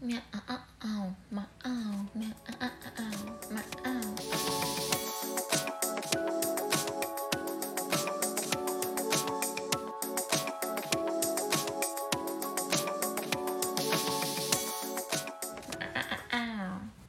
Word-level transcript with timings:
Мяу, 0.00 0.18
мяу, 0.82 1.14
мяу, 1.30 2.08
мяу. 2.14 2.34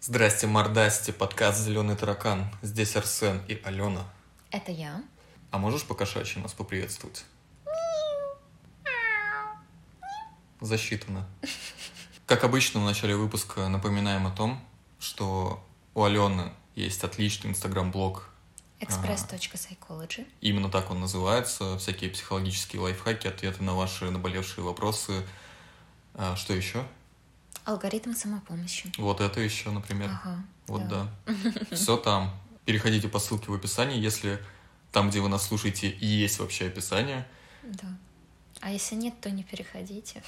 Здрасте, 0.02 0.48
мордасти, 0.48 1.12
подкаст 1.12 1.60
«Зеленый 1.60 1.96
таракан». 1.96 2.54
Здесь 2.62 2.98
Арсен 2.98 3.42
и 3.48 3.62
Алена. 3.64 4.04
Это 4.52 4.74
я. 4.74 5.02
А 5.52 5.58
можешь 5.58 5.86
покошачьи 5.86 6.42
нас 6.42 6.54
поприветствовать? 6.54 7.24
Засчитано. 10.60 11.26
Как 12.32 12.46
обычно, 12.46 12.80
в 12.80 12.86
начале 12.86 13.18
выпуска 13.18 13.68
напоминаем 13.68 14.26
о 14.26 14.32
том, 14.32 14.66
что 15.02 15.62
у 15.94 16.04
Алены 16.04 16.54
есть 16.76 17.04
отличный 17.04 17.50
инстаграм-блог. 17.50 18.30
Express.psychology. 18.80 20.26
Именно 20.40 20.70
так 20.70 20.92
он 20.92 21.02
называется. 21.02 21.78
Всякие 21.78 22.10
психологические 22.10 22.82
лайфхаки, 22.84 23.28
ответы 23.28 23.62
на 23.64 23.74
ваши 23.74 24.10
наболевшие 24.10 24.64
вопросы. 24.64 25.28
А, 26.14 26.38
что 26.38 26.54
еще? 26.54 26.88
Алгоритм 27.66 28.14
самопомощи. 28.14 28.94
Вот 28.98 29.20
это 29.20 29.42
еще, 29.42 29.70
например. 29.70 30.10
Ага. 30.10 30.42
Вот 30.68 30.88
да. 30.88 31.14
Все 31.74 31.98
там. 31.98 32.34
Переходите 32.64 33.10
по 33.10 33.20
ссылке 33.20 33.52
в 33.52 33.54
описании, 33.54 34.00
если 34.00 34.42
там, 34.94 35.10
где 35.10 35.20
вы 35.20 35.28
нас 35.28 35.46
слушаете, 35.46 35.94
есть 36.00 36.40
вообще 36.40 36.68
описание. 36.68 37.28
Да. 37.62 37.90
А 38.62 38.72
если 38.72 38.96
нет, 38.96 39.20
то 39.20 39.30
не 39.30 39.44
переходите. 39.44 40.24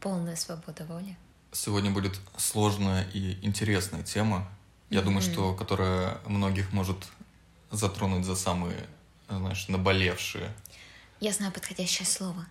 Полная 0.00 0.36
свобода 0.36 0.84
воли. 0.86 1.16
Сегодня 1.52 1.90
будет 1.90 2.18
сложная 2.36 3.04
и 3.12 3.38
интересная 3.44 4.02
тема. 4.02 4.48
Я 4.88 5.02
думаю, 5.02 5.22
Мгм. 5.22 5.32
что 5.32 5.54
которая 5.54 6.18
многих 6.26 6.72
может 6.72 6.96
затронуть 7.70 8.24
за 8.24 8.34
самые, 8.36 8.86
знаешь, 9.28 9.68
наболевшие. 9.68 10.52
Я 11.20 11.32
знаю 11.32 11.52
подходящее 11.52 12.06
слово. 12.06 12.46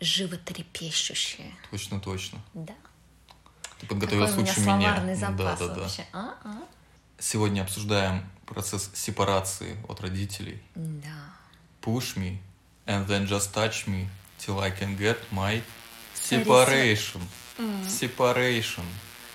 Животрепещущее. 0.00 1.52
Точно, 1.70 2.00
точно. 2.00 2.38
Да. 2.54 2.74
Ты 3.80 3.86
подготовилась 3.86 4.32
меня 4.36 4.40
лучше 4.40 4.60
меня. 4.60 4.78
словарный 4.78 5.14
запас 5.14 5.36
да, 5.58 5.66
да, 5.68 5.74
да. 5.74 5.80
вообще. 5.80 6.06
А, 6.12 6.34
а. 6.44 6.62
Сегодня 7.18 7.62
обсуждаем 7.62 8.24
процесс 8.46 8.90
сепарации 8.94 9.76
от 9.88 10.00
родителей. 10.00 10.62
Да. 10.74 11.32
Push 11.82 12.16
me 12.16 12.38
and 12.86 13.06
then 13.06 13.26
just 13.26 13.52
touch 13.52 13.86
me 13.86 14.08
till 14.38 14.60
I 14.60 14.70
can 14.70 14.96
get 14.98 15.18
my 15.30 15.62
separation. 16.24 17.20
Separation. 17.86 18.84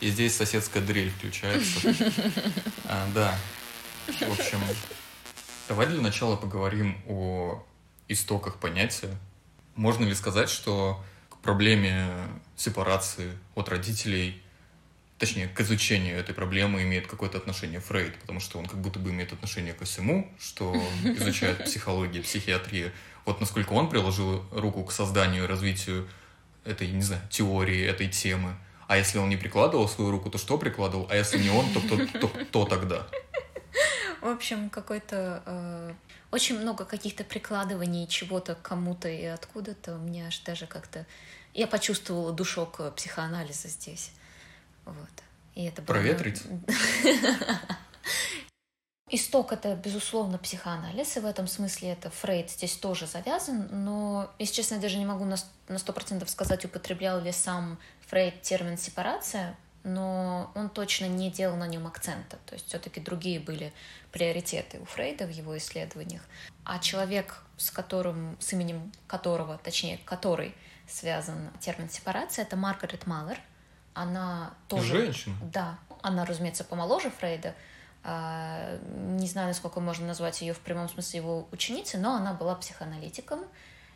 И 0.01 0.09
здесь 0.09 0.35
соседская 0.35 0.81
дрель 0.81 1.11
включается. 1.11 1.93
А, 2.91 3.07
да. 3.13 3.37
В 4.07 4.31
общем, 4.31 4.59
давай 5.67 5.85
для 5.85 6.01
начала 6.01 6.35
поговорим 6.35 6.97
о 7.07 7.63
истоках 8.07 8.55
понятия. 8.55 9.15
Можно 9.75 10.05
ли 10.05 10.15
сказать, 10.15 10.49
что 10.49 11.03
к 11.29 11.37
проблеме 11.37 12.09
сепарации 12.55 13.37
от 13.53 13.69
родителей, 13.69 14.41
точнее, 15.19 15.47
к 15.47 15.61
изучению 15.61 16.17
этой 16.17 16.33
проблемы 16.33 16.81
имеет 16.81 17.05
какое-то 17.05 17.37
отношение 17.37 17.79
Фрейд, 17.79 18.19
потому 18.19 18.39
что 18.39 18.57
он 18.57 18.65
как 18.65 18.81
будто 18.81 18.97
бы 18.97 19.11
имеет 19.11 19.31
отношение 19.31 19.73
ко 19.73 19.85
всему, 19.85 20.33
что 20.39 20.75
изучает 21.03 21.63
психология, 21.65 22.23
психиатрия. 22.23 22.91
Вот 23.25 23.39
насколько 23.39 23.73
он 23.73 23.89
приложил 23.89 24.43
руку 24.51 24.83
к 24.83 24.91
созданию 24.91 25.43
и 25.43 25.47
развитию 25.47 26.07
этой, 26.65 26.89
не 26.91 27.01
знаю, 27.01 27.21
теории, 27.29 27.85
этой 27.85 28.07
темы. 28.09 28.55
А 28.87 28.97
если 28.97 29.17
он 29.19 29.29
не 29.29 29.37
прикладывал 29.37 29.87
свою 29.87 30.11
руку, 30.11 30.29
то 30.29 30.37
что 30.37 30.57
прикладывал? 30.57 31.07
А 31.09 31.15
если 31.15 31.37
не 31.37 31.49
он, 31.49 31.71
то 31.73 31.79
кто, 31.79 32.05
то 32.19 32.27
кто 32.27 32.65
тогда? 32.65 33.07
В 34.21 34.27
общем, 34.27 34.69
какой-то... 34.69 35.43
э, 35.45 35.93
очень 36.31 36.59
много 36.59 36.85
каких-то 36.85 37.23
прикладываний 37.23 38.07
чего-то 38.07 38.55
к 38.55 38.61
кому-то 38.61 39.07
и 39.07 39.23
откуда-то. 39.25 39.95
У 39.95 39.99
меня 39.99 40.27
аж 40.27 40.39
даже 40.39 40.65
как-то... 40.67 41.05
Я 41.53 41.67
почувствовала 41.67 42.33
душок 42.33 42.77
э, 42.79 42.91
психоанализа 42.95 43.67
здесь. 43.69 44.11
Вот. 44.85 44.95
И 45.55 45.65
это 45.65 45.81
было- 45.81 45.93
Проветрить? 45.93 46.43
Исток— 49.11 49.51
это, 49.53 49.75
безусловно, 49.75 50.37
психоанализ, 50.37 51.17
и 51.17 51.19
в 51.19 51.25
этом 51.25 51.47
смысле 51.47 51.93
это 51.93 52.11
Фрейд 52.11 52.51
здесь 52.51 52.75
тоже 52.75 53.07
завязан, 53.07 53.67
но, 53.71 54.29
если 54.37 54.55
честно, 54.55 54.75
я 54.75 54.81
даже 54.81 54.97
не 54.97 55.05
могу 55.05 55.25
на 55.25 55.37
сто 55.77 55.93
процентов 55.93 56.29
сказать, 56.29 56.63
употреблял 56.65 57.19
ли 57.19 57.31
сам 57.31 57.79
Фрейд 58.07 58.41
термин 58.43 58.77
«сепарация», 58.77 59.57
но 59.83 60.51
он 60.55 60.69
точно 60.69 61.05
не 61.05 61.31
делал 61.31 61.55
на 61.55 61.65
нем 61.65 61.87
акцента, 61.87 62.37
то 62.45 62.53
есть 62.53 62.67
все-таки 62.67 62.99
другие 62.99 63.39
были 63.39 63.73
приоритеты 64.11 64.79
у 64.79 64.85
Фрейда 64.85 65.25
в 65.25 65.31
его 65.31 65.57
исследованиях. 65.57 66.21
А 66.63 66.77
человек, 66.79 67.41
с 67.57 67.71
которым, 67.71 68.37
с 68.39 68.53
именем 68.53 68.91
которого, 69.07 69.57
точнее, 69.57 69.99
который 70.05 70.53
связан 70.87 71.49
термин 71.59 71.89
«сепарация», 71.89 72.43
это 72.43 72.55
Маргарет 72.55 73.07
Маллер. 73.07 73.39
Она 73.93 74.53
тоже... 74.67 75.05
Женщина? 75.05 75.35
Да, 75.51 75.79
она, 76.01 76.25
разумеется, 76.25 76.63
помоложе 76.63 77.09
Фрейда. 77.09 77.55
А, 78.03 78.77
Не 79.17 79.27
знаю, 79.27 79.49
насколько 79.49 79.79
можно 79.79 80.07
назвать 80.07 80.41
ее 80.41 80.53
в 80.53 80.59
прямом 80.59 80.89
смысле 80.89 81.19
его 81.19 81.47
ученицей, 81.51 81.99
но 81.99 82.15
она 82.15 82.33
была 82.33 82.55
психоаналитиком, 82.55 83.41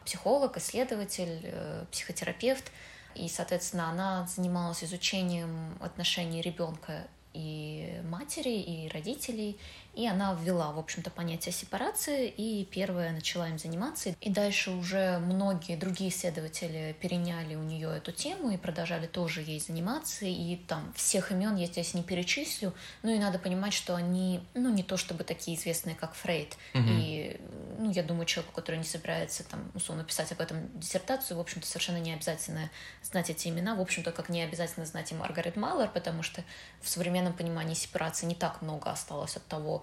психолог, 0.06 0.58
исследователь, 0.58 1.42
э, 1.44 1.86
психотерапевт. 1.92 2.72
И, 3.16 3.30
соответственно, 3.30 3.90
она 3.90 4.28
занималась 4.28 4.84
изучением 4.84 5.78
отношений 5.80 6.42
ребенка 6.42 7.08
и 7.34 8.02
матери, 8.04 8.60
и 8.60 8.90
родителей. 8.90 9.60
И 9.94 10.08
она 10.08 10.34
ввела, 10.34 10.72
в 10.72 10.80
общем-то, 10.80 11.12
понятие 11.12 11.54
сепарации, 11.54 12.28
и 12.28 12.66
первая 12.66 13.12
начала 13.12 13.48
им 13.48 13.60
заниматься. 13.60 14.16
И 14.22 14.30
дальше 14.32 14.72
уже 14.72 15.20
многие 15.20 15.76
другие 15.76 16.10
исследователи 16.10 16.96
переняли 17.00 17.56
у 17.56 17.62
нее 17.62 17.96
эту 17.96 18.12
тему 18.12 18.50
и 18.50 18.58
продолжали 18.58 19.06
тоже 19.06 19.42
ей 19.42 19.60
заниматься. 19.60 20.26
И 20.26 20.56
там 20.56 20.92
всех 20.96 21.32
имен 21.32 21.56
я 21.58 21.68
здесь 21.68 21.94
не 21.94 22.02
перечислю. 22.02 22.74
Ну 23.04 23.12
и 23.14 23.20
надо 23.20 23.38
понимать, 23.38 23.74
что 23.74 23.96
они, 23.96 24.44
ну, 24.56 24.74
не 24.74 24.82
то 24.82 24.98
чтобы 24.98 25.24
такие 25.24 25.58
известные, 25.58 25.96
как 25.96 26.16
Фрейд. 26.16 26.58
Мгм. 26.74 26.88
И, 26.90 27.40
ну, 27.78 27.92
я 27.92 28.02
думаю, 28.02 28.26
человеку, 28.26 28.54
который 28.56 28.78
не 28.78 28.84
собирается, 28.84 29.44
там, 29.44 29.72
условно, 29.76 30.04
писать 30.04 30.32
об 30.32 30.42
этом 30.42 30.80
диссертацию, 30.80 31.38
в 31.38 31.40
общем-то, 31.40 31.68
совершенно 31.68 31.98
не 31.98 32.14
обязательно 32.14 32.72
знать 33.04 33.30
эти 33.30 33.48
имена. 33.48 33.76
В 33.76 33.82
общем-то, 33.82 34.12
как 34.12 34.30
не 34.30 34.42
обязательно 34.42 34.88
знать 34.88 35.12
и 35.12 35.16
Маргарет 35.16 35.56
Маллер, 35.56 35.90
потому 35.90 36.24
что 36.24 36.44
в 36.82 36.90
современном 36.90 37.34
понимании 37.34 37.76
сепарации 37.76 38.26
не 38.26 38.36
так 38.36 38.64
много 38.64 38.90
осталось 38.90 39.38
от 39.38 39.46
того, 39.46 39.83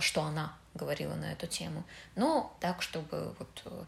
что 0.00 0.22
она 0.22 0.52
говорила 0.74 1.14
на 1.14 1.32
эту 1.32 1.46
тему. 1.46 1.84
Но 2.16 2.54
так, 2.60 2.82
чтобы 2.82 3.34
вот 3.38 3.62
э, 3.64 3.84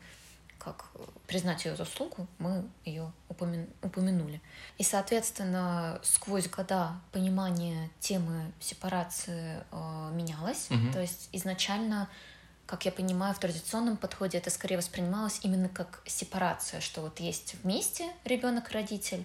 как 0.59 0.87
э, 0.95 0.99
признать 1.27 1.65
ее 1.65 1.77
заслугу, 1.77 2.27
мы 2.39 2.65
ее 2.85 3.13
упомя- 3.29 3.69
упомянули. 3.83 4.41
И, 4.79 4.83
соответственно, 4.83 6.01
сквозь 6.03 6.49
года 6.49 6.93
понимание 7.13 7.91
темы 8.01 8.53
сепарации 8.61 9.63
э, 9.71 10.11
менялось. 10.13 10.69
Мгм. 10.71 10.93
То 10.93 11.01
есть 11.01 11.29
изначально, 11.33 12.09
как 12.67 12.85
я 12.85 12.93
понимаю, 12.93 13.35
в 13.35 13.39
традиционном 13.39 13.97
подходе 13.97 14.39
это 14.39 14.51
скорее 14.51 14.77
воспринималось 14.77 15.41
именно 15.43 15.69
как 15.69 16.03
сепарация, 16.07 16.81
что 16.81 17.01
вот 17.01 17.21
есть 17.21 17.55
вместе 17.63 18.11
ребенок 18.25 18.71
и 18.71 18.75
родитель, 18.75 19.25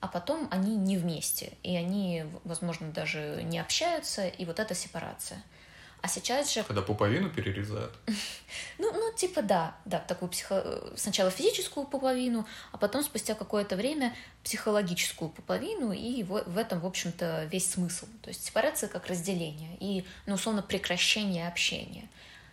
а 0.00 0.08
потом 0.08 0.48
они 0.50 0.76
не 0.76 0.96
вместе, 0.96 1.52
и 1.62 1.76
они, 1.76 2.24
возможно, 2.44 2.90
даже 2.92 3.42
не 3.42 3.58
общаются, 3.58 4.28
и 4.28 4.44
вот 4.44 4.60
это 4.60 4.74
сепарация. 4.74 5.42
А 6.00 6.08
сейчас 6.08 6.52
же 6.52 6.62
Когда 6.62 6.82
пуповину 6.82 7.28
перерезают. 7.28 7.92
ну, 8.78 8.92
ну, 8.92 9.12
типа, 9.14 9.42
да, 9.42 9.76
да, 9.84 9.98
такую 9.98 10.28
психо... 10.28 10.82
сначала 10.96 11.30
физическую 11.30 11.86
пуповину, 11.86 12.46
а 12.72 12.78
потом 12.78 13.02
спустя 13.02 13.34
какое-то 13.34 13.76
время 13.76 14.14
психологическую 14.44 15.28
пуповину, 15.28 15.92
и 15.92 16.22
в, 16.22 16.44
в 16.46 16.56
этом, 16.56 16.80
в 16.80 16.86
общем-то, 16.86 17.44
весь 17.46 17.70
смысл. 17.70 18.06
То 18.22 18.28
есть 18.28 18.44
сепарация 18.44 18.88
как 18.88 19.06
разделение 19.06 19.76
и, 19.80 20.04
ну, 20.26 20.34
условно, 20.34 20.62
прекращение 20.62 21.48
общения. 21.48 22.08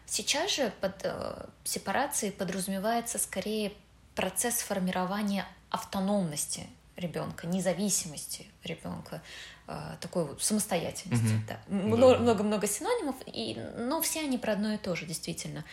Сейчас 0.07 0.55
же 0.55 0.71
под 0.81 1.03
э, 1.03 1.45
сепарацией 1.63 2.31
подразумевается 2.31 3.17
скорее 3.19 3.73
процесс 4.15 4.59
формирования 4.59 5.47
автономности 5.69 6.67
ребенка, 6.97 7.47
независимости 7.47 8.47
ребенка, 8.63 9.21
э, 9.67 9.95
такой 9.99 10.25
вот 10.25 10.41
самостоятельности. 10.41 11.25
Мгм. 11.25 11.45
да. 11.47 11.59
Да. 11.67 11.75
Мно- 11.75 12.17
Много-много 12.17 12.67
синонимов, 12.67 13.15
и, 13.25 13.55
но 13.77 14.01
все 14.01 14.21
они 14.21 14.37
про 14.37 14.53
одно 14.53 14.73
и 14.73 14.77
то 14.77 14.95
же, 14.95 15.05
действительно. 15.05 15.63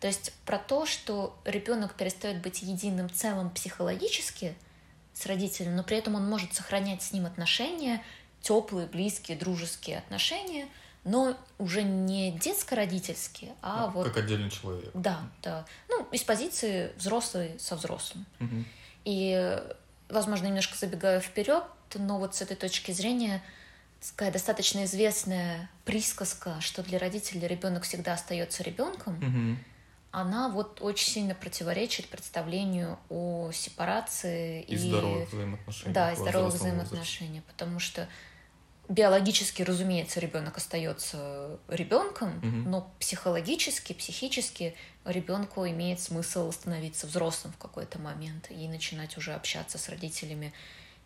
То 0.00 0.06
есть 0.06 0.32
про 0.46 0.58
то, 0.58 0.86
что 0.86 1.38
ребенок 1.44 1.94
перестает 1.94 2.40
быть 2.40 2.62
единым 2.62 3.10
целым 3.10 3.50
психологически 3.50 4.54
с 5.12 5.26
родителем, 5.26 5.76
но 5.76 5.82
при 5.84 5.98
этом 5.98 6.14
он 6.14 6.28
может 6.28 6.54
сохранять 6.54 7.02
с 7.02 7.12
ним 7.12 7.26
отношения, 7.26 8.02
теплые, 8.40 8.86
близкие, 8.86 9.36
дружеские 9.36 9.98
отношения, 9.98 10.66
но 11.04 11.36
уже 11.58 11.82
не 11.82 12.32
детско-родительские, 12.32 13.52
а 13.60 13.86
Ну, 13.86 13.92
вот... 13.92 14.06
Как 14.08 14.18
отдельный 14.24 14.50
человек. 14.50 14.90
Да, 14.94 15.20
да. 15.42 15.66
Ну, 15.88 16.06
из 16.12 16.22
позиции 16.22 16.92
взрослый 16.96 17.58
со 17.58 17.76
взрослым. 17.76 18.24
Мгм. 18.38 18.64
И 19.04 19.58
возможно, 20.10 20.46
немножко 20.46 20.76
забегаю 20.76 21.20
вперед, 21.20 21.64
но 21.94 22.18
вот 22.18 22.34
с 22.34 22.42
этой 22.42 22.56
точки 22.56 22.92
зрения 22.92 23.42
такая 24.08 24.30
достаточно 24.32 24.84
известная 24.84 25.68
присказка, 25.84 26.60
что 26.60 26.82
для 26.82 26.98
родителей 26.98 27.46
ребенок 27.46 27.82
всегда 27.84 28.14
остается 28.14 28.62
ребенком, 28.62 29.14
Мгм. 29.20 29.58
она 30.12 30.48
вот 30.48 30.80
очень 30.80 31.08
сильно 31.08 31.34
противоречит 31.34 32.08
представлению 32.08 32.98
о 33.08 33.50
сепарации 33.52 34.62
И 34.62 34.76
здоровых 34.76 35.28
взаимоотношениях. 35.32 35.94
да, 35.94 36.12
и 36.12 36.16
здоровых 36.16 36.54
взаимоотношениях, 36.54 37.44
потому 37.44 37.78
что 37.78 38.08
биологически, 38.90 39.62
разумеется, 39.62 40.18
ребенок 40.20 40.56
остается 40.56 41.58
ребенком, 41.68 42.40
Мгм. 42.42 42.70
но 42.70 42.92
психологически, 42.98 43.92
психически 43.92 44.74
ребенку 45.04 45.64
имеет 45.66 46.00
смысл 46.00 46.50
становиться 46.50 47.06
взрослым 47.06 47.52
в 47.52 47.56
какой-то 47.56 47.98
момент 48.00 48.50
и 48.50 48.66
начинать 48.68 49.16
уже 49.16 49.32
общаться 49.32 49.78
с 49.78 49.88
родителями 49.88 50.52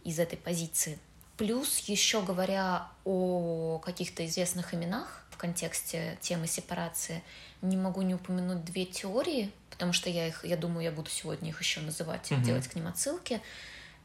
из 0.03 0.19
этой 0.19 0.39
позиции. 0.39 0.99
Плюс 1.37 1.81
еще 1.81 2.23
говоря 2.23 2.89
о 3.05 3.79
каких-то 3.85 4.25
известных 4.25 4.73
именах 4.73 5.27
в 5.31 5.37
контексте 5.37 6.17
темы 6.23 6.47
сепарации, 6.47 7.23
не 7.61 7.77
могу 7.77 8.01
не 8.03 8.15
упомянуть 8.15 8.65
две 8.65 8.87
теории, 8.87 9.51
потому 9.69 9.93
что 9.93 10.09
я 10.09 10.27
их, 10.29 10.45
я 10.45 10.57
думаю, 10.57 10.85
я 10.85 10.93
буду 10.93 11.11
сегодня 11.11 11.51
их 11.51 11.61
еще 11.61 11.81
называть 11.81 12.31
и 12.31 12.35
Мгм. 12.35 12.45
делать 12.45 12.67
к 12.69 12.75
ним 12.77 12.87
отсылки. 12.87 13.43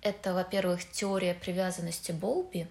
Это, 0.02 0.34
во-первых, 0.34 0.90
теория 0.92 1.34
привязанности 1.34 2.12
Болби, 2.12 2.68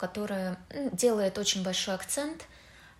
которая 0.00 0.56
делает 0.92 1.36
очень 1.36 1.62
большой 1.62 1.94
акцент 1.94 2.46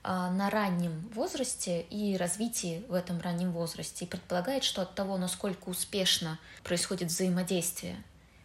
а, 0.03 0.31
на 0.31 0.51
раннем 0.51 1.09
возрасте 1.15 1.81
и 1.81 2.15
развитии 2.19 2.85
в 2.89 2.95
этом 2.95 3.19
раннем 3.23 3.53
возрасте 3.53 4.05
и 4.05 4.09
предполагает, 4.09 4.65
что 4.65 4.83
от 4.83 4.95
того, 4.95 5.17
насколько 5.17 5.71
успешно 5.71 6.39
происходит 6.63 7.09
взаимодействие 7.09 7.97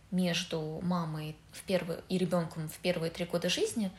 между 0.09 0.79
мамой 0.83 1.35
в 1.51 1.63
первые, 1.63 1.99
и 2.07 2.17
ребенком 2.17 2.69
в 2.69 2.77
первые 2.77 3.11
три 3.11 3.25
года 3.25 3.49
жизни, 3.49 3.91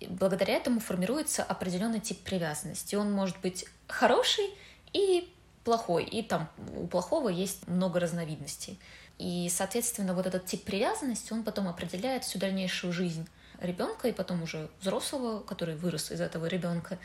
благодаря 0.00 0.54
этому 0.54 0.80
формируется 0.80 1.42
определенный 1.42 2.00
тип 2.00 2.18
привязанности. 2.20 2.94
Он 2.94 3.12
может 3.12 3.38
быть 3.42 3.66
хороший 3.88 4.48
и 4.94 5.30
плохой, 5.64 6.04
и 6.04 6.22
там 6.22 6.48
у 6.74 6.86
плохого 6.86 7.28
есть 7.28 7.68
много 7.68 8.00
разновидностей. 8.00 8.78
И, 9.18 9.50
соответственно, 9.50 10.14
вот 10.14 10.26
этот 10.26 10.46
тип 10.46 10.64
привязанности, 10.64 11.34
он 11.34 11.42
потом 11.42 11.68
определяет 11.68 12.24
всю 12.24 12.38
дальнейшую 12.38 12.94
жизнь 12.94 13.28
ребенка 13.60 14.08
и 14.08 14.12
потом 14.12 14.42
уже 14.42 14.70
взрослого, 14.80 15.40
который 15.40 15.76
вырос 15.76 16.10
из 16.10 16.20
этого 16.20 16.46
ребенка. 16.46 16.98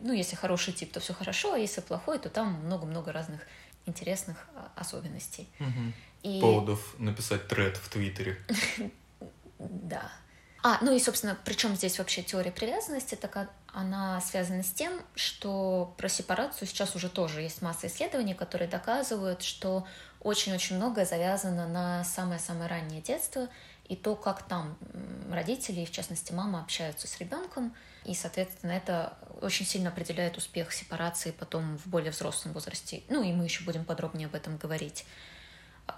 Ну, 0.00 0.12
если 0.12 0.36
хороший 0.36 0.72
тип, 0.72 0.92
то 0.92 1.00
все 1.00 1.14
хорошо, 1.14 1.54
а 1.54 1.58
если 1.58 1.80
плохой, 1.80 2.18
то 2.18 2.28
там 2.28 2.54
много-много 2.64 3.12
разных 3.12 3.40
интересных 3.86 4.36
а, 4.54 4.70
особенностей. 4.76 5.48
Мгм. 5.58 5.94
И... 6.22 6.40
Поводов 6.40 6.94
написать 6.98 7.48
тред 7.48 7.76
в 7.76 7.88
Твиттере. 7.88 8.38
Да. 9.58 10.12
А, 10.62 10.78
ну 10.82 10.92
и, 10.92 10.98
собственно, 10.98 11.34
причем 11.44 11.76
здесь 11.76 11.98
вообще 11.98 12.22
теория 12.22 12.50
привязанности, 12.50 13.14
так 13.14 13.48
она 13.68 14.20
связана 14.20 14.62
с 14.62 14.70
тем, 14.70 15.00
что 15.14 15.94
про 15.96 16.08
сепарацию 16.08 16.66
сейчас 16.68 16.94
уже 16.96 17.08
тоже 17.08 17.40
есть 17.42 17.62
масса 17.62 17.86
исследований, 17.86 18.34
которые 18.34 18.68
доказывают, 18.68 19.42
что 19.42 19.86
очень-очень 20.20 20.76
многое 20.76 21.06
завязано 21.06 21.68
на 21.68 22.04
самое-самое 22.04 22.68
раннее 22.68 23.00
детство 23.00 23.48
и 23.88 23.96
то, 23.96 24.16
как 24.16 24.42
там 24.42 24.76
родители, 25.30 25.84
в 25.84 25.90
частности 25.90 26.32
мама, 26.32 26.60
общаются 26.60 27.06
с 27.06 27.18
ребенком, 27.18 27.74
и, 28.04 28.14
соответственно, 28.14 28.72
это 28.72 29.16
очень 29.40 29.66
сильно 29.66 29.90
определяет 29.90 30.36
успех 30.36 30.72
сепарации 30.72 31.32
потом 31.32 31.78
в 31.78 31.86
более 31.86 32.10
взрослом 32.10 32.52
возрасте. 32.52 33.02
Ну 33.08 33.22
и 33.22 33.32
мы 33.32 33.44
еще 33.44 33.64
будем 33.64 33.84
подробнее 33.84 34.26
об 34.26 34.34
этом 34.34 34.56
говорить. 34.56 35.04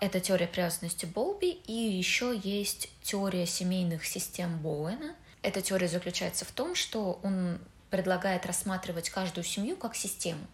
Это 0.00 0.20
теория 0.20 0.46
привязанности 0.46 1.06
Болби, 1.06 1.50
и 1.50 1.72
еще 1.72 2.38
есть 2.42 2.90
теория 3.02 3.46
семейных 3.46 4.04
систем 4.04 4.58
Боуэна. 4.58 5.14
Эта 5.42 5.62
теория 5.62 5.88
заключается 5.88 6.44
в 6.44 6.52
том, 6.52 6.74
что 6.74 7.20
он 7.22 7.58
предлагает 7.90 8.44
рассматривать 8.44 9.08
каждую 9.08 9.44
семью 9.44 9.76
как 9.76 9.94
систему, 9.94 10.46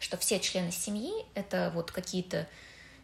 что 0.00 0.16
все 0.16 0.40
члены 0.40 0.72
семьи— 0.72 1.12
это 1.34 1.70
вот 1.74 1.92
какие-то 1.92 2.48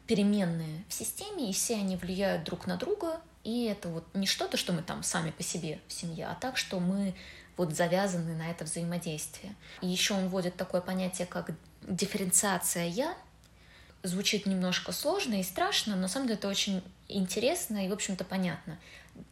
переменные 0.07 0.85
в 0.89 0.95
системе, 0.95 1.51
и 1.51 1.53
все 1.53 1.77
они 1.77 1.97
влияют 1.97 2.45
друг 2.45 2.67
на 2.67 2.77
друга, 2.77 3.21
и 3.47 3.67
это 3.67 3.89
вот 3.89 4.05
не 4.13 4.27
что-то, 4.27 4.57
что 4.57 4.73
мы 4.73 4.83
там 4.83 5.05
сами 5.05 5.31
по 5.31 5.45
себе 5.45 5.79
в 5.87 5.93
семье, 5.93 6.27
а 6.27 6.35
так, 6.35 6.57
что 6.57 6.81
мы 6.81 7.15
вот 7.57 7.73
завязаны 7.73 8.35
на 8.35 8.51
это 8.51 8.65
взаимодействие. 8.65 9.55
И 9.81 9.87
еще 9.87 10.15
он 10.15 10.29
вводит 10.29 10.57
такое 10.57 10.81
понятие, 10.81 11.29
как 11.29 11.53
дифференциация 11.83 12.89
«я», 12.89 13.17
звучит 14.03 14.47
немножко 14.47 14.91
сложно 14.91 15.39
и 15.39 15.45
страшно, 15.45 15.95
но 15.95 16.03
на 16.03 16.09
самом 16.09 16.27
деле 16.27 16.39
это 16.39 16.49
очень 16.49 16.83
интересно 17.07 17.87
и, 17.87 17.89
в 17.89 17.93
общем-то, 17.93 18.25
понятно. 18.25 18.79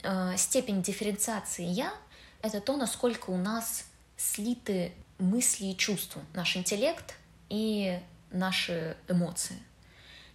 Э, 0.04 0.34
Степень 0.36 0.80
дифференциации 0.80 1.64
«я»— 1.64 1.92
это 2.42 2.60
то, 2.60 2.76
насколько 2.76 3.30
у 3.30 3.36
нас 3.36 3.84
слиты 4.16 4.92
мысли 5.18 5.66
и 5.66 5.76
чувства, 5.76 6.22
наш 6.34 6.56
интеллект 6.56 7.16
и 7.48 7.98
наши 8.30 8.96
эмоции. 9.08 9.58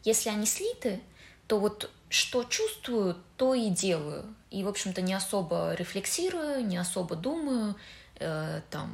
Если 0.03 0.29
они 0.29 0.45
слиты, 0.45 0.99
то 1.47 1.59
вот 1.59 1.89
что 2.09 2.43
чувствую, 2.43 3.17
то 3.37 3.53
и 3.53 3.69
делаю. 3.69 4.33
И, 4.49 4.63
в 4.63 4.67
общем-то, 4.67 5.01
не 5.01 5.13
особо 5.13 5.73
рефлексирую, 5.73 6.65
не 6.65 6.77
особо 6.77 7.15
думаю, 7.15 7.75
э, 8.15 8.61
там, 8.69 8.91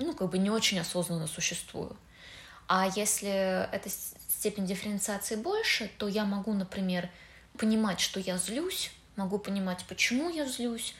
ну, 0.00 0.14
как 0.14 0.30
бы 0.30 0.38
не 0.38 0.50
очень 0.50 0.80
осознанно 0.80 1.26
существую. 1.26 1.96
А 2.68 2.88
если 2.96 3.68
эта 3.70 3.88
степень 3.88 4.66
дифференциации 4.66 5.36
больше, 5.36 5.90
то 5.98 6.08
я 6.08 6.24
могу, 6.24 6.52
например, 6.52 7.10
понимать, 7.58 8.00
что 8.00 8.18
я 8.18 8.38
злюсь, 8.38 8.90
могу 9.14 9.38
понимать, 9.38 9.84
почему 9.88 10.30
я 10.30 10.46
злюсь, 10.46 10.94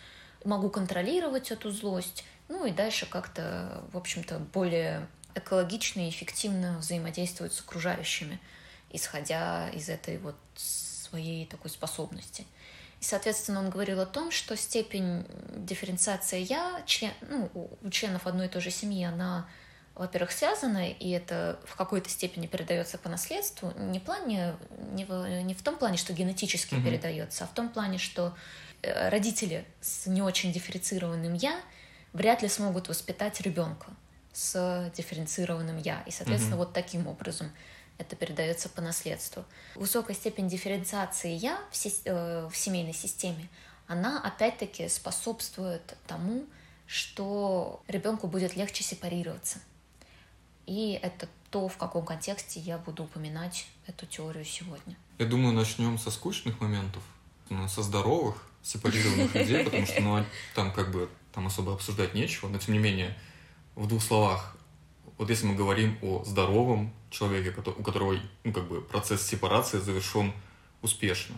могу 0.45 0.71
контролировать 0.71 1.51
эту 1.51 1.71
злость, 1.71 2.25
ну 2.49 2.65
и 2.67 2.71
дальше 2.71 3.07
как-то, 3.07 3.83
в 3.93 3.97
общем-то, 3.97 4.39
более 4.39 5.09
экологично 5.35 6.07
и 6.07 6.11
эффективно 6.11 6.79
взаимодействовать 6.79 7.53
с 7.53 7.61
окружающими, 7.61 8.41
исходя 8.91 9.69
из 9.71 9.89
этой 9.89 10.19
вот 10.19 10.37
своей 11.09 11.47
такой 11.47 11.71
способности. 11.71 12.47
И, 13.01 13.05
соответственно, 13.05 13.61
он 13.61 13.71
говорил 13.71 14.01
о 14.01 14.07
том, 14.07 14.31
что 14.31 14.57
степень 14.57 15.27
дифференциации 15.55 16.41
«я» 16.41 16.83
член, 16.87 17.13
ну, 17.29 17.51
у 17.83 17.91
членов 17.91 18.27
одной 18.27 18.47
и 18.47 18.49
той 18.49 18.63
же 18.63 18.71
семьи, 18.71 19.05
она 19.05 19.47
во-первых, 19.97 20.31
связаны, 20.31 20.93
и 20.93 21.11
это 21.11 21.59
в 21.65 21.75
какой-то 21.75 22.11
степени 22.11 22.47
передается 22.47 22.99
по 22.99 23.09
наследству, 23.09 23.73
не, 23.79 23.99
в 23.99 24.03
плане, 24.03 24.55
не, 24.93 25.07
в, 25.07 25.27
не 25.43 25.55
в 25.55 25.63
том 25.63 25.77
плане, 25.77 25.97
что 25.97 26.13
генетически 26.13 26.75
Мгм. 26.75 26.85
передается, 26.85 27.45
а 27.45 27.47
в 27.47 27.55
том 27.55 27.71
плане, 27.71 27.97
что 27.97 28.37
э, 28.83 29.09
родители 29.09 29.65
с 29.81 30.07
не 30.07 30.21
очень 30.21 30.53
дифференцированным 30.53 31.33
я 31.33 31.59
вряд 32.13 32.43
ли 32.43 32.49
смогут 32.49 32.89
воспитать 32.89 33.41
ребенка 33.41 33.87
с 34.35 34.93
дифференцированным 34.95 35.79
я. 35.79 36.03
И, 36.05 36.11
соответственно, 36.11 36.57
Мгм. 36.57 36.67
вот 36.67 36.75
таким 36.75 37.07
образом 37.07 37.51
это 37.99 38.17
передается 38.17 38.69
по 38.69 38.81
наследству. 38.81 39.45
Высокая 39.75 40.15
степень 40.15 40.49
дифференциации 40.49 41.33
я 41.33 41.59
в, 41.71 41.77
сес- 41.77 42.03
э, 42.05 42.49
в 42.51 42.57
семейной 42.57 42.95
системе, 42.95 43.49
она 43.87 44.21
опять-таки 44.21 44.89
способствует 44.89 45.97
тому, 46.07 46.45
что 46.87 47.83
ребенку 47.89 48.27
будет 48.27 48.57
легче 48.57 48.85
сепарироваться. 48.85 49.59
И 50.67 50.99
это 51.01 51.29
то, 51.51 51.69
в 51.69 51.77
каком 51.77 52.05
контексте 52.05 52.61
я 52.61 52.79
буду 52.79 53.05
упоминать 53.05 53.67
эту 53.87 54.07
теорию 54.07 54.45
сегодня. 54.45 54.97
Я 55.19 55.27
думаю, 55.27 55.55
начнем 55.55 55.99
со 55.99 56.11
скучных 56.11 56.61
моментов, 56.61 57.03
ну, 57.49 57.69
со 57.69 57.83
здоровых, 57.83 58.45
сепарированных 58.63 59.35
людей, 59.35 59.65
потому 59.65 59.87
что 59.87 60.01
ну, 60.01 60.25
там 60.55 60.73
как 60.73 60.91
бы 60.91 61.09
там 61.33 61.47
особо 61.47 61.75
обсуждать 61.75 62.15
нечего, 62.15 62.49
но 62.49 62.59
тем 62.59 62.75
не 62.75 62.81
менее, 62.81 63.17
в 63.77 63.87
двух 63.87 64.03
словах, 64.03 64.56
вот 65.19 65.31
если 65.31 65.47
мы 65.47 65.55
говорим 65.55 65.99
о 66.03 66.25
здоровом 66.25 66.93
человеке, 67.11 67.55
у 67.57 67.83
которого 67.83 68.19
ну, 68.45 68.53
как 68.53 68.69
бы 68.69 68.83
процесс 68.83 69.23
сепарации 69.23 69.79
завершен 69.79 70.33
успешно, 70.83 71.37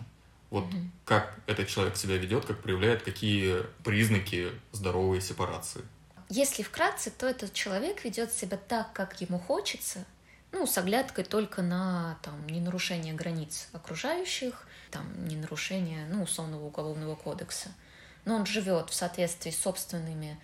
вот 0.51 0.65
Мгм. 0.65 0.91
как 1.05 1.39
этот 1.47 1.69
человек 1.69 1.97
себя 1.97 2.17
ведет, 2.17 2.45
как 2.47 2.63
проявляет, 2.63 3.03
какие 3.03 3.63
признаки 3.85 4.51
здоровой 4.73 5.21
сепарации. 5.21 5.83
Если 6.31 6.63
вкратце, 6.63 7.11
то 7.11 7.27
этот 7.27 7.53
человек 7.53 8.05
ведет 8.05 8.33
себя 8.33 8.57
так, 8.57 8.93
как 8.93 9.21
ему 9.21 9.39
хочется, 9.39 10.05
ну, 10.53 10.67
с 10.67 10.77
оглядкой 10.79 11.25
только 11.25 11.63
на 11.63 12.19
там, 12.23 12.47
ненарушение 12.47 13.15
границ 13.15 13.69
окружающих, 13.73 14.67
там, 14.91 15.07
ненарушение, 15.29 16.07
ну, 16.11 16.23
условного 16.23 16.65
уголовного 16.65 17.15
кодекса. 17.15 17.71
Но 18.25 18.37
он 18.37 18.47
живет 18.47 18.91
в 18.91 18.95
соответствии 18.95 19.51
с 19.51 19.59
собственными 19.59 20.39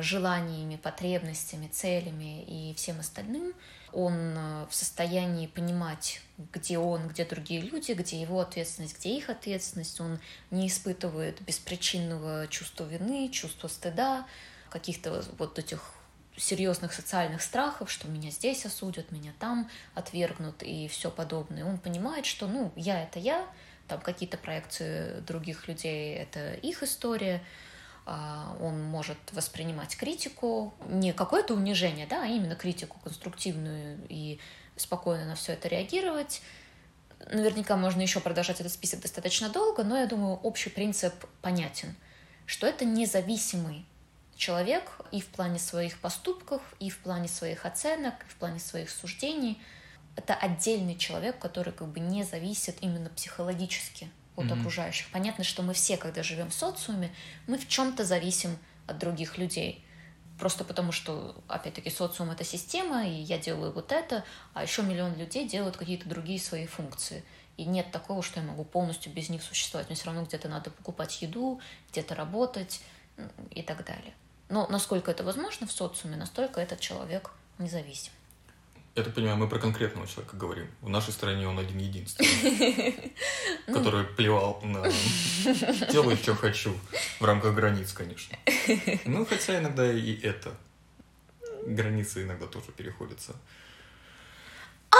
желаниями, 0.00 0.76
потребностями, 0.76 1.68
целями 1.68 2.42
и 2.44 2.74
всем 2.74 3.00
остальным. 3.00 3.54
Он 3.92 4.14
э, 4.14 4.66
в 4.68 4.74
состоянии 4.74 5.46
понимать, 5.46 6.20
где 6.52 6.78
он, 6.78 7.08
где 7.08 7.24
другие 7.24 7.60
люди, 7.60 7.92
где 7.92 8.20
его 8.20 8.40
ответственность, 8.40 8.98
где 8.98 9.16
их 9.16 9.30
ответственность. 9.30 10.00
Он 10.00 10.18
не 10.50 10.68
испытывает 10.68 11.40
беспричинного 11.42 12.46
чувства 12.48 12.84
вины, 12.84 13.28
чувства 13.30 13.68
стыда, 13.68 14.26
каких-то 14.70 15.24
вот 15.38 15.58
этих 15.58 15.94
серьезных 16.36 16.92
социальных 16.92 17.42
страхов, 17.42 17.90
что 17.90 18.08
меня 18.08 18.30
здесь 18.30 18.66
осудят, 18.66 19.12
меня 19.12 19.32
там 19.38 19.70
отвергнут 19.94 20.62
и 20.62 20.88
все 20.88 21.10
подобное. 21.10 21.64
Он 21.64 21.78
понимает, 21.78 22.26
что, 22.26 22.46
ну, 22.46 22.72
я 22.76 23.02
это 23.02 23.18
я, 23.18 23.46
там 23.86 24.00
какие-то 24.00 24.36
проекции 24.36 25.20
других 25.20 25.68
людей— 25.68 26.14
это 26.16 26.54
их 26.54 26.82
история, 26.82 27.42
он 28.06 28.82
может 28.82 29.18
воспринимать 29.32 29.96
критику, 29.96 30.74
не 30.88 31.12
какое-то 31.12 31.54
унижение, 31.54 32.06
да, 32.06 32.24
а 32.24 32.26
именно 32.26 32.54
критику 32.54 32.98
конструктивную 33.02 33.98
и 34.08 34.38
спокойно 34.76 35.24
на 35.24 35.34
все 35.34 35.52
это 35.52 35.68
реагировать. 35.68 36.42
Наверняка 37.30 37.76
можно 37.76 38.02
еще 38.02 38.20
продолжать 38.20 38.60
этот 38.60 38.72
список 38.72 39.00
достаточно 39.00 39.48
долго, 39.48 39.84
но 39.84 39.96
я 39.96 40.06
думаю, 40.06 40.36
общий 40.36 40.68
принцип 40.68 41.14
понятен, 41.40 41.94
что 42.44 42.66
это 42.66 42.84
независимый 42.84 43.86
человек 44.36 45.00
и 45.10 45.20
в 45.20 45.28
плане 45.28 45.58
своих 45.58 45.98
поступков, 46.00 46.60
и 46.80 46.90
в 46.90 46.98
плане 46.98 47.28
своих 47.28 47.64
оценок, 47.64 48.14
и 48.26 48.30
в 48.30 48.36
плане 48.36 48.58
своих 48.58 48.90
суждений. 48.90 49.62
Это 50.16 50.34
отдельный 50.34 50.96
человек, 50.96 51.38
который 51.38 51.72
как 51.72 51.88
бы 51.88 52.00
не 52.00 52.22
зависит 52.22 52.76
именно 52.82 53.08
психологически 53.08 54.10
от 54.36 54.46
mm-hmm. 54.46 54.60
окружающих. 54.60 55.10
Понятно, 55.10 55.44
что 55.44 55.62
мы 55.62 55.74
все, 55.74 55.96
когда 55.96 56.22
живем 56.22 56.50
в 56.50 56.54
социуме, 56.54 57.14
мы 57.46 57.58
в 57.58 57.68
чем-то 57.68 58.04
зависим 58.04 58.58
от 58.86 58.98
других 58.98 59.38
людей. 59.38 59.84
Просто 60.38 60.64
потому, 60.64 60.90
что, 60.90 61.36
опять-таки, 61.46 61.90
социум— 61.90 62.30
это 62.32 62.42
система, 62.42 63.06
и 63.06 63.12
я 63.12 63.38
делаю 63.38 63.72
вот 63.72 63.92
это, 63.92 64.24
а 64.52 64.64
еще 64.64 64.82
миллион 64.82 65.16
людей 65.16 65.48
делают 65.48 65.76
какие-то 65.76 66.08
другие 66.08 66.40
свои 66.40 66.66
функции. 66.66 67.22
И 67.56 67.64
нет 67.64 67.92
такого, 67.92 68.20
что 68.22 68.40
я 68.40 68.46
могу 68.46 68.64
полностью 68.64 69.12
без 69.12 69.28
них 69.28 69.42
существовать. 69.42 69.88
Мне 69.88 69.96
все 69.96 70.06
равно 70.06 70.24
где-то 70.24 70.48
надо 70.48 70.70
покупать 70.70 71.22
еду, 71.22 71.60
где-то 71.92 72.16
работать 72.16 72.82
и 73.50 73.62
так 73.62 73.84
далее. 73.84 74.12
Но 74.48 74.66
насколько 74.66 75.12
это 75.12 75.22
возможно 75.22 75.68
в 75.68 75.72
социуме, 75.72 76.16
настолько 76.16 76.60
этот 76.60 76.80
человек 76.80 77.30
независим. 77.58 78.12
Я 78.94 79.02
так 79.02 79.12
понимаю, 79.12 79.36
мы 79.36 79.48
про 79.48 79.58
конкретного 79.58 80.06
человека 80.06 80.36
говорим. 80.36 80.68
В 80.80 80.88
нашей 80.88 81.12
стране 81.12 81.48
он 81.48 81.58
один 81.58 81.78
единственный, 81.78 83.12
ну. 83.66 83.74
который 83.74 84.04
плевал 84.04 84.60
на 84.62 84.82
делаю, 85.90 86.16
что 86.16 86.36
хочу, 86.36 86.72
в 87.18 87.24
рамках 87.24 87.54
границ, 87.54 87.92
конечно. 87.92 88.38
Ну, 89.04 89.26
хотя 89.26 89.58
иногда 89.58 89.92
и 89.92 90.14
это. 90.20 90.54
Границы 91.66 92.22
иногда 92.22 92.46
тоже 92.46 92.70
переходятся. 92.70 93.34
А! 94.92 94.96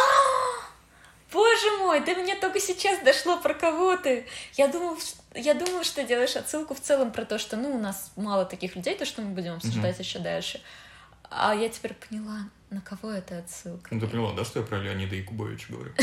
Боже 1.32 1.78
мой, 1.78 2.00
да 2.04 2.14
мне 2.14 2.34
только 2.34 2.58
сейчас 2.58 3.00
дошло 3.04 3.40
про 3.40 3.54
кого 3.54 3.96
ты. 3.96 4.26
Я 4.54 4.66
думал, 4.66 4.98
я 5.34 5.54
думала, 5.54 5.84
что 5.84 6.02
делаешь 6.02 6.34
отсылку 6.34 6.74
в 6.74 6.80
целом 6.80 7.12
про 7.12 7.24
то, 7.24 7.38
что 7.38 7.56
ну 7.56 7.76
у 7.76 7.78
нас 7.78 8.10
мало 8.16 8.44
таких 8.44 8.74
людей, 8.74 8.96
то 8.96 9.04
что 9.04 9.22
мы 9.22 9.30
будем 9.34 9.54
обсуждать 9.54 10.00
еще 10.00 10.18
дальше. 10.18 10.60
А 11.30 11.54
я 11.54 11.68
теперь 11.68 11.94
поняла, 11.94 12.48
на 12.74 12.80
кого 12.80 13.10
это 13.10 13.38
отсылка? 13.38 13.94
Ну, 13.94 14.00
ты 14.00 14.08
поняла, 14.08 14.32
да, 14.32 14.44
что 14.44 14.58
я 14.58 14.66
про 14.66 14.78
Леонида 14.78 15.14
Якубовича 15.14 15.72
говорю? 15.72 15.92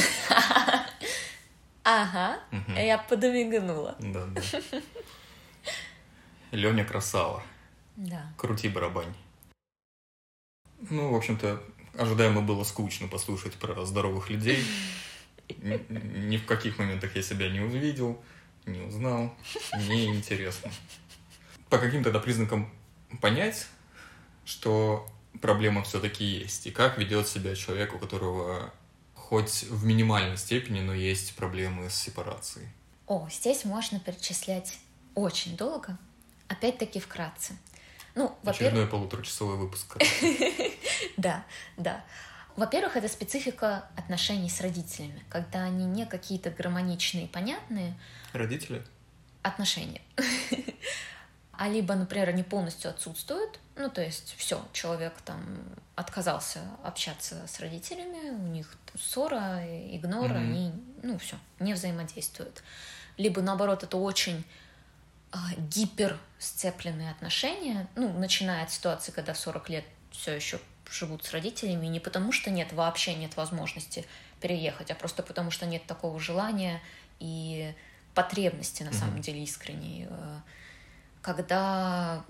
Ага, 1.84 2.40
я 2.78 3.00
подомигнула. 3.00 3.96
Да, 4.00 4.28
да. 4.28 4.42
Леня 6.52 6.86
красава. 6.86 7.42
Да. 7.96 8.32
Крути 8.38 8.70
барабань. 8.70 9.16
Ну, 10.92 11.12
в 11.12 11.16
общем-то, 11.16 11.60
ожидаемо 11.98 12.42
было 12.42 12.64
скучно 12.64 13.08
послушать 13.08 13.56
про 13.56 13.84
здоровых 13.84 14.30
людей. 14.30 14.64
Ни 15.58 16.38
в 16.38 16.46
каких 16.46 16.78
моментах 16.78 17.16
я 17.16 17.24
себя 17.24 17.50
не 17.50 17.62
увидел, 17.62 18.22
не 18.68 18.82
узнал. 18.82 19.34
Мне 19.74 20.06
интересно. 20.06 20.72
По 21.72 21.80
каким 21.80 22.04
тогда 22.04 22.20
признакам 22.20 22.72
понять, 23.22 23.68
что 24.46 25.08
проблема 25.40 25.84
все-таки 25.84 26.24
есть, 26.24 26.68
и 26.68 26.72
как 26.72 26.98
ведет 26.98 27.28
себя 27.28 27.56
человек, 27.56 27.94
у 27.94 28.00
которого 28.00 28.74
хоть 29.16 29.64
в 29.64 29.86
минимальной 29.86 30.38
степени, 30.38 30.82
но 30.82 30.94
есть 30.94 31.36
проблемы 31.36 31.90
с 31.90 31.96
сепарацией. 31.96 32.68
О, 33.08 33.30
здесь 33.32 33.64
можно 33.66 34.00
перечислять 34.00 34.78
очень 35.16 35.56
долго, 35.56 35.98
опять-таки 36.48 37.00
вкратце. 37.00 37.58
Ну, 38.14 38.36
Очередной 38.44 38.88
полуторачасовой 38.88 39.58
выпуск. 39.58 39.98
Да, 41.18 41.46
да. 41.78 42.04
Во-первых, 42.56 42.96
это 42.96 43.08
специфика 43.08 43.86
отношений 43.96 44.50
с 44.50 44.62
родителями, 44.62 45.24
когда 45.30 45.64
они 45.64 45.86
не 45.86 46.06
какие-то 46.06 46.52
гармоничные, 46.52 47.28
понятные. 47.28 47.98
Родители? 48.34 48.84
Отношения. 49.42 50.02
А 51.62 51.70
либо, 51.70 51.94
например, 51.94 52.28
они 52.30 52.42
полностью 52.42 52.90
отсутствуют, 52.90 53.60
ну, 53.76 53.88
то 53.88 54.02
есть 54.02 54.34
все, 54.36 54.66
человек 54.74 55.14
там 55.24 55.44
отказался 55.94 56.60
общаться 56.84 57.46
с 57.46 57.60
родителями, 57.60 58.32
у 58.32 58.48
них 58.48 58.76
ссора, 59.00 59.62
игнор, 59.96 60.32
mm-hmm. 60.32 60.38
они, 60.38 60.72
ну, 61.04 61.20
все, 61.20 61.36
не 61.60 61.76
взаимодействуют. 61.76 62.64
Либо, 63.18 63.44
наоборот, 63.44 63.84
это 63.84 63.98
очень 63.98 64.44
э, 65.34 65.38
гипер 65.60 66.18
сцепленные 66.40 67.12
отношения, 67.12 67.88
ну, 67.96 68.12
начиная 68.12 68.64
от 68.64 68.72
ситуации, 68.72 69.12
когда 69.12 69.34
в 69.34 69.38
40 69.38 69.70
лет 69.70 69.86
все 70.10 70.34
еще 70.36 70.60
живут 70.90 71.26
с 71.26 71.32
родителями, 71.32 71.86
не 71.86 72.00
потому 72.00 72.32
что 72.32 72.50
нет, 72.50 72.74
вообще 72.74 73.14
нет 73.14 73.38
возможности 73.38 74.08
переехать, 74.40 74.90
а 74.90 74.96
просто 74.96 75.22
потому 75.22 75.52
что 75.52 75.68
нет 75.68 75.86
такого 75.86 76.20
желания 76.20 76.82
и 77.20 77.72
потребности, 78.16 78.82
на 78.82 78.90
mm-hmm. 78.90 78.94
самом 79.00 79.22
деле, 79.22 79.44
искренней 79.44 80.08
э, 80.10 80.40
когда 81.22 82.24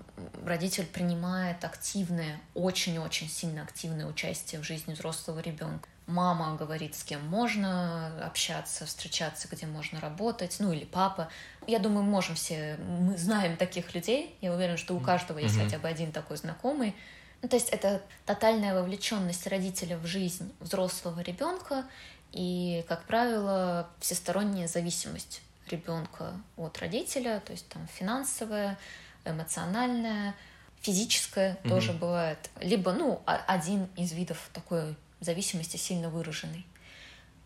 родитель 0.44 0.86
принимает 0.86 1.64
активное, 1.64 2.38
очень-очень 2.54 3.28
сильно 3.28 3.62
активное 3.62 4.06
участие 4.06 4.60
в 4.60 4.64
жизни 4.64 4.92
взрослого 4.92 5.40
ребенка. 5.40 5.88
Мама 6.06 6.56
говорит, 6.56 6.94
с 6.94 7.04
кем 7.04 7.24
можно 7.28 8.26
общаться, 8.26 8.84
встречаться, 8.84 9.48
где 9.50 9.66
можно 9.66 10.00
работать, 10.00 10.56
ну 10.58 10.72
или 10.72 10.84
папа. 10.84 11.28
Я 11.66 11.78
думаю, 11.78 12.04
можем 12.04 12.34
все, 12.34 12.76
мы 12.76 13.16
знаем 13.16 13.56
таких 13.56 13.94
людей. 13.94 14.36
Я 14.40 14.52
уверена, 14.52 14.76
что 14.76 14.94
у 14.94 15.00
каждого 15.00 15.38
есть 15.38 15.56
mm-hmm. 15.56 15.64
хотя 15.64 15.78
бы 15.78 15.88
один 15.88 16.12
такой 16.12 16.36
знакомый. 16.36 16.94
Ну, 17.40 17.48
то 17.48 17.56
есть 17.56 17.70
это 17.70 18.02
тотальная 18.26 18.74
вовлеченность 18.74 19.46
родителя 19.46 19.96
в 19.96 20.06
жизнь 20.06 20.52
взрослого 20.60 21.20
ребенка 21.20 21.84
и, 22.32 22.84
как 22.88 23.04
правило, 23.04 23.88
всесторонняя 24.00 24.68
зависимость 24.68 25.40
ребенка 25.72 26.34
от 26.56 26.78
родителя, 26.78 27.40
то 27.40 27.52
есть 27.52 27.68
там 27.68 27.88
финансовая, 27.88 28.78
эмоциональная, 29.24 30.34
физическая 30.80 31.54
mm-hmm. 31.54 31.68
тоже 31.68 31.92
бывает. 31.92 32.50
Либо, 32.60 32.92
ну, 32.92 33.22
один 33.26 33.88
из 33.96 34.12
видов 34.12 34.50
такой 34.52 34.96
зависимости 35.20 35.76
сильно 35.76 36.10
выраженный. 36.10 36.66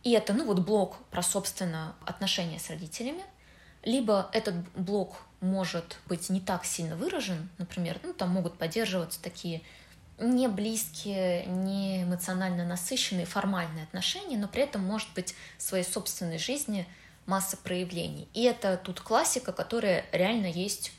И 0.03 0.13
это, 0.13 0.33
ну, 0.33 0.45
вот 0.45 0.61
блок 0.61 0.99
про, 1.11 1.23
собственно, 1.23 1.97
отношения 2.05 2.59
с 2.59 2.71
родителями. 2.71 3.23
Либо 3.83 4.31
этот 4.33 4.55
блок 4.75 5.17
может 5.41 5.99
быть 6.07 6.29
не 6.31 6.41
так 6.41 6.65
сильно 6.65 6.97
выражен, 6.97 7.49
например, 7.59 8.01
ну, 8.03 8.13
там 8.13 8.31
могут 8.31 8.59
поддерживаться 8.59 9.23
такие 9.23 9.63
не 10.19 10.49
близкие, 10.49 11.45
не 11.47 12.03
эмоционально 12.03 12.65
насыщенные 12.65 13.27
формальные 13.27 13.85
отношения, 13.85 14.39
но 14.39 14.49
при 14.49 14.63
этом 14.63 14.83
может 14.83 15.13
быть 15.15 15.35
в 15.59 15.63
своей 15.63 15.85
собственной 15.85 16.39
жизни 16.39 16.87
масса 17.27 17.57
проявлений. 17.57 18.29
И 18.35 18.43
это 18.45 18.77
тут 18.77 19.01
классика, 19.01 19.53
которая 19.53 20.07
реально 20.13 20.47
есть, 20.47 20.93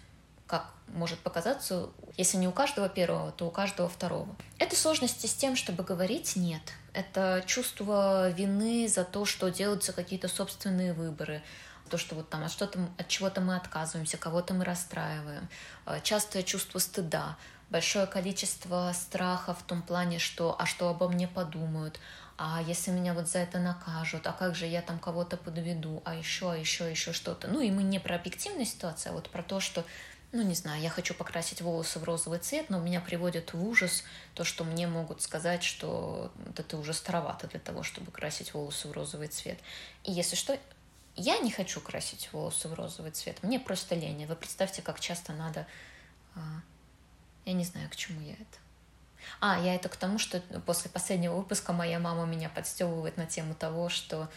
как 0.46 0.72
может 0.88 1.20
показаться, 1.20 1.90
если 2.16 2.38
не 2.38 2.48
у 2.48 2.52
каждого 2.52 2.90
первого, 2.90 3.32
то 3.32 3.48
у 3.48 3.52
каждого 3.52 3.90
второго. 3.90 4.36
Это 4.58 4.76
сложности 4.76 5.28
с 5.28 5.34
тем, 5.34 5.56
чтобы 5.56 5.84
говорить 5.84 6.36
«нет». 6.36 6.62
Это 6.94 7.44
чувство 7.46 8.30
вины 8.32 8.88
за 8.88 9.04
то, 9.04 9.26
что 9.26 9.50
делаются 9.50 9.94
какие-то 9.94 10.28
собственные 10.28 10.94
выборы, 10.94 11.44
то, 11.90 11.98
что 11.98 12.16
вот 12.16 12.30
там 12.30 12.44
от, 12.44 12.52
что-то, 12.52 12.80
от 12.98 13.08
чего-то 13.08 13.42
мы 13.42 13.56
отказываемся, 13.56 14.18
кого-то 14.18 14.54
мы 14.54 14.66
расстраиваем, 14.66 15.48
э, 15.86 16.00
частое 16.04 16.44
чувство 16.44 16.80
стыда, 16.80 17.38
большое 17.70 18.08
количество 18.08 18.92
страха 18.94 19.54
в 19.54 19.64
том 19.64 19.82
плане, 19.82 20.20
что 20.20 20.56
«а 20.58 20.66
что 20.66 20.90
обо 20.90 21.08
мне 21.08 21.28
подумают?», 21.28 22.00
а 22.38 22.62
если 22.62 22.92
меня 22.92 23.16
вот 23.16 23.28
за 23.28 23.40
это 23.40 23.58
накажут, 23.58 24.28
а 24.28 24.32
как 24.32 24.54
же 24.54 24.68
я 24.68 24.84
там 24.84 25.00
кого-то 25.00 25.38
подведу, 25.38 26.04
а 26.06 26.14
еще, 26.14 26.52
а 26.52 26.56
еще, 26.56 26.86
а 26.86 26.90
еще 26.90 27.12
что-то. 27.12 27.48
Ну 27.48 27.62
и 27.62 27.72
мы 27.72 27.82
не 27.82 28.00
про 28.00 28.16
объективную 28.16 28.68
ситуацию, 28.68 29.12
а 29.12 29.16
вот 29.16 29.32
про 29.32 29.42
то, 29.42 29.60
что, 29.60 29.84
ну 30.32 30.44
не 30.44 30.54
знаю, 30.54 30.80
я 30.80 30.92
хочу 30.92 31.16
покрасить 31.16 31.62
волосы 31.62 31.98
в 31.98 32.04
розовый 32.04 32.38
цвет, 32.38 32.70
но 32.70 32.80
меня 32.80 33.02
приводит 33.02 33.54
в 33.54 33.68
ужас 33.68 34.04
то, 34.36 34.44
что 34.44 34.64
мне 34.64 34.86
могут 34.86 35.24
сказать, 35.24 35.64
что 35.64 36.32
да 36.56 36.62
ты 36.62 36.78
уже 36.78 36.94
старовато 36.94 37.48
для 37.48 37.60
того, 37.60 37.82
чтобы 37.82 38.12
красить 38.12 38.54
волосы 38.54 38.88
в 38.88 38.92
розовый 38.92 39.30
цвет. 39.30 39.58
И 40.04 40.12
если 40.12 40.36
что, 40.36 40.60
я 41.16 41.40
не 41.40 41.50
хочу 41.50 41.82
красить 41.82 42.30
волосы 42.32 42.68
в 42.68 42.76
розовый 42.76 43.12
цвет, 43.12 43.42
мне 43.42 43.60
просто 43.60 43.96
лень. 43.96 44.28
Вы 44.28 44.36
представьте, 44.36 44.84
как 44.84 45.00
часто 45.00 45.34
надо... 45.34 45.66
А, 46.36 46.40
я 47.46 47.54
не 47.54 47.64
знаю, 47.64 47.90
к 47.90 47.96
чему 47.96 48.22
я 48.22 48.34
это. 48.34 48.67
А, 49.40 49.60
я 49.60 49.76
это 49.76 49.90
к 49.90 49.96
тому, 49.96 50.18
что 50.20 50.42
после 50.66 50.90
последнего 50.90 51.36
выпуска 51.36 51.74
моя 51.74 52.00
мама 52.00 52.26
меня 52.26 52.50
подстегивает 52.50 53.18
на 53.18 53.26
тему 53.26 53.54
того, 53.54 53.90
что 53.90 54.30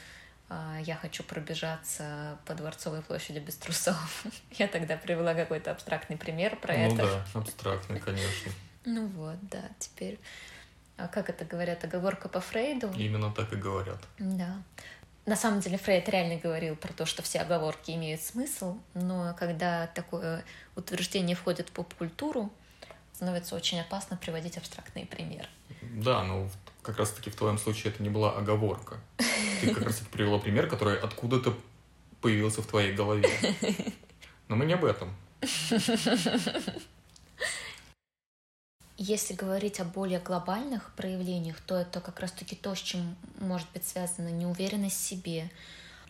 э, 0.48 0.78
я 0.82 0.96
хочу 0.96 1.22
пробежаться 1.22 2.38
по 2.46 2.54
Дворцовой 2.54 3.02
площади 3.02 3.38
без 3.38 3.56
трусов. 3.56 4.24
я 4.52 4.68
тогда 4.68 4.96
привела 4.96 5.34
какой-то 5.34 5.70
абстрактный 5.70 6.16
пример 6.16 6.56
про 6.56 6.74
ну, 6.74 6.80
это. 6.80 7.02
Ну 7.02 7.08
да, 7.08 7.40
абстрактный, 7.40 8.00
конечно. 8.00 8.52
ну 8.84 9.06
вот, 9.08 9.36
да, 9.42 9.62
теперь... 9.78 10.18
А 10.96 11.08
как 11.08 11.30
это 11.30 11.46
говорят? 11.46 11.82
Оговорка 11.82 12.28
по 12.28 12.40
Фрейду? 12.40 12.92
Именно 12.92 13.32
так 13.32 13.50
и 13.54 13.56
говорят. 13.56 13.98
Да. 14.18 14.62
На 15.26 15.36
самом 15.36 15.60
деле 15.60 15.78
Фрейд 15.78 16.08
реально 16.08 16.36
говорил 16.36 16.76
про 16.76 16.92
то, 16.92 17.06
что 17.06 17.22
все 17.22 17.40
оговорки 17.40 17.90
имеют 17.92 18.20
смысл, 18.20 18.78
но 18.94 19.34
когда 19.38 19.86
такое 19.88 20.44
утверждение 20.76 21.36
входит 21.36 21.68
в 21.68 21.72
поп-культуру, 21.72 22.50
становится 23.20 23.54
очень 23.54 23.78
опасно 23.78 24.16
приводить 24.16 24.56
абстрактные 24.56 25.04
примеры. 25.04 25.46
Да, 25.82 26.24
но 26.24 26.48
как 26.80 26.96
раз-таки 26.96 27.28
в 27.28 27.36
твоем 27.36 27.58
случае 27.58 27.92
это 27.92 28.02
не 28.02 28.08
была 28.08 28.32
оговорка. 28.34 28.98
Ты 29.60 29.74
как 29.74 29.84
раз-таки 29.84 30.10
привела 30.10 30.38
пример, 30.38 30.70
который 30.70 30.98
откуда-то 30.98 31.54
появился 32.22 32.62
в 32.62 32.66
твоей 32.66 32.94
голове. 32.94 33.28
Но 34.48 34.56
мы 34.56 34.64
не 34.64 34.72
об 34.72 34.86
этом. 34.86 35.14
Если 38.96 39.34
говорить 39.34 39.80
о 39.80 39.84
более 39.84 40.20
глобальных 40.20 40.94
проявлениях, 40.94 41.60
то 41.60 41.76
это 41.76 42.00
как 42.00 42.20
раз-таки 42.20 42.56
то, 42.56 42.74
с 42.74 42.78
чем 42.78 43.16
может 43.38 43.70
быть 43.74 43.86
связана 43.86 44.30
неуверенность 44.30 44.96
в 44.96 45.06
себе, 45.06 45.50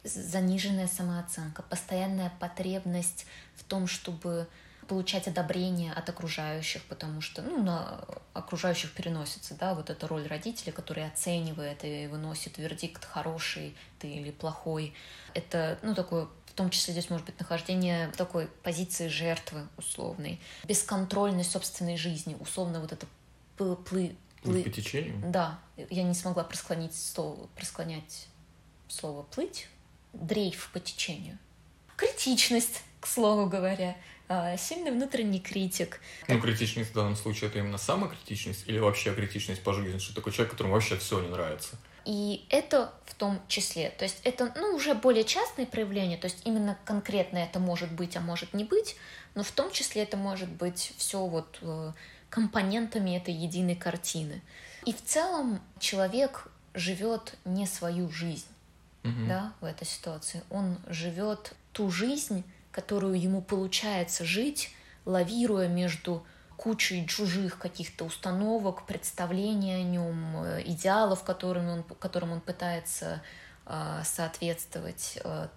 заниженная 0.05 0.87
самооценка, 0.87 1.63
постоянная 1.63 2.33
потребность 2.39 3.27
в 3.57 3.65
том, 3.65 3.89
чтобы 3.89 4.47
получать 4.91 5.29
одобрение 5.29 5.93
от 5.93 6.09
окружающих, 6.09 6.83
потому 6.87 7.21
что 7.21 7.43
ну, 7.43 7.63
на 7.63 8.05
окружающих 8.33 8.91
переносится, 8.91 9.55
да, 9.55 9.75
вот 9.75 9.89
эта 9.89 10.09
роль 10.09 10.27
родителя, 10.27 10.73
который 10.73 11.07
оценивает 11.07 11.85
и 11.85 12.09
выносит 12.09 12.59
вердикт, 12.59 13.05
хороший 13.05 13.77
ты 14.01 14.09
или 14.09 14.33
плохой. 14.33 14.93
Это, 15.33 15.79
ну, 15.83 15.95
такое 15.95 16.27
в 16.47 16.53
том 16.55 16.71
числе 16.71 16.91
здесь 16.91 17.09
может 17.09 17.25
быть 17.25 17.39
нахождение 17.39 18.09
такой 18.17 18.49
позиции 18.65 19.07
жертвы 19.07 19.69
условной, 19.77 20.41
бесконтрольность 20.65 21.53
собственной 21.53 21.97
жизни, 21.97 22.37
условно 22.41 22.81
вот 22.81 22.91
это 22.91 23.07
плы, 23.57 23.77
плы, 23.77 24.17
плы... 24.43 24.65
по 24.65 24.71
течению? 24.71 25.23
Да, 25.25 25.61
я 25.77 26.03
не 26.03 26.15
смогла 26.15 26.43
просклонить 26.43 26.97
слово, 26.97 27.47
просклонять 27.55 28.27
слово 28.89 29.23
плыть, 29.23 29.69
дрейф 30.13 30.69
по 30.73 30.81
течению. 30.81 31.39
Критичность, 31.97 32.83
к 32.99 33.07
слову 33.07 33.47
говоря, 33.47 33.97
сильный 34.59 34.91
внутренний 34.91 35.41
критик. 35.41 36.01
Ну, 36.29 36.41
критичность 36.41 36.91
в 36.91 36.95
данном 36.95 37.17
случае 37.17 37.51
это 37.51 37.59
именно 37.59 37.79
самокритичность 37.79 38.65
или 38.69 38.79
вообще 38.79 39.15
критичность 39.15 39.63
по 39.63 39.73
жизни, 39.73 39.99
что 39.99 40.15
такой 40.15 40.33
человек, 40.33 40.53
которому 40.53 40.75
вообще 40.75 40.97
все 40.97 41.21
не 41.21 41.29
нравится? 41.29 41.77
И 42.05 42.47
это 42.49 42.93
в 43.05 43.15
том 43.15 43.41
числе. 43.49 43.91
То 43.91 44.05
есть 44.05 44.21
это 44.25 44.53
ну, 44.57 44.75
уже 44.75 44.95
более 44.95 45.25
частные 45.25 45.67
проявления, 45.67 46.17
то 46.17 46.27
есть 46.27 46.39
именно 46.45 46.79
конкретно 46.85 47.39
это 47.39 47.59
может 47.59 47.93
быть, 47.93 48.17
а 48.17 48.21
может 48.21 48.55
не 48.55 48.65
быть, 48.65 48.97
но 49.35 49.43
в 49.43 49.51
том 49.51 49.71
числе 49.71 50.03
это 50.03 50.17
может 50.17 50.49
быть 50.49 50.93
все 50.97 51.27
вот 51.27 51.59
э, 51.61 51.93
компонентами 52.29 53.17
этой 53.17 53.35
единой 53.35 53.77
картины. 53.77 54.41
И 54.87 54.93
в 54.93 55.05
целом 55.05 55.61
человек 55.79 56.49
живет 56.73 57.35
не 57.45 57.67
свою 57.67 58.11
жизнь 58.11 58.47
угу. 59.05 59.27
да, 59.29 59.53
в 59.61 59.65
этой 59.65 59.87
ситуации. 59.87 60.43
Он 60.51 60.79
живет 60.89 61.55
ту 61.73 61.91
жизнь, 61.91 62.45
которую 62.81 63.21
ему 63.21 63.43
получается 63.43 64.25
жить, 64.25 64.71
лавируя 65.05 65.69
между 65.69 66.25
кучей 66.57 67.07
чужих 67.07 67.59
каких-то 67.59 68.07
установок, 68.07 68.87
представлений 68.87 69.75
о 69.75 69.83
нем, 69.83 70.43
э, 70.45 70.63
идеалов, 70.65 71.23
которым 71.23 71.69
он, 71.69 71.83
которым 71.83 72.33
он 72.33 72.41
пытается 72.41 73.23
э, 73.67 74.03
соответствовать, 74.03 75.19
э, 75.23 75.49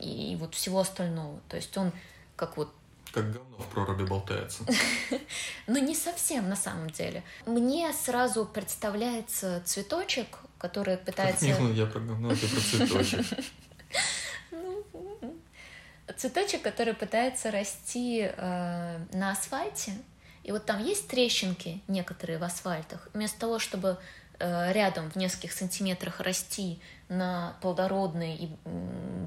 и, 0.00 0.32
и 0.32 0.36
вот 0.36 0.56
всего 0.56 0.80
остального. 0.80 1.38
То 1.48 1.56
есть 1.56 1.76
он 1.76 1.92
как 2.34 2.56
вот 2.56 2.74
как 3.12 3.30
говно 3.30 3.58
в 3.58 3.66
проруби 3.66 4.04
болтается. 4.04 4.64
Ну, 5.68 5.78
не 5.78 5.94
совсем, 5.94 6.48
на 6.48 6.56
самом 6.56 6.90
деле. 6.90 7.22
Мне 7.46 7.92
сразу 7.92 8.44
представляется 8.44 9.62
цветочек, 9.64 10.38
который 10.58 10.96
пытается... 10.96 11.44
Нет, 11.44 11.76
я 11.76 11.86
про 11.86 12.00
говно, 12.00 12.30
ты 12.30 12.48
про 12.48 12.60
цветочек. 12.60 13.26
Цветочек, 16.16 16.62
который 16.62 16.94
пытается 16.94 17.50
расти 17.50 18.22
э, 18.22 18.98
на 19.12 19.30
асфальте, 19.30 19.92
и 20.44 20.52
вот 20.52 20.66
там 20.66 20.82
есть 20.82 21.08
трещинки 21.08 21.80
некоторые 21.88 22.38
в 22.38 22.44
асфальтах. 22.44 23.08
Вместо 23.14 23.38
того, 23.38 23.58
чтобы 23.58 23.98
э, 24.38 24.72
рядом 24.72 25.10
в 25.10 25.16
нескольких 25.16 25.52
сантиметрах 25.52 26.20
расти 26.20 26.80
на 27.08 27.56
плодородной 27.60 28.34
и 28.34 28.50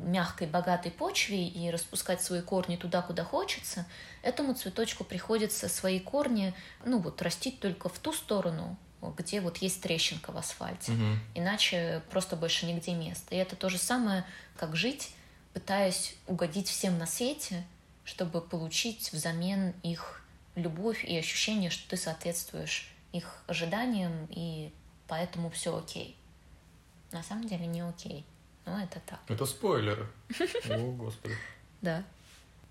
мягкой, 0.06 0.48
богатой 0.48 0.91
почве 0.91 1.48
и 1.48 1.69
распускать 1.71 2.21
свои 2.21 2.41
корни 2.41 2.76
туда, 2.76 3.02
куда 3.02 3.24
хочется, 3.24 3.86
этому 4.24 4.54
цветочку 4.54 5.04
приходится 5.04 5.69
свои 5.69 6.00
корни, 6.00 6.54
ну 6.84 7.00
вот, 7.00 7.21
растить 7.21 7.60
только 7.60 7.89
в 7.89 7.98
ту 8.00 8.12
сторону, 8.12 8.78
где 9.17 9.39
вот 9.39 9.58
есть 9.58 9.82
трещинка 9.82 10.32
в 10.32 10.38
асфальте. 10.38 10.91
Угу. 10.91 11.04
Иначе 11.36 12.02
просто 12.10 12.36
больше 12.36 12.65
нигде 12.65 12.93
места. 12.93 13.36
И 13.36 13.38
это 13.38 13.56
то 13.56 13.69
же 13.69 13.78
самое, 13.78 14.26
как 14.58 14.76
жить, 14.76 15.12
пытаясь 15.56 16.18
угодить 16.28 16.68
всем 16.68 16.98
на 16.98 17.08
свете, 17.08 17.65
чтобы 18.04 18.41
получить 18.41 19.13
взамен 19.13 19.74
их 19.84 20.22
любовь 20.56 21.06
и 21.06 21.18
ощущение, 21.18 21.70
что 21.70 21.89
ты 21.89 21.96
соответствуешь 21.96 22.94
их 23.13 23.41
ожиданиям, 23.48 24.28
и 24.32 24.74
поэтому 25.08 25.50
все 25.50 25.78
окей. 25.78 26.18
На 27.13 27.24
самом 27.24 27.48
деле 27.48 27.65
не 27.68 27.80
окей. 27.88 28.26
Но 28.65 28.84
это 28.84 29.00
так. 29.06 29.20
Это 29.30 29.46
спойлеры. 29.46 30.06
О, 30.70 30.91
Господи. 30.91 31.36
Да. 31.82 32.04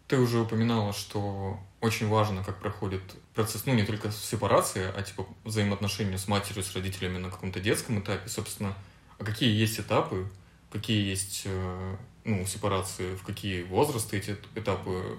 Ты 0.06 0.18
уже 0.18 0.40
упоминала, 0.40 0.92
что 0.92 1.58
очень 1.80 2.08
важно, 2.08 2.44
как 2.44 2.60
проходит 2.60 3.00
процесс, 3.34 3.64
ну, 3.64 3.72
не 3.72 3.86
только 3.86 4.12
сепарации, 4.12 4.92
а 4.94 5.02
типа 5.02 5.26
взаимоотношения 5.44 6.18
с 6.18 6.28
матерью, 6.28 6.62
с 6.62 6.74
родителями 6.74 7.16
на 7.16 7.30
каком-то 7.30 7.60
детском 7.60 8.00
этапе. 8.00 8.28
Собственно, 8.28 8.74
а 9.18 9.24
какие 9.24 9.58
есть 9.58 9.80
этапы, 9.80 10.28
какие 10.70 11.08
есть 11.08 11.44
э, 11.46 11.96
ну, 12.24 12.46
сепарации, 12.46 13.14
в 13.16 13.22
какие 13.22 13.62
возрасты 13.62 14.18
эти 14.18 14.36
этапы 14.54 15.18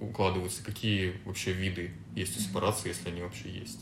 укладываются, 0.00 0.64
какие 0.64 1.20
вообще 1.24 1.52
виды 1.52 1.92
есть 2.14 2.36
у 2.36 2.40
сепарации, 2.40 2.88
если 2.88 3.08
они 3.08 3.22
вообще 3.22 3.50
есть? 3.50 3.80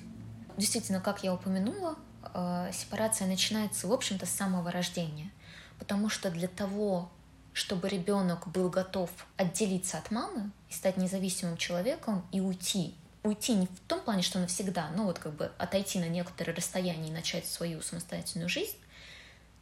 Действительно, 0.56 1.00
как 1.00 1.22
я 1.22 1.32
упомянула, 1.32 1.96
э, 2.34 2.70
сепарация 2.72 3.26
начинается, 3.28 3.86
в 3.86 3.92
общем-то, 3.92 4.26
с 4.26 4.30
самого 4.30 4.70
рождения. 4.70 5.30
Потому 5.78 6.08
что 6.08 6.30
для 6.30 6.48
того, 6.48 7.10
чтобы 7.52 7.88
ребенок 7.88 8.48
был 8.48 8.68
готов 8.68 9.10
отделиться 9.36 9.98
от 9.98 10.10
мамы 10.10 10.50
и 10.68 10.72
стать 10.72 10.96
независимым 10.96 11.56
человеком 11.56 12.26
и 12.32 12.40
уйти, 12.40 12.94
уйти 13.22 13.54
не 13.54 13.66
в 13.66 13.80
том 13.86 14.00
плане, 14.00 14.22
что 14.22 14.38
навсегда, 14.40 14.90
но 14.96 15.04
вот 15.04 15.18
как 15.18 15.34
бы 15.34 15.52
отойти 15.58 15.98
на 16.00 16.08
некоторое 16.08 16.52
расстояние 16.52 17.08
и 17.08 17.12
начать 17.12 17.46
свою 17.46 17.80
самостоятельную 17.80 18.48
жизнь, 18.48 18.76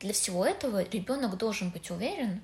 для 0.01 0.13
всего 0.13 0.45
этого 0.45 0.83
ребенок 0.83 1.37
должен 1.37 1.71
быть 1.71 1.91
уверен, 1.91 2.43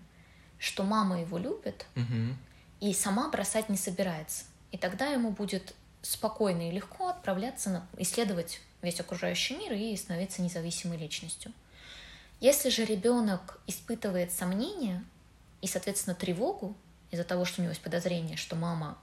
что 0.62 0.85
мама 0.85 1.20
его 1.20 1.38
любит, 1.38 1.87
угу 1.96 2.37
и 2.83 2.92
сама 2.92 3.29
бросать 3.29 3.68
не 3.68 3.77
собирается. 3.77 4.44
И 4.72 4.77
тогда 4.77 5.07
ему 5.07 5.31
будет 5.31 5.72
спокойно 6.03 6.68
и 6.68 6.72
легко 6.72 7.09
отправляться 7.09 7.70
на 7.70 7.87
исследовать 7.96 8.61
весь 8.83 8.98
окружающий 8.98 9.57
мир 9.57 9.72
и 9.75 9.96
становиться 9.96 10.42
независимой 10.42 10.98
личностью. 10.98 11.53
Если 12.40 12.70
же 12.70 12.85
ребенок 12.85 13.61
испытывает 13.68 14.33
сомнения 14.33 15.05
и, 15.61 15.68
соответственно, 15.68 16.16
тревогу 16.16 16.77
из-за 17.12 17.22
того, 17.22 17.44
что 17.44 17.61
у 17.61 17.62
него 17.62 17.70
есть 17.70 17.83
подозрение, 17.83 18.37
что 18.37 18.57
мама 18.57 18.98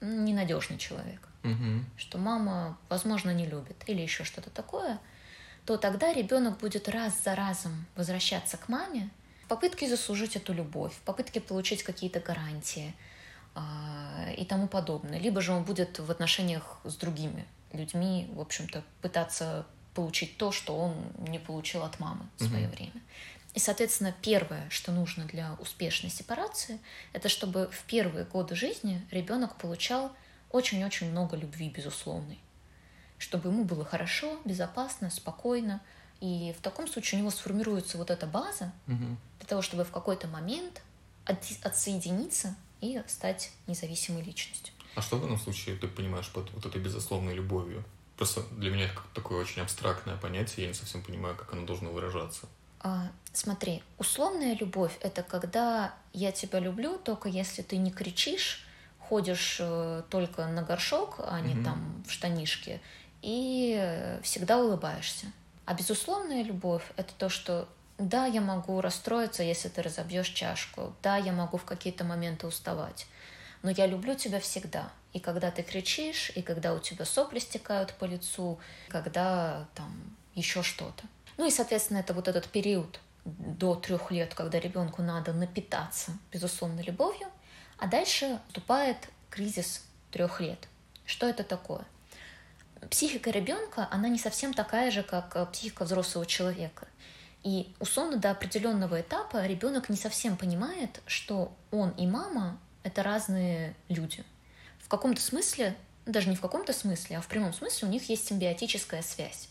ненадежный 0.00 0.78
человек, 0.78 1.28
угу. 1.42 1.84
что 1.96 2.18
мама, 2.18 2.78
возможно, 2.88 3.34
не 3.34 3.46
любит 3.46 3.82
или 3.88 4.00
еще 4.00 4.22
что-то 4.22 4.50
такое, 4.50 5.00
то 5.66 5.76
тогда 5.76 6.12
ребенок 6.12 6.58
будет 6.58 6.88
раз 6.88 7.20
за 7.24 7.34
разом 7.34 7.84
возвращаться 7.96 8.56
к 8.58 8.68
маме 8.68 9.10
в 9.44 9.46
попытке 9.46 9.88
заслужить 9.88 10.36
эту 10.36 10.54
любовь, 10.54 10.94
в 10.94 11.00
попытке 11.00 11.40
получить 11.40 11.82
какие-то 11.82 12.20
гарантии, 12.20 12.94
а, 13.54 14.30
и 14.36 14.44
тому 14.44 14.66
подобное. 14.66 15.18
Либо 15.18 15.42
же 15.42 15.52
он 15.52 15.64
будет 15.64 15.98
в 15.98 16.10
отношениях 16.10 16.78
с 16.84 16.96
другими 16.96 17.44
людьми, 17.72 18.28
в 18.32 18.40
общем-то, 18.40 18.82
пытаться 19.02 19.66
получить 19.94 20.38
то, 20.38 20.50
что 20.50 20.76
он 20.76 20.94
не 21.18 21.38
получил 21.38 21.82
от 21.82 22.00
мамы 22.00 22.26
в 22.38 22.44
свое 22.44 22.66
угу. 22.66 22.74
время. 22.74 23.02
И, 23.52 23.60
соответственно, 23.60 24.14
первое, 24.22 24.68
что 24.70 24.90
нужно 24.90 25.26
для 25.26 25.54
успешной 25.60 26.10
сепарации, 26.10 26.80
это 27.12 27.28
чтобы 27.28 27.68
в 27.70 27.84
первые 27.84 28.24
годы 28.24 28.56
жизни 28.56 29.06
ребенок 29.12 29.56
получал 29.56 30.10
очень-очень 30.50 31.10
много 31.10 31.36
любви, 31.36 31.68
безусловной. 31.68 32.40
Чтобы 33.18 33.50
ему 33.50 33.64
было 33.64 33.84
хорошо, 33.84 34.38
безопасно, 34.44 35.10
спокойно. 35.10 35.80
И 36.20 36.54
в 36.58 36.62
таком 36.62 36.88
случае 36.88 37.18
у 37.18 37.22
него 37.22 37.30
сформируется 37.30 37.98
вот 37.98 38.10
эта 38.10 38.26
база 38.26 38.72
угу. 38.88 39.16
Для 39.44 39.50
того, 39.50 39.62
чтобы 39.62 39.84
в 39.84 39.90
какой-то 39.90 40.26
момент 40.26 40.80
отсоединиться 41.26 42.56
и 42.80 43.02
стать 43.06 43.52
независимой 43.66 44.22
личностью. 44.22 44.72
А 44.94 45.02
что 45.02 45.16
в 45.16 45.20
данном 45.20 45.38
случае 45.38 45.76
ты 45.76 45.86
понимаешь 45.86 46.30
под 46.30 46.50
вот 46.52 46.64
этой 46.64 46.80
безусловной 46.80 47.34
любовью? 47.34 47.84
Просто 48.16 48.42
для 48.52 48.70
меня 48.70 48.86
это 48.86 49.02
такое 49.12 49.42
очень 49.42 49.60
абстрактное 49.60 50.16
понятие, 50.16 50.64
я 50.64 50.68
не 50.68 50.74
совсем 50.74 51.02
понимаю, 51.02 51.36
как 51.36 51.52
оно 51.52 51.66
должно 51.66 51.90
выражаться. 51.90 52.46
А, 52.80 53.10
смотри, 53.32 53.82
условная 53.98 54.56
любовь— 54.56 54.96
это 55.00 55.22
когда 55.22 55.94
я 56.14 56.32
тебя 56.32 56.58
люблю, 56.58 56.98
только 56.98 57.28
если 57.28 57.60
ты 57.60 57.76
не 57.76 57.90
кричишь, 57.90 58.66
ходишь 58.98 59.58
э, 59.60 60.02
только 60.08 60.46
на 60.46 60.62
горшок, 60.62 61.16
а 61.18 61.40
не 61.40 61.54
угу. 61.54 61.64
там 61.64 62.04
в 62.06 62.10
штанишке, 62.10 62.80
и 63.20 64.18
всегда 64.22 64.58
улыбаешься. 64.58 65.26
А 65.66 65.74
безусловная 65.74 66.42
любовь— 66.42 66.84
это 66.96 67.12
то, 67.18 67.28
что 67.28 67.68
Да, 67.98 68.26
я 68.26 68.40
могу 68.40 68.80
расстроиться, 68.80 69.42
если 69.42 69.68
ты 69.68 69.82
разобьешь 69.82 70.28
чашку. 70.28 70.94
Да, 71.02 71.16
я 71.16 71.32
могу 71.32 71.58
в 71.58 71.64
какие-то 71.64 72.04
моменты 72.04 72.46
уставать. 72.46 73.06
Но 73.62 73.70
я 73.70 73.86
люблю 73.86 74.14
тебя 74.14 74.40
всегда. 74.40 74.90
И 75.12 75.20
когда 75.20 75.50
ты 75.50 75.62
кричишь, 75.62 76.32
и 76.34 76.42
когда 76.42 76.74
у 76.74 76.80
тебя 76.80 77.04
сопли 77.04 77.38
стекают 77.38 77.94
по 77.94 78.04
лицу, 78.04 78.58
когда 78.88 79.68
там 79.74 80.16
еще 80.34 80.62
что-то. 80.62 81.04
Ну 81.36 81.46
и, 81.46 81.50
соответственно, 81.50 81.98
это 81.98 82.14
вот 82.14 82.26
этот 82.26 82.48
период 82.48 83.00
до 83.24 83.74
трех 83.74 84.10
лет, 84.10 84.34
когда 84.34 84.58
ребенку 84.58 85.02
надо 85.02 85.32
напитаться, 85.32 86.12
безусловно, 86.32 86.80
любовью, 86.80 87.28
а 87.78 87.86
дальше 87.86 88.40
вступает 88.48 88.96
кризис 89.30 89.84
трех 90.10 90.40
лет. 90.40 90.68
Что 91.06 91.26
это 91.26 91.44
такое? 91.44 91.84
Психика 92.90 93.30
ребенка, 93.30 93.88
она 93.90 94.08
не 94.08 94.18
совсем 94.18 94.52
такая 94.52 94.90
же, 94.90 95.02
как 95.02 95.34
э, 95.36 95.46
психика 95.46 95.84
взрослого 95.84 96.26
человека. 96.26 96.86
И 97.44 97.74
условно 97.78 98.16
до 98.16 98.30
определенного 98.30 99.02
этапа 99.02 99.46
ребенок 99.46 99.90
не 99.90 99.96
совсем 99.96 100.36
понимает, 100.36 101.02
что 101.06 101.54
он 101.70 101.90
и 101.90 102.06
мама 102.06 102.58
это 102.82 103.02
разные 103.02 103.76
люди. 103.88 104.24
В 104.78 104.88
каком-то 104.88 105.20
смысле, 105.20 105.76
даже 106.06 106.30
не 106.30 106.36
в 106.36 106.40
каком-то 106.40 106.72
смысле, 106.72 107.18
а 107.18 107.20
в 107.20 107.28
прямом 107.28 107.52
смысле 107.52 107.88
у 107.88 107.90
них 107.90 108.08
есть 108.08 108.26
симбиотическая 108.26 109.02
связь. 109.02 109.50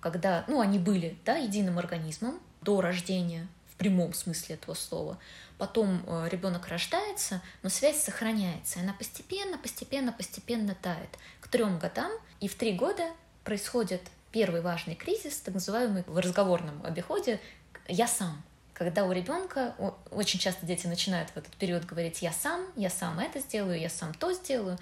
Когда, 0.00 0.44
ну, 0.48 0.60
они 0.60 0.78
были, 0.78 1.18
да, 1.24 1.36
единым 1.36 1.78
организмом 1.78 2.40
до 2.60 2.80
рождения, 2.82 3.48
в 3.70 3.76
прямом 3.76 4.12
смысле 4.12 4.56
этого 4.56 4.74
слова. 4.74 5.18
Потом 5.56 6.02
э, 6.06 6.28
ребенок 6.30 6.68
рождается, 6.68 7.40
но 7.62 7.70
связь 7.70 8.02
сохраняется. 8.02 8.78
И 8.78 8.82
она 8.82 8.92
постепенно, 8.92 9.56
постепенно, 9.56 10.12
постепенно 10.12 10.74
тает. 10.74 11.18
К 11.40 11.48
трем 11.48 11.78
годам 11.78 12.12
и 12.40 12.48
в 12.48 12.54
три 12.54 12.74
года 12.74 13.10
происходит 13.44 14.02
первый 14.32 14.60
важный 14.60 14.94
кризис, 14.94 15.38
так 15.38 15.54
называемый 15.54 16.04
в 16.06 16.18
разговорном 16.18 16.84
обиходе 16.84 17.40
«я 17.88 18.06
сам» 18.06 18.42
когда 18.80 19.04
у 19.04 19.12
ребенка 19.12 19.74
очень 20.10 20.40
часто 20.40 20.64
дети 20.64 20.86
начинают 20.86 21.28
в 21.28 21.36
этот 21.36 21.52
период 21.56 21.84
говорить 21.84 22.22
«я 22.22 22.32
сам», 22.32 22.64
«я 22.76 22.88
сам 22.88 23.18
это 23.18 23.38
сделаю», 23.38 23.78
«я 23.78 23.90
сам 23.90 24.14
то 24.14 24.32
сделаю», 24.32 24.78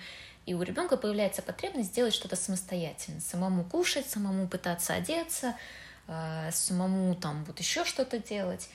и 0.47 0.55
у 0.55 0.63
ребенка 0.63 0.97
появляется 0.97 1.43
потребность 1.43 1.89
сделать 1.89 2.15
что-то 2.15 2.37
самостоятельно, 2.37 3.21
самому 3.21 3.65
кушать, 3.65 4.09
самому 4.09 4.47
пытаться 4.47 4.95
одеться, 4.95 5.57
э, 6.07 6.51
самому 6.53 7.17
там 7.17 7.45
вот 7.45 7.59
еще 7.59 7.85
что-то 7.85 8.21
делать. 8.21 8.71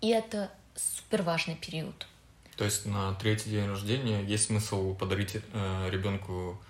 И 0.00 0.08
это 0.08 0.50
супер 0.74 1.22
важный 1.22 1.54
период. 1.54 2.08
То 2.56 2.64
есть 2.64 2.84
на 2.84 3.14
третий 3.14 3.50
день 3.50 3.68
рождения 3.68 4.24
есть 4.24 4.46
смысл 4.46 4.96
подарить 4.96 5.36
э, 5.36 5.88
ребенку 5.88 6.60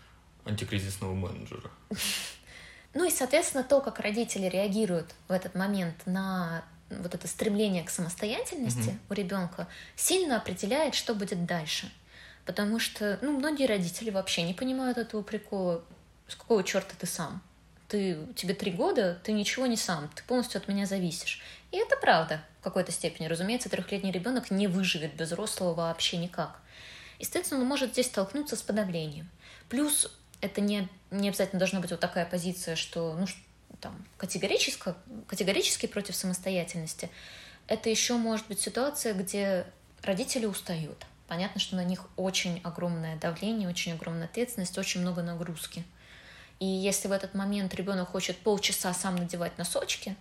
антикризисного 0.45 1.15
менеджера. 1.15 1.71
Ну 2.95 3.05
и, 3.05 3.11
соответственно, 3.11 3.65
то, 3.65 3.81
как 3.81 3.99
родители 4.01 4.47
реагируют 4.47 5.15
в 5.29 5.33
этот 5.33 5.55
момент 5.55 6.07
на 6.07 6.65
вот 6.91 7.15
это 7.15 7.27
стремление 7.27 7.83
к 7.83 7.91
самостоятельности 7.91 8.91
угу. 8.91 8.99
у 9.11 9.15
ребенка 9.15 9.67
сильно 9.97 10.37
определяет, 10.37 10.95
что 10.95 11.15
будет 11.15 11.45
дальше. 11.45 11.91
Потому 12.45 12.79
что, 12.79 13.19
ну, 13.23 13.37
многие 13.37 13.67
родители 13.67 14.11
вообще 14.11 14.43
не 14.43 14.55
понимают 14.55 14.99
этого 14.99 15.23
прикола. 15.23 15.83
С 16.29 16.37
какого 16.37 16.63
черта 16.63 16.95
ты 16.99 17.07
сам? 17.07 17.43
Ты, 17.89 18.19
тебе 18.37 18.55
три 18.55 18.71
года, 18.71 19.19
ты 19.25 19.33
ничего 19.33 19.67
не 19.67 19.77
сам, 19.77 20.11
ты 20.15 20.23
полностью 20.25 20.61
от 20.61 20.69
меня 20.69 20.87
зависишь. 20.87 21.43
И 21.71 21.77
это 21.77 21.97
правда 21.97 22.43
в 22.61 22.65
какой-то 22.65 22.93
степени. 22.93 23.27
Разумеется, 23.27 23.69
трехлетний 23.69 24.11
ребенок 24.11 24.51
не 24.51 24.69
выживет 24.69 25.15
без 25.15 25.29
взрослого 25.29 25.75
вообще 25.75 26.17
никак. 26.19 26.61
Естественно, 27.19 27.61
он 27.61 27.67
может 27.67 27.93
здесь 27.93 28.07
столкнуться 28.07 28.57
с 28.57 28.63
подавлением. 28.63 29.31
Плюс 29.69 30.11
это 30.45 30.61
не, 30.61 30.89
не 31.11 31.29
обязательно 31.29 31.59
должна 31.59 31.81
быть 31.81 31.91
вот 31.91 32.01
такая 32.01 32.27
позиция, 32.27 32.77
что 32.77 33.15
ну, 33.15 33.27
там, 33.81 34.05
категорически, 34.19 34.95
категорически 35.27 35.87
против 35.87 36.15
самостоятельности, 36.15 37.09
это 37.67 37.89
еще 37.89 38.15
может 38.17 38.47
быть 38.47 38.61
ситуация, 38.61 39.15
где 39.15 39.67
родители 40.03 40.45
устают. 40.45 41.07
Понятно, 41.29 41.61
что 41.61 41.77
на 41.77 41.85
них 41.85 42.07
очень 42.17 42.61
огромное 42.63 43.17
давление, 43.17 43.69
очень 43.69 43.93
огромная 43.93 44.27
ответственность, 44.27 44.77
очень 44.77 45.01
много 45.01 45.23
нагрузки. 45.23 45.83
И 46.61 46.67
если 46.67 47.09
в 47.09 47.13
этот 47.13 47.35
момент 47.35 47.75
ребенок 47.75 48.11
хочет 48.11 48.37
полчаса 48.37 48.93
сам 48.93 49.17
надевать 49.17 49.57
носочки, 49.57 50.15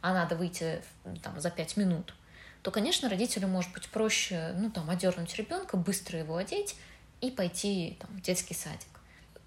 а 0.00 0.12
надо 0.12 0.34
выйти 0.34 0.82
там, 1.22 1.40
за 1.40 1.50
пять 1.50 1.76
минут, 1.76 2.14
то, 2.62 2.72
конечно, 2.72 3.08
родителю 3.08 3.46
может 3.46 3.72
быть 3.72 3.88
проще 3.88 4.54
ну, 4.58 4.70
там, 4.70 4.90
одернуть 4.90 5.34
ребенка, 5.36 5.76
быстро 5.76 6.18
его 6.18 6.36
одеть 6.36 6.74
и 7.20 7.30
пойти 7.30 7.96
там, 8.00 8.10
в 8.10 8.20
детский 8.20 8.54
садик. 8.54 8.97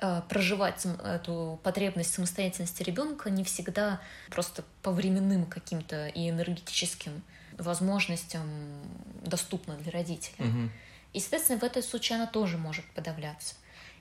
Э, 0.04 0.24
проживать 0.28 0.84
эту 1.04 1.60
потребность 1.62 2.12
самостоятельности 2.12 2.82
ребенка 2.82 3.30
не 3.30 3.44
всегда 3.44 4.02
просто 4.32 4.64
по 4.82 4.90
временным 4.90 5.46
каким-то 5.46 6.08
и 6.08 6.28
энергетическим 6.28 7.22
возможностям 7.60 8.50
доступно 9.24 9.76
для 9.76 9.92
родителей. 9.92 10.50
Угу. 10.50 10.70
И, 11.14 11.20
соответственно, 11.20 11.60
в 11.60 11.64
этом 11.64 11.84
случае 11.84 12.16
она 12.16 12.26
тоже 12.26 12.58
может 12.58 12.84
подавляться. 12.96 13.54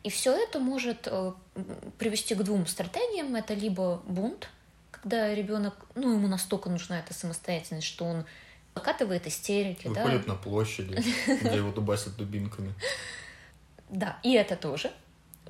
И 0.02 0.08
все 0.08 0.34
это 0.34 0.58
может 0.58 1.06
э, 1.06 1.32
привести 1.98 2.34
к 2.34 2.42
двум 2.44 2.66
стратегиям. 2.66 3.36
Это 3.36 3.52
либо 3.52 4.00
бунт, 4.06 4.48
когда 4.92 5.34
ребенок, 5.34 5.74
ну, 5.96 6.14
ему 6.14 6.28
настолько 6.28 6.70
нужна 6.70 7.00
эта 7.00 7.12
самостоятельность, 7.12 7.86
что 7.86 8.06
он 8.06 8.24
накатывает 8.74 9.26
истерики. 9.26 9.86
Выходит 9.86 10.24
да? 10.24 10.32
на 10.32 10.38
площади, 10.38 11.04
где 11.26 11.56
его 11.56 11.72
дубасят 11.72 12.16
дубинками. 12.16 12.72
Да, 13.92 14.20
и 14.22 14.34
это 14.34 14.54
тоже 14.54 14.92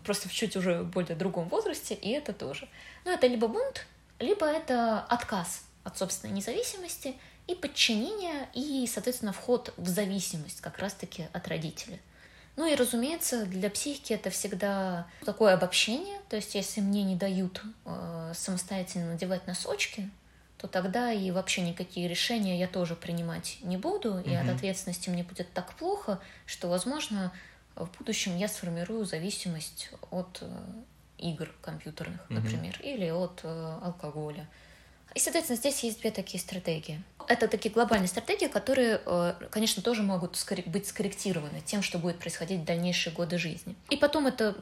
просто 0.04 0.28
в 0.28 0.32
чуть 0.32 0.56
уже 0.56 0.82
более 0.82 1.16
другом 1.16 1.48
возрасте, 1.48 1.94
и 1.94 2.10
это 2.10 2.32
тоже. 2.32 2.68
Ну, 3.04 3.12
это 3.12 3.26
либо 3.26 3.48
бунт, 3.48 3.86
либо 4.18 4.46
это 4.46 5.00
отказ 5.00 5.64
от 5.84 5.96
собственной 5.98 6.34
независимости 6.34 7.14
и 7.46 7.54
подчинение, 7.54 8.48
и, 8.54 8.86
соответственно, 8.86 9.32
вход 9.32 9.72
в 9.76 9.88
зависимость 9.88 10.60
как 10.60 10.78
раз-таки 10.78 11.26
от 11.32 11.48
родителя. 11.48 11.98
Ну 12.56 12.70
и, 12.70 12.74
разумеется, 12.74 13.46
для 13.46 13.70
психики 13.70 14.12
это 14.12 14.30
всегда 14.30 15.06
такое 15.24 15.54
обобщение, 15.54 16.20
то 16.28 16.36
есть 16.36 16.54
если 16.54 16.80
мне 16.80 17.02
не 17.04 17.16
дают 17.16 17.62
э, 17.86 18.32
самостоятельно 18.34 19.12
надевать 19.12 19.46
носочки, 19.46 20.10
то 20.58 20.68
тогда 20.68 21.10
и 21.10 21.30
вообще 21.30 21.62
никакие 21.62 22.06
решения 22.06 22.58
я 22.58 22.68
тоже 22.68 22.94
принимать 22.94 23.56
не 23.62 23.78
буду, 23.78 24.20
и 24.20 24.30
mm 24.30 24.42
от 24.42 24.56
ответственности 24.56 25.08
мне 25.08 25.22
будет 25.22 25.50
так 25.54 25.72
плохо, 25.74 26.20
что, 26.44 26.68
возможно, 26.68 27.32
в 27.86 27.98
будущем 27.98 28.36
я 28.36 28.48
сформирую 28.48 29.04
зависимость 29.04 29.90
от 30.10 30.38
э, 30.42 30.46
игр 31.18 31.48
компьютерных, 31.62 32.28
например, 32.28 32.78
mm-hmm. 32.80 32.94
или 32.94 33.10
от 33.10 33.40
э, 33.42 33.78
алкоголя. 33.82 34.48
И, 35.14 35.18
соответственно, 35.18 35.56
здесь 35.56 35.82
есть 35.82 36.00
две 36.00 36.12
такие 36.12 36.40
стратегии. 36.40 37.02
Это 37.26 37.48
такие 37.48 37.72
глобальные 37.72 38.06
стратегии, 38.06 38.46
которые, 38.46 39.00
э, 39.04 39.34
конечно, 39.50 39.82
тоже 39.82 40.02
могут 40.02 40.38
быть 40.66 40.86
скорректированы 40.86 41.60
тем, 41.64 41.82
что 41.82 41.98
будет 41.98 42.18
происходить 42.18 42.60
в 42.60 42.64
дальнейшие 42.64 43.12
годы 43.12 43.38
жизни. 43.38 43.74
И 43.88 43.96
потом 43.96 44.26
это 44.26 44.56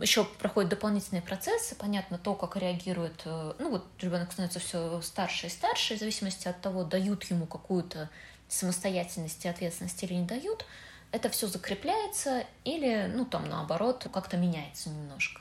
еще 0.00 0.24
проходит 0.24 0.70
дополнительные 0.70 1.22
процессы. 1.22 1.74
Понятно, 1.74 2.18
то, 2.18 2.34
как 2.34 2.56
реагирует... 2.56 3.22
Ну 3.24 3.70
вот 3.70 3.86
ребенок 4.00 4.32
становится 4.32 4.60
все 4.60 5.00
старше 5.02 5.48
и 5.48 5.50
старше, 5.50 5.96
в 5.96 5.98
зависимости 5.98 6.46
от 6.46 6.60
того, 6.60 6.84
дают 6.84 7.24
ему 7.24 7.46
какую-то 7.46 8.10
самостоятельность 8.48 9.44
и 9.44 9.48
ответственность 9.48 10.02
или 10.02 10.14
не 10.14 10.24
дают– 10.24 10.64
это 11.12 11.28
все 11.28 11.46
закрепляется 11.46 12.44
или, 12.64 13.10
ну, 13.12 13.24
там, 13.24 13.48
наоборот, 13.48 14.06
как-то 14.12 14.36
меняется 14.36 14.90
немножко. 14.90 15.40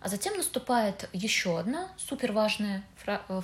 А 0.00 0.08
затем 0.08 0.36
наступает 0.36 1.08
еще 1.12 1.58
одна 1.58 1.88
супер 1.96 2.32
важная 2.32 2.84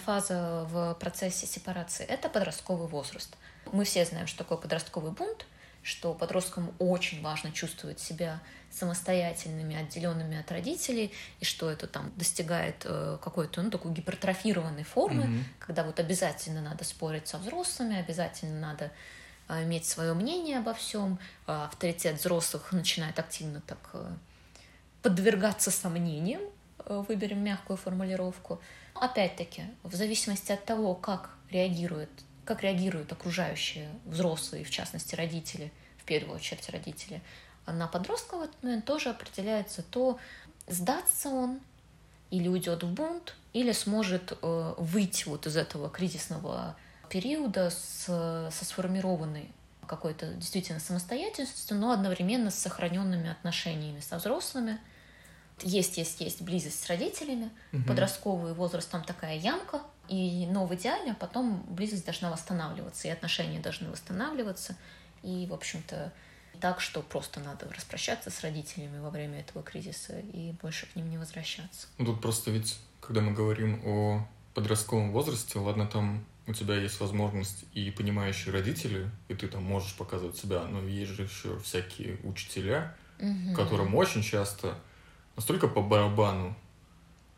фаза 0.05 0.67
в 0.69 0.95
процессе 1.01 1.47
сепарации– 1.47 2.05
это 2.09 2.29
подростковый 2.29 2.87
возраст. 2.87 3.35
Мы 3.73 3.85
все 3.85 4.05
знаем, 4.05 4.27
что 4.27 4.39
такое 4.39 4.59
подростковый 4.59 5.13
бунт, 5.13 5.47
что 5.83 6.13
подросткам 6.13 6.75
очень 6.79 7.23
важно 7.23 7.53
чувствовать 7.53 8.01
себя 8.01 8.41
самостоятельными, 8.71 9.75
отделенными 9.75 10.39
от 10.39 10.51
родителей, 10.53 11.13
и 11.41 11.45
что 11.45 11.71
это 11.71 11.87
там 11.87 12.13
достигает 12.17 12.83
э, 12.85 13.19
какой-то 13.23 13.63
ну, 13.63 13.71
такой 13.71 13.93
гипертрофированной 13.93 14.85
формы, 14.85 15.25
mm-hmm. 15.25 15.45
когда 15.59 15.83
вот 15.83 15.99
обязательно 15.99 16.61
надо 16.61 16.85
спорить 16.85 17.27
со 17.27 17.39
взрослыми, 17.39 17.97
обязательно 17.99 18.61
надо 18.61 18.91
иметь 19.63 19.85
свое 19.87 20.15
мнение 20.15 20.59
обо 20.59 20.75
всем, 20.75 21.19
а, 21.47 21.67
авторитет 21.67 22.19
взрослых 22.19 22.73
начинает 22.73 23.19
активно 23.19 23.61
так 23.63 23.79
э, 23.95 24.13
подвергаться 25.03 25.71
сомнениям, 25.71 26.43
э, 26.79 27.05
выберем 27.09 27.43
мягкую 27.43 27.77
формулировку. 27.77 28.61
Опять-таки, 28.95 29.65
в 29.83 29.95
зависимости 29.95 30.53
от 30.53 30.65
того, 30.65 30.95
как 30.95 31.31
реагирует, 31.51 32.11
как 32.45 32.63
реагируют 32.63 33.13
окружающие 33.13 33.89
взрослые, 34.05 34.65
в 34.65 34.71
частности 34.71 35.15
родители, 35.15 35.73
в 35.99 36.05
первую 36.05 36.37
очередь 36.37 36.69
родители, 36.71 37.21
на 37.67 37.87
подростка 37.87 38.37
в 38.37 38.43
этот 38.43 38.63
момент 38.63 38.85
тоже 38.85 39.11
определяется 39.11 39.83
то, 39.83 40.19
сдастся 40.67 41.29
он 41.29 41.61
или 42.31 42.49
уйдет 42.49 42.83
в 42.83 42.93
бунт, 42.93 43.37
или 43.53 43.73
сможет 43.73 44.39
э, 44.41 44.75
выйти 44.79 45.29
вот 45.29 45.47
из 45.47 45.57
этого 45.57 45.91
кризисного 45.91 46.77
периода 47.11 47.71
с, 47.71 48.07
со 48.07 48.65
сформированной 48.65 49.51
какой-то 49.87 50.33
действительно 50.35 50.79
самостоятельностью, 50.79 51.77
но 51.77 51.91
одновременно 51.91 52.51
с 52.51 52.55
сохраненными 52.55 53.29
отношениями 53.29 54.01
со 54.01 54.19
взрослыми. 54.19 54.79
Есть, 55.63 55.99
есть, 55.99 56.21
есть 56.21 56.41
близость 56.41 56.83
с 56.83 56.87
родителями, 56.87 57.51
угу. 57.73 57.83
подростковый 57.83 58.55
возраст, 58.55 58.89
там 58.91 59.05
такая 59.05 59.37
ямка, 59.37 59.83
и, 60.09 60.47
но 60.51 60.65
в 60.65 60.75
идеале 60.75 61.15
потом 61.15 61.63
близость 61.69 62.07
должна 62.07 62.31
восстанавливаться, 62.31 63.09
и 63.09 63.11
отношения 63.11 63.61
должны 63.61 63.91
восстанавливаться, 63.91 64.77
и, 65.23 65.47
в 65.51 65.53
общем-то, 65.53 66.13
так, 66.61 66.81
что 66.81 67.03
просто 67.03 67.41
надо 67.41 67.69
распрощаться 67.73 68.31
с 68.31 68.41
родителями 68.43 69.01
во 69.01 69.11
время 69.11 69.41
этого 69.41 69.63
кризиса 69.63 70.19
и 70.19 70.53
больше 70.63 70.87
к 70.87 70.97
ним 70.97 71.11
не 71.11 71.19
возвращаться. 71.19 71.89
Ну, 71.99 72.07
тут 72.07 72.23
просто 72.23 72.51
ведь, 72.51 72.79
когда 73.01 73.21
мы 73.21 73.33
говорим 73.33 73.83
о 73.85 74.27
подростковом 74.55 75.13
возрасте, 75.13 75.59
ладно, 75.59 75.87
там 75.87 76.25
у 76.47 76.53
тебя 76.53 76.75
есть 76.77 77.01
возможность 77.01 77.65
и 77.75 77.91
понимающие 77.91 78.53
родители, 78.53 79.11
и 79.29 79.35
ты 79.35 79.47
там 79.49 79.63
можешь 79.63 79.95
показывать 79.95 80.37
себя, 80.37 80.65
но 80.65 80.83
есть 80.83 81.13
же 81.13 81.23
еще 81.23 81.59
всякие 81.61 82.19
учителя, 82.25 82.97
угу. 83.19 83.55
которым 83.55 83.95
очень 83.95 84.23
часто 84.23 84.75
настолько 85.37 85.69
по 85.69 85.81
барабану 85.81 86.57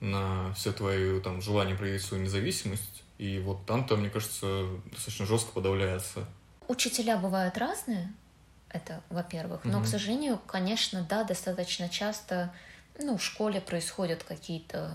на 0.01 0.53
все 0.55 0.73
твои 0.73 1.21
там 1.21 1.41
желания 1.41 1.75
проявить 1.75 2.03
свою 2.03 2.25
независимость, 2.25 3.05
и 3.19 3.39
вот 3.39 3.67
там-то, 3.67 3.97
мне 3.97 4.11
кажется, 4.11 4.67
достаточно 4.91 5.27
жестко 5.27 5.53
подавляется. 5.53 6.27
Учителя 6.67 7.17
бывают 7.17 7.57
разные, 7.59 8.13
это, 8.69 9.03
во-первых. 9.11 9.65
Но, 9.65 9.79
mm-hmm. 9.79 9.85
к 9.85 9.87
сожалению, 9.87 10.41
конечно, 10.47 11.07
да, 11.09 11.23
достаточно 11.23 11.89
часто, 11.89 12.53
ну, 12.99 13.17
в 13.17 13.23
школе 13.23 13.61
происходят 13.61 14.25
какие-то 14.25 14.93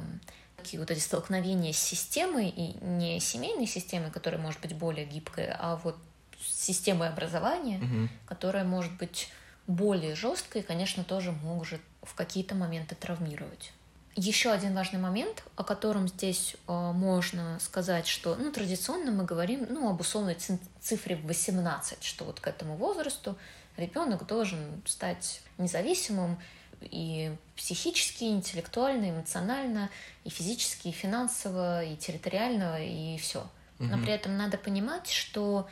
такие 0.58 0.80
вот 0.80 0.92
эти 0.92 1.00
столкновения 1.00 1.72
с 1.72 1.78
системой, 1.78 2.50
и 2.50 2.84
не 2.84 3.20
семейной 3.20 3.68
системой, 3.68 4.12
которая 4.12 4.42
может 4.42 4.60
быть 4.60 4.74
более 4.74 5.06
гибкая, 5.06 5.56
а 5.60 5.78
вот 5.78 5.96
системой 6.42 7.10
образования, 7.10 7.80
mm-hmm. 7.80 8.10
которая 8.26 8.64
может 8.64 8.92
быть 8.98 9.30
более 9.68 10.16
жесткой, 10.16 10.62
и, 10.62 10.66
конечно, 10.66 11.04
тоже 11.04 11.32
может 11.32 11.82
в 12.02 12.16
какие-то 12.16 12.56
моменты 12.56 12.96
травмировать. 12.96 13.72
Еще 14.16 14.50
один 14.50 14.74
важный 14.74 15.00
момент, 15.00 15.44
о 15.56 15.64
котором 15.64 16.08
здесь 16.08 16.56
э, 16.68 16.92
можно 16.92 17.60
сказать, 17.60 18.08
что 18.08 18.36
ну, 18.36 18.52
традиционно 18.52 19.12
мы 19.12 19.26
говорим 19.26 19.68
ну, 19.70 19.90
об 19.90 20.02
условной 20.02 20.38
цифре 20.82 21.18
18, 21.18 22.04
что 22.04 22.26
вот 22.26 22.40
к 22.40 22.48
этому 22.48 22.78
возрасту 22.78 23.38
ребенок 23.76 24.26
должен 24.26 24.82
стать 24.86 25.42
независимым 25.60 26.40
и 26.82 27.36
психически, 27.56 28.26
и 28.26 28.32
интеллектуально, 28.32 29.06
и 29.06 29.10
эмоционально, 29.12 29.90
и 30.24 30.30
физически, 30.30 30.90
и 30.90 30.92
финансово, 30.92 31.84
и 31.84 31.96
территориально, 31.96 32.86
и 32.86 33.18
все. 33.18 33.48
Но 33.80 33.98
при 34.00 34.12
этом 34.12 34.38
надо 34.38 34.58
понимать, 34.58 35.10
что 35.10 35.68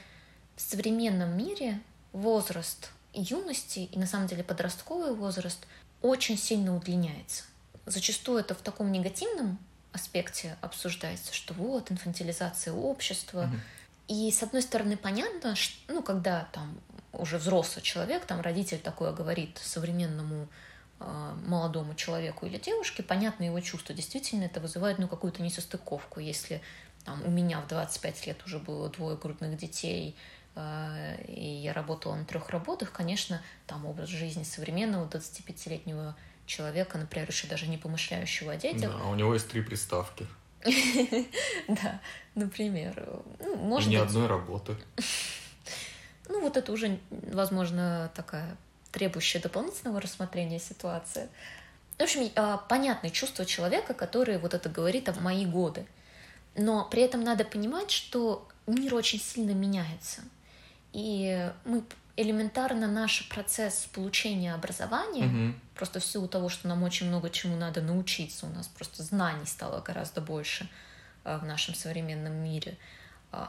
в 0.55 0.61
современном 0.61 1.35
мире 1.37 1.79
возраст 2.13 2.91
юности 3.13 3.79
и 3.79 3.97
на 3.97 4.05
самом 4.05 4.27
деле 4.27 4.43
подростковый 4.43 5.13
возраст 5.13 5.65
очень 6.01 6.37
сильно 6.37 6.75
удлиняется. 6.75 7.43
Зачастую 7.85 8.39
это 8.39 8.53
в 8.53 8.61
таком 8.61 8.91
негативном 8.91 9.57
аспекте 9.91 10.57
обсуждается, 10.61 11.33
что 11.33 11.53
вот 11.53 11.91
инфантилизация 11.91 12.73
общества. 12.73 13.49
Угу. 13.49 13.55
И 14.07 14.31
с 14.31 14.43
одной 14.43 14.61
стороны 14.61 14.97
понятно, 14.97 15.55
что, 15.55 15.93
ну 15.93 16.03
когда 16.03 16.47
там 16.51 16.77
уже 17.13 17.37
взрослый 17.37 17.81
человек, 17.81 18.25
там 18.25 18.41
родитель 18.41 18.79
такое 18.79 19.13
говорит 19.13 19.59
современному 19.63 20.47
молодому 20.99 21.93
человеку 21.95 22.45
или 22.45 22.57
девушке, 22.57 23.03
понятно 23.03 23.43
его 23.43 23.59
чувства. 23.59 23.93
Действительно, 23.93 24.45
это 24.45 24.59
вызывает 24.59 24.97
ну, 24.99 25.07
какую-то 25.07 25.41
несостыковку. 25.41 26.19
Если 26.19 26.61
там, 27.03 27.21
у 27.25 27.29
меня 27.29 27.61
в 27.61 27.67
25 27.67 28.27
лет 28.27 28.41
уже 28.45 28.59
было 28.59 28.89
двое 28.89 29.17
грудных 29.17 29.57
детей, 29.57 30.15
э, 30.55 31.23
и 31.27 31.45
я 31.45 31.73
работала 31.73 32.15
на 32.15 32.25
трех 32.25 32.49
работах, 32.49 32.91
конечно, 32.91 33.41
там 33.67 33.85
образ 33.85 34.09
жизни 34.09 34.43
современного 34.43 35.07
25-летнего 35.07 36.15
человека, 36.45 36.97
например, 36.97 37.27
еще 37.29 37.47
даже 37.47 37.67
не 37.67 37.77
помышляющего 37.77 38.53
о 38.53 38.57
детях. 38.57 38.91
Да, 38.91 39.07
у 39.07 39.15
него 39.15 39.33
есть 39.33 39.47
три 39.49 39.61
приставки. 39.61 40.25
Да, 41.67 42.01
например. 42.33 43.07
Ну, 43.39 43.55
может 43.55 43.89
ни 43.89 43.95
одной 43.95 44.27
работы. 44.27 44.75
Ну, 46.27 46.41
вот 46.41 46.57
это 46.57 46.71
уже, 46.71 46.97
возможно, 47.11 48.11
такая 48.15 48.57
требующая 48.95 49.41
дополнительного 49.41 49.99
рассмотрения 49.99 50.57
ситуация. 50.57 51.27
В 51.97 52.01
общем, 52.01 52.31
а, 52.35 52.57
понятное 52.57 53.11
чувство 53.11 53.45
человека, 53.45 53.93
который 53.93 54.37
вот 54.37 54.53
это 54.53 54.69
говорит 54.69 55.09
о 55.09 55.19
мои 55.19 55.45
годы. 55.45 55.85
Но 56.55 56.85
при 56.85 57.01
этом 57.01 57.21
надо 57.21 57.43
понимать, 57.43 57.91
что 57.91 58.47
мир 58.67 58.95
очень 58.95 59.19
сильно 59.19 59.51
меняется. 59.51 60.21
И 60.93 61.51
мы 61.65 61.83
элементарно 62.15 62.87
наш 62.87 63.27
процесс 63.27 63.89
получения 63.91 64.53
образования, 64.53 65.25
угу. 65.25 65.59
просто 65.75 65.99
в 65.99 66.05
силу 66.05 66.29
того, 66.29 66.47
что 66.47 66.69
нам 66.69 66.81
очень 66.83 67.09
много 67.09 67.29
чему 67.29 67.57
надо 67.57 67.81
научиться, 67.81 68.45
у 68.45 68.49
нас 68.49 68.67
просто 68.67 69.03
знаний 69.03 69.45
стало 69.45 69.81
гораздо 69.81 70.21
больше 70.21 70.69
а, 71.25 71.37
в 71.39 71.43
нашем 71.43 71.75
современном 71.75 72.33
мире, 72.33 72.77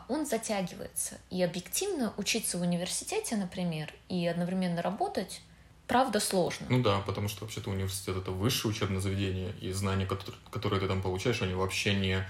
он 0.08 0.26
затягивается. 0.26 1.18
И 1.30 1.42
объективно 1.42 2.12
учиться 2.16 2.58
в 2.58 2.62
университете, 2.62 3.36
например, 3.36 3.92
и 4.08 4.26
одновременно 4.26 4.82
работать, 4.82 5.42
правда, 5.86 6.20
сложно. 6.20 6.66
Ну 6.68 6.82
да, 6.82 7.00
потому 7.00 7.28
что 7.28 7.44
вообще-то 7.44 7.70
университет— 7.70 8.16
это 8.18 8.30
высшее 8.30 8.72
учебное 8.72 9.00
заведение, 9.00 9.52
и 9.60 9.72
знания, 9.72 10.06
которые 10.06 10.80
ты 10.80 10.88
там 10.88 11.02
получаешь, 11.02 11.42
они 11.42 11.54
вообще 11.54 11.94
не, 11.94 12.24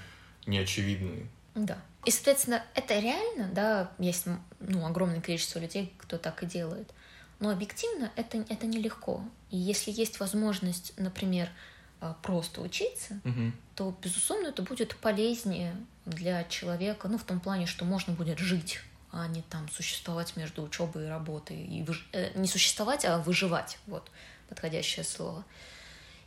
не 0.46 0.58
очевидные. 0.58 1.28
Да. 1.54 1.78
И, 2.04 2.10
соответственно, 2.10 2.62
это 2.74 2.98
реально, 2.98 3.48
да, 3.52 3.90
есть 3.98 4.26
ну, 4.60 4.86
огромное 4.86 5.20
количество 5.20 5.58
людей, 5.58 5.92
кто 5.98 6.18
так 6.18 6.42
и 6.42 6.46
делает. 6.46 6.92
Но 7.40 7.50
объективно 7.50 8.12
это, 8.16 8.44
это 8.48 8.66
нелегко. 8.66 9.22
И 9.50 9.56
если 9.56 9.90
есть 9.90 10.20
возможность, 10.20 10.92
например, 10.96 11.48
а, 12.00 12.14
просто 12.22 12.60
учиться, 12.60 13.20
угу. 13.24 13.52
то, 13.74 13.96
безусловно, 14.02 14.48
это 14.48 14.62
будет 14.62 14.96
полезнее 14.96 15.74
для 16.06 16.44
человека, 16.44 17.08
ну, 17.08 17.18
в 17.18 17.24
том 17.24 17.40
плане, 17.40 17.66
что 17.66 17.84
можно 17.84 18.14
будет 18.14 18.38
жить, 18.38 18.80
а 19.12 19.26
не 19.28 19.42
там 19.42 19.68
существовать 19.68 20.36
между 20.36 20.62
учебой 20.62 21.04
и 21.04 21.08
работой. 21.08 21.62
И 21.62 21.82
выж... 21.82 22.08
э, 22.12 22.30
не 22.38 22.48
существовать, 22.48 23.04
а 23.04 23.18
выживать. 23.18 23.78
Вот 23.86 24.10
подходящее 24.48 25.04
слово. 25.04 25.44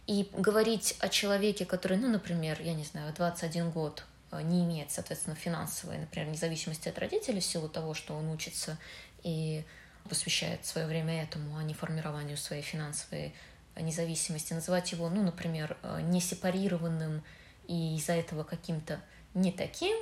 И 0.06 0.30
говорить 0.34 0.96
о 1.00 1.10
человеке, 1.10 1.66
который, 1.66 1.98
ну, 1.98 2.10
например, 2.10 2.62
я 2.62 2.74
не 2.74 2.84
знаю, 2.84 3.14
21 3.14 3.72
год 3.72 4.04
Э, 4.32 4.42
не 4.42 4.64
имеет, 4.64 4.92
соответственно, 4.92 5.36
финансовой, 5.36 5.98
например, 5.98 6.28
независимости 6.30 6.90
от 6.90 7.00
родителей 7.00 7.40
в 7.40 7.46
силу 7.46 7.70
того, 7.70 7.94
что 7.94 8.16
он 8.16 8.30
учится 8.30 8.78
и 9.24 9.64
посвящает 10.08 10.66
свое 10.66 10.88
время 10.88 11.24
этому, 11.24 11.58
а 11.58 11.64
не 11.64 11.74
формированию 11.74 12.38
своей 12.38 12.62
финансовой 12.62 13.34
независимости, 13.80 14.54
называть 14.54 14.92
его, 14.92 15.10
ну, 15.10 15.24
например, 15.24 15.78
э, 15.84 16.02
не 16.02 16.22
сепарированным 16.22 17.24
и 17.68 17.96
из-за 17.96 18.14
этого 18.14 18.44
каким-то 18.44 19.00
не 19.34 19.52
таким, 19.52 19.96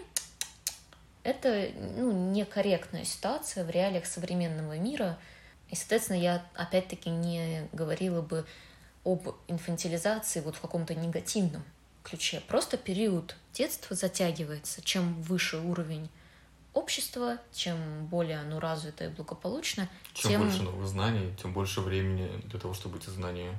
это 1.23 1.69
ну, 1.97 2.31
некорректная 2.31 3.03
ситуация 3.03 3.65
в 3.65 3.69
реалиях 3.69 4.05
современного 4.05 4.77
мира. 4.77 5.17
И, 5.69 5.75
соответственно, 5.75 6.17
я 6.17 6.45
опять-таки 6.55 7.09
не 7.09 7.67
говорила 7.73 8.21
бы 8.21 8.45
об 9.03 9.35
инфантилизации 9.47 10.39
вот 10.39 10.55
в 10.55 10.61
каком-то 10.61 10.95
негативном 10.95 11.63
ключе. 12.03 12.41
Просто 12.47 12.77
период 12.77 13.35
детства 13.53 13.95
затягивается. 13.95 14.81
Чем 14.81 15.21
выше 15.21 15.57
уровень 15.57 16.09
общества, 16.73 17.39
чем 17.51 18.05
более 18.05 18.39
оно 18.39 18.59
развито 18.59 19.05
и 19.05 19.09
благополучно, 19.09 19.89
чем, 20.13 20.31
тем 20.31 20.41
больше 20.43 20.61
новых 20.63 20.87
знаний, 20.87 21.33
тем 21.41 21.51
больше 21.51 21.81
времени 21.81 22.29
для 22.45 22.59
того, 22.59 22.73
чтобы 22.73 22.99
эти 22.99 23.09
знания 23.09 23.57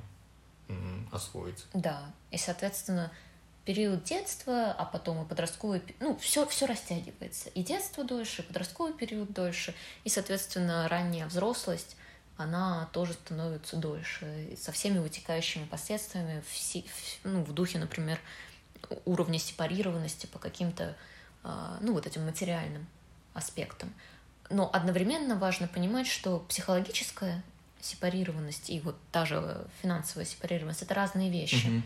освоить. 1.11 1.65
Да, 1.73 2.11
и, 2.31 2.37
соответственно, 2.37 3.11
период 3.65 4.03
детства, 4.03 4.71
а 4.71 4.85
потом 4.85 5.23
и 5.23 5.27
подростковый, 5.27 5.81
ну, 5.99 6.17
все, 6.17 6.45
все 6.47 6.65
растягивается. 6.65 7.49
И 7.49 7.63
детство 7.63 8.03
дольше, 8.03 8.41
и 8.41 8.45
подростковый 8.45 8.93
период 8.93 9.31
дольше, 9.31 9.75
и, 10.03 10.09
соответственно, 10.09 10.87
ранняя 10.87 11.27
взрослость, 11.27 11.95
она 12.37 12.89
тоже 12.93 13.13
становится 13.13 13.75
дольше, 13.75 14.55
со 14.57 14.71
всеми 14.71 14.99
вытекающими 14.99 15.65
последствиями, 15.65 16.41
в, 16.41 17.25
ну, 17.25 17.43
в 17.43 17.53
духе, 17.53 17.79
например, 17.79 18.19
уровня 19.05 19.37
сепарированности 19.39 20.25
по 20.25 20.39
каким-то, 20.39 20.95
а, 21.43 21.77
ну, 21.81 21.93
вот 21.93 22.07
этим 22.07 22.25
материальным 22.25 22.87
аспектам. 23.33 23.93
Но 24.49 24.69
одновременно 24.71 25.35
важно 25.35 25.67
понимать, 25.67 26.07
что 26.07 26.39
психологическая 26.47 27.43
сепарированность 27.81 28.69
и 28.69 28.79
вот 28.79 28.97
та 29.11 29.25
же 29.25 29.67
финансовая 29.81 30.25
сепарированность— 30.25 30.81
это 30.83 30.93
разные 30.93 31.29
вещи. 31.29 31.67
Угу. 31.67 31.83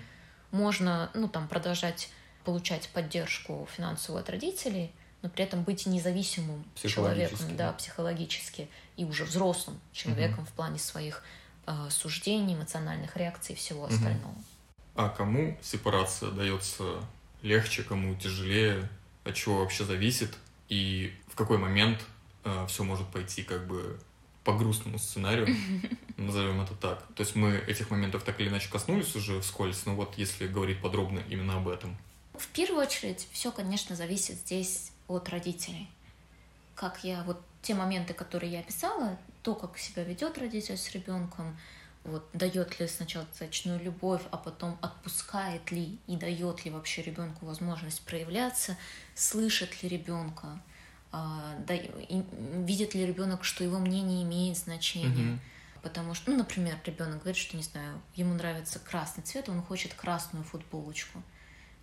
Можно, 0.54 1.12
ну, 1.14 1.28
там, 1.28 1.50
продолжать 1.50 2.10
получать 2.46 2.90
поддержку 2.90 3.68
финансовую 3.76 4.22
от 4.22 4.30
родителей, 4.30 4.92
но 5.22 5.30
при 5.30 5.44
этом 5.44 5.64
быть 5.64 5.86
независимым 5.86 6.64
человеком, 6.76 7.58
да, 7.58 7.72
психологически, 7.74 8.70
и 8.98 9.06
уже 9.06 9.24
взрослым 9.24 9.80
человеком 9.92 10.44
угу. 10.44 10.48
в 10.48 10.54
плане 10.54 10.80
своих 10.80 11.24
э, 11.66 11.88
суждений, 11.90 12.56
эмоциональных 12.56 13.16
реакций 13.18 13.56
и 13.56 13.58
всего 13.58 13.84
угу. 13.84 13.94
остального. 13.94 14.36
А 14.96 15.10
кому 15.10 15.58
сепарация 15.62 16.30
дается 16.32 17.00
легче, 17.42 17.84
кому 17.84 18.16
тяжелее, 18.16 18.90
от 19.24 19.36
чего 19.36 19.60
вообще 19.60 19.86
зависит, 19.86 20.38
и 20.70 21.14
в 21.28 21.36
какой 21.36 21.58
момент 21.58 22.00
э, 22.44 22.66
все 22.68 22.84
может 22.84 23.08
пойти 23.08 23.44
как 23.44 23.66
бы 23.66 24.00
по 24.44 24.54
грустному 24.54 25.00
сценарию, 25.00 25.48
назовем 26.18 26.62
это 26.62 26.76
так. 26.76 27.06
То 27.16 27.24
есть 27.24 27.36
мы 27.36 27.56
этих 27.56 27.90
моментов 27.90 28.24
так 28.24 28.40
или 28.40 28.50
иначе 28.50 28.70
коснулись 28.70 29.16
уже 29.16 29.42
вскользь, 29.42 29.86
но 29.86 29.96
вот 29.96 30.18
если 30.18 30.48
говорить 30.48 30.82
подробно 30.82 31.22
именно 31.30 31.58
об 31.58 31.68
этом. 31.68 31.98
в 32.38 32.48
первую 32.48 32.82
очередь, 32.82 33.28
все, 33.32 33.52
конечно, 33.52 33.96
зависит 33.96 34.36
здесь 34.38 34.92
от 35.08 35.30
родителей. 35.30 35.90
Как 36.76 37.04
я, 37.04 37.24
вот 37.24 37.42
те 37.62 37.76
моменты, 37.76 38.14
которые 38.14 38.52
я 38.52 38.60
описала, 38.60 39.18
то, 39.44 39.56
как 39.56 39.78
себя 39.78 40.04
ведет 40.04 40.38
родитель 40.38 40.78
с 40.78 40.92
ребенком, 40.92 41.58
вот 42.04 42.28
дает 42.34 42.80
ли 42.80 42.88
сначала 42.88 43.26
достаточную 43.26 43.82
любовь, 43.82 44.22
а 44.32 44.38
потом 44.38 44.78
отпускает 44.82 45.72
ли 45.72 45.98
и 46.08 46.18
дает 46.18 46.66
ли 46.66 46.72
вообще 46.72 47.02
ребенку 47.02 47.46
возможность 47.46 48.02
проявляться, 48.02 48.78
слышит 49.16 49.82
ли 49.82 49.90
ребенка, 49.90 50.60
а, 51.12 51.56
да, 51.66 51.76
видит 52.66 52.96
ли 52.96 53.06
ребенок, 53.06 53.44
что 53.44 53.64
его 53.64 53.80
мнение 53.80 54.24
имеет 54.24 54.58
значение. 54.58 55.10
Mm-hmm. 55.10 55.40
Потому 55.84 56.14
что, 56.14 56.32
ну, 56.32 56.38
например, 56.38 56.78
ребенок 56.86 57.20
говорит, 57.20 57.36
что, 57.36 57.58
не 57.58 57.64
знаю, 57.64 58.02
ему 58.16 58.34
нравится 58.34 58.80
красный 58.80 59.22
цвет, 59.24 59.50
он 59.50 59.62
хочет 59.62 59.94
красную 59.94 60.46
футболочку. 60.46 61.22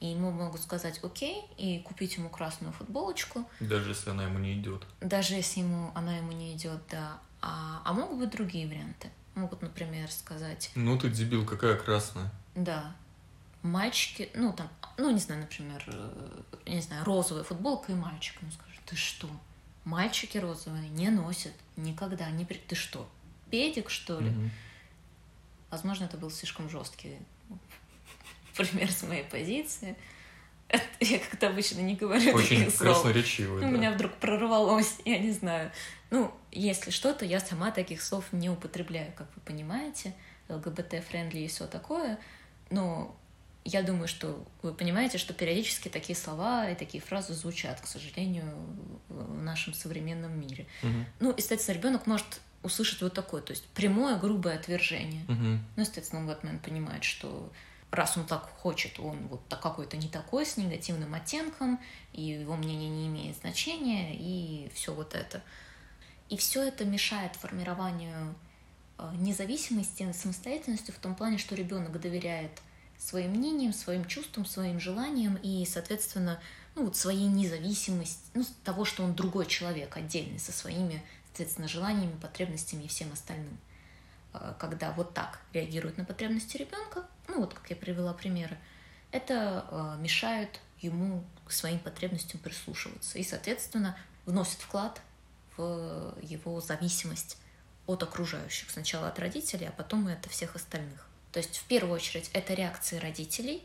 И 0.00 0.06
ему 0.06 0.30
могут 0.30 0.62
сказать 0.62 0.98
окей 1.04 1.44
и 1.58 1.80
купить 1.80 2.16
ему 2.16 2.30
красную 2.30 2.72
футболочку. 2.72 3.46
Даже 3.60 3.90
если 3.90 4.08
она 4.08 4.24
ему 4.24 4.38
не 4.38 4.54
идет. 4.54 4.86
Даже 5.02 5.34
если 5.34 5.60
ему 5.60 5.92
она 5.94 6.16
ему 6.16 6.32
не 6.32 6.54
идет, 6.56 6.80
да. 6.90 7.18
А, 7.42 7.82
а 7.84 7.92
могут 7.92 8.18
быть 8.18 8.30
другие 8.30 8.66
варианты. 8.66 9.10
Могут, 9.34 9.60
например, 9.60 10.10
сказать... 10.10 10.70
Ну 10.74 10.98
ты 10.98 11.10
дебил, 11.10 11.44
какая 11.44 11.76
красная. 11.76 12.32
Да. 12.54 12.96
Мальчики, 13.60 14.30
ну 14.34 14.54
там, 14.54 14.70
ну 14.96 15.10
не 15.10 15.18
знаю, 15.18 15.42
например, 15.42 15.84
э, 15.86 16.42
не 16.64 16.80
знаю, 16.80 17.04
розовая 17.04 17.44
футболка 17.44 17.92
и 17.92 17.94
мальчик. 17.94 18.38
Ну 18.40 18.50
скажет, 18.50 18.80
ты 18.86 18.96
что? 18.96 19.28
Мальчики 19.84 20.38
розовые 20.38 20.88
не 20.88 21.10
носят 21.10 21.52
никогда. 21.76 22.30
Не 22.30 22.46
при... 22.46 22.56
Ты 22.56 22.74
что, 22.74 23.06
педик, 23.50 23.90
что 23.90 24.20
ли? 24.20 24.30
Угу. 24.30 24.50
Возможно, 25.70 26.04
это 26.04 26.16
был 26.16 26.30
слишком 26.30 26.68
жесткий 26.68 27.18
пример 28.56 28.90
с 28.90 29.02
моей 29.02 29.24
позиции. 29.24 29.96
Я 31.00 31.18
как-то 31.18 31.48
обычно 31.48 31.80
не 31.80 31.96
говорю 31.96 32.32
Очень 32.32 32.58
таких 32.58 32.74
слов. 32.74 33.02
красноречивый, 33.02 33.60
да. 33.60 33.66
У 33.66 33.70
меня 33.70 33.90
вдруг 33.90 34.12
прорвалось, 34.14 34.98
я 35.04 35.18
не 35.18 35.32
знаю. 35.32 35.72
Ну, 36.10 36.32
если 36.52 36.90
что-то, 36.90 37.24
я 37.24 37.40
сама 37.40 37.70
таких 37.70 38.02
слов 38.02 38.24
не 38.32 38.48
употребляю, 38.50 39.12
как 39.16 39.28
вы 39.34 39.42
понимаете. 39.42 40.14
ЛГБТ- 40.48 40.83
friendly 40.83 41.38
и 41.38 41.48
все 41.48 41.66
такое. 41.66 42.18
Но 42.70 43.16
я 43.64 43.82
думаю, 43.82 44.08
что 44.08 44.44
вы 44.62 44.72
понимаете, 44.72 45.18
что 45.18 45.34
периодически 45.34 45.88
такие 45.88 46.16
слова 46.16 46.70
и 46.70 46.74
такие 46.74 47.02
фразы 47.02 47.34
звучат, 47.34 47.80
к 47.80 47.86
сожалению, 47.86 48.52
в 49.08 49.42
нашем 49.42 49.74
современном 49.74 50.38
мире. 50.38 50.66
Угу. 50.82 51.04
Ну, 51.20 51.34
естественно, 51.36 51.76
ребенок 51.76 52.06
может 52.06 52.40
услышать 52.62 53.00
вот 53.02 53.14
такое, 53.14 53.42
то 53.42 53.52
есть 53.52 53.64
прямое 53.68 54.18
грубое 54.18 54.56
отвержение. 54.56 55.24
Угу. 55.24 55.58
Ну, 55.76 55.82
естественно, 55.82 56.20
момент 56.20 56.62
понимает, 56.62 57.04
что 57.04 57.50
раз 57.90 58.16
он 58.16 58.26
так 58.26 58.42
хочет, 58.58 59.00
он 59.00 59.26
вот 59.28 59.42
какой-то 59.48 59.96
не 59.96 60.08
такой, 60.08 60.46
с 60.46 60.56
негативным 60.56 61.14
оттенком, 61.14 61.80
и 62.12 62.22
его 62.22 62.56
мнение 62.56 62.88
не 62.88 63.08
имеет 63.08 63.36
значения, 63.36 64.14
и 64.14 64.70
все 64.74 64.94
вот 64.94 65.14
это. 65.14 65.42
И 66.28 66.36
все 66.36 66.62
это 66.62 66.84
мешает 66.84 67.34
формированию 67.34 68.34
э, 68.98 69.10
независимости, 69.16 70.12
самостоятельности 70.12 70.92
в 70.92 70.98
том 70.98 71.16
плане, 71.16 71.38
что 71.38 71.56
ребенок 71.56 72.00
доверяет 72.00 72.52
своим 72.98 73.32
мнениям, 73.32 73.72
своим 73.72 74.04
чувствам, 74.04 74.44
своим 74.44 74.78
желаниям 74.78 75.36
и, 75.42 75.64
соответственно, 75.66 76.38
ну, 76.76 76.84
вот 76.84 76.96
своей 76.96 77.26
независимости, 77.26 78.20
ну, 78.34 78.44
того, 78.62 78.84
что 78.84 79.02
он 79.02 79.14
другой 79.14 79.46
человек, 79.46 79.96
отдельный, 79.96 80.38
со 80.38 80.52
своими, 80.52 81.02
соответственно, 81.32 81.68
желаниями, 81.68 82.18
потребностями 82.18 82.84
и 82.84 82.88
всем 82.88 83.12
остальным. 83.12 83.58
Э, 84.32 84.54
когда 84.58 84.92
вот 84.92 85.14
так 85.14 85.40
реагируют 85.52 85.96
на 85.96 86.04
потребности 86.04 86.56
ребенка, 86.56 87.06
ну 87.28 87.40
вот 87.40 87.54
как 87.54 87.70
я 87.70 87.76
привела 87.76 88.12
примеры, 88.12 88.58
это 89.12 89.64
э, 89.70 89.96
мешает 90.00 90.60
ему 90.80 91.24
к 91.46 91.52
своим 91.52 91.78
потребностям 91.78 92.40
прислушиваться 92.40 93.18
и, 93.18 93.24
соответственно, 93.24 93.96
вносит 94.26 94.60
вклад 94.60 95.00
в 95.56 96.14
его 96.22 96.60
зависимость 96.60 97.38
от 97.86 98.02
окружающих. 98.02 98.70
Сначала 98.70 99.08
от 99.08 99.18
родителей, 99.18 99.66
а 99.66 99.72
потом 99.72 100.08
и 100.08 100.12
от 100.12 100.24
всех 100.26 100.56
остальных. 100.56 101.06
То 101.32 101.38
есть 101.38 101.58
в 101.58 101.64
первую 101.64 101.94
очередь 101.94 102.30
это 102.32 102.54
реакции 102.54 102.98
родителей, 102.98 103.64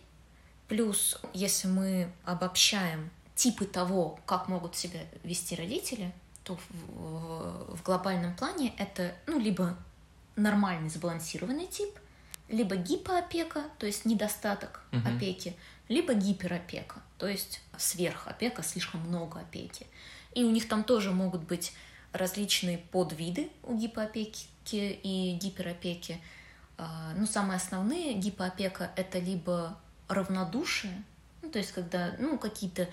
плюс 0.68 1.20
если 1.34 1.68
мы 1.68 2.12
обобщаем 2.24 3.12
типы 3.36 3.66
того, 3.66 4.20
как 4.26 4.48
могут 4.48 4.76
себя 4.76 5.02
вести 5.24 5.56
родители, 5.56 6.14
то 6.46 6.58
в, 6.70 7.76
в 7.76 7.84
глобальном 7.84 8.36
плане 8.36 8.74
это 8.78 9.14
ну, 9.28 9.40
либо 9.40 9.76
нормальный 10.36 10.90
сбалансированный 10.90 11.68
тип, 11.68 11.90
либо 12.48 12.76
гипоопека, 12.76 13.64
то 13.80 13.86
есть 13.86 14.06
недостаток 14.06 14.84
угу. 14.92 15.02
опеки, 15.08 15.56
либо 15.90 16.14
гиперопека, 16.14 17.02
то 17.18 17.28
есть 17.28 17.62
сверхопека, 17.78 18.64
слишком 18.64 19.02
много 19.02 19.40
опеки. 19.40 19.88
И 20.34 20.44
у 20.44 20.52
них 20.52 20.68
там 20.68 20.84
тоже 20.84 21.12
могут 21.12 21.42
быть 21.42 21.74
различные 22.14 22.78
подвиды 22.78 23.50
у 23.64 23.76
гипоопеки 23.76 24.48
и 24.72 25.38
гиперопеки. 25.42 26.22
А, 26.78 27.14
ну, 27.18 27.26
самые 27.26 27.58
основные 27.58 28.14
гипоопека— 28.14 28.92
это 28.96 29.20
либо 29.20 29.78
равнодушие, 30.08 31.04
ну, 31.42 31.50
то 31.50 31.58
есть 31.58 31.72
когда 31.72 32.16
ну, 32.20 32.38
какие-то 32.38 32.88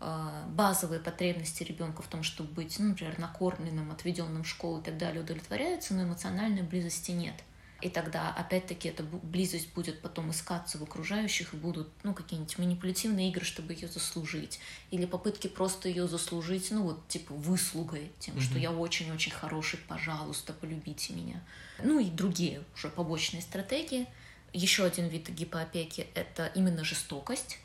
базовые 0.00 1.00
потребности 1.00 1.62
ребенка 1.62 2.02
в 2.02 2.08
том, 2.08 2.22
чтобы 2.22 2.52
быть, 2.52 2.78
ну, 2.78 2.88
например, 2.88 3.18
накормленным, 3.18 3.92
отведенным 3.92 4.44
в 4.44 4.48
школу 4.48 4.80
и 4.80 4.82
так 4.82 4.96
далее, 4.96 5.22
удовлетворяются, 5.22 5.94
но 5.94 6.04
эмоциональной 6.04 6.62
близости 6.62 7.10
нет. 7.10 7.34
И 7.82 7.88
тогда, 7.88 8.30
опять-таки, 8.30 8.88
эта 8.88 9.02
близость 9.02 9.72
будет 9.72 10.02
потом 10.02 10.30
искаться 10.30 10.76
в 10.76 10.82
окружающих, 10.82 11.54
и 11.54 11.56
будут, 11.56 11.88
ну, 12.02 12.12
какие-нибудь 12.12 12.58
манипулятивные 12.58 13.30
игры, 13.30 13.44
чтобы 13.44 13.72
ее 13.72 13.88
заслужить. 13.88 14.60
Или 14.90 15.06
попытки 15.06 15.46
просто 15.46 15.88
ее 15.88 16.06
заслужить, 16.06 16.70
ну, 16.70 16.82
вот, 16.82 17.08
типа, 17.08 17.32
выслугой, 17.34 18.12
тем, 18.18 18.36
mm-hmm. 18.36 18.40
что 18.40 18.58
я 18.58 18.70
очень-очень 18.70 19.32
хороший, 19.32 19.78
пожалуйста, 19.88 20.52
полюбите 20.52 21.14
меня. 21.14 21.42
Ну, 21.82 21.98
и 21.98 22.10
другие 22.10 22.62
уже 22.74 22.88
побочные 22.88 23.40
стратегии. 23.40 24.06
Еще 24.52 24.84
один 24.84 25.08
вид 25.08 25.30
гипоопеки— 25.30 26.06
это 26.14 26.46
именно 26.54 26.84
жестокость 26.84 27.58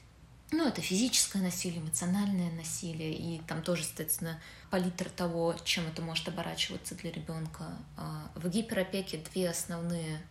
ну, 0.51 0.67
это 0.67 0.81
физическое 0.81 1.41
насилие, 1.41 1.79
эмоциональное 1.81 2.51
насилие, 2.51 3.13
и 3.13 3.41
там 3.47 3.61
тоже, 3.61 3.83
соответственно, 3.83 4.39
палитра 4.69 5.09
того, 5.09 5.55
чем 5.63 5.87
это 5.87 6.01
может 6.01 6.27
оборачиваться 6.27 6.95
для 6.95 7.11
ребенка. 7.11 7.77
А, 7.97 8.29
в 8.35 8.47
гиперопеке 8.49 9.17
две 9.31 9.49
основные 9.49 10.21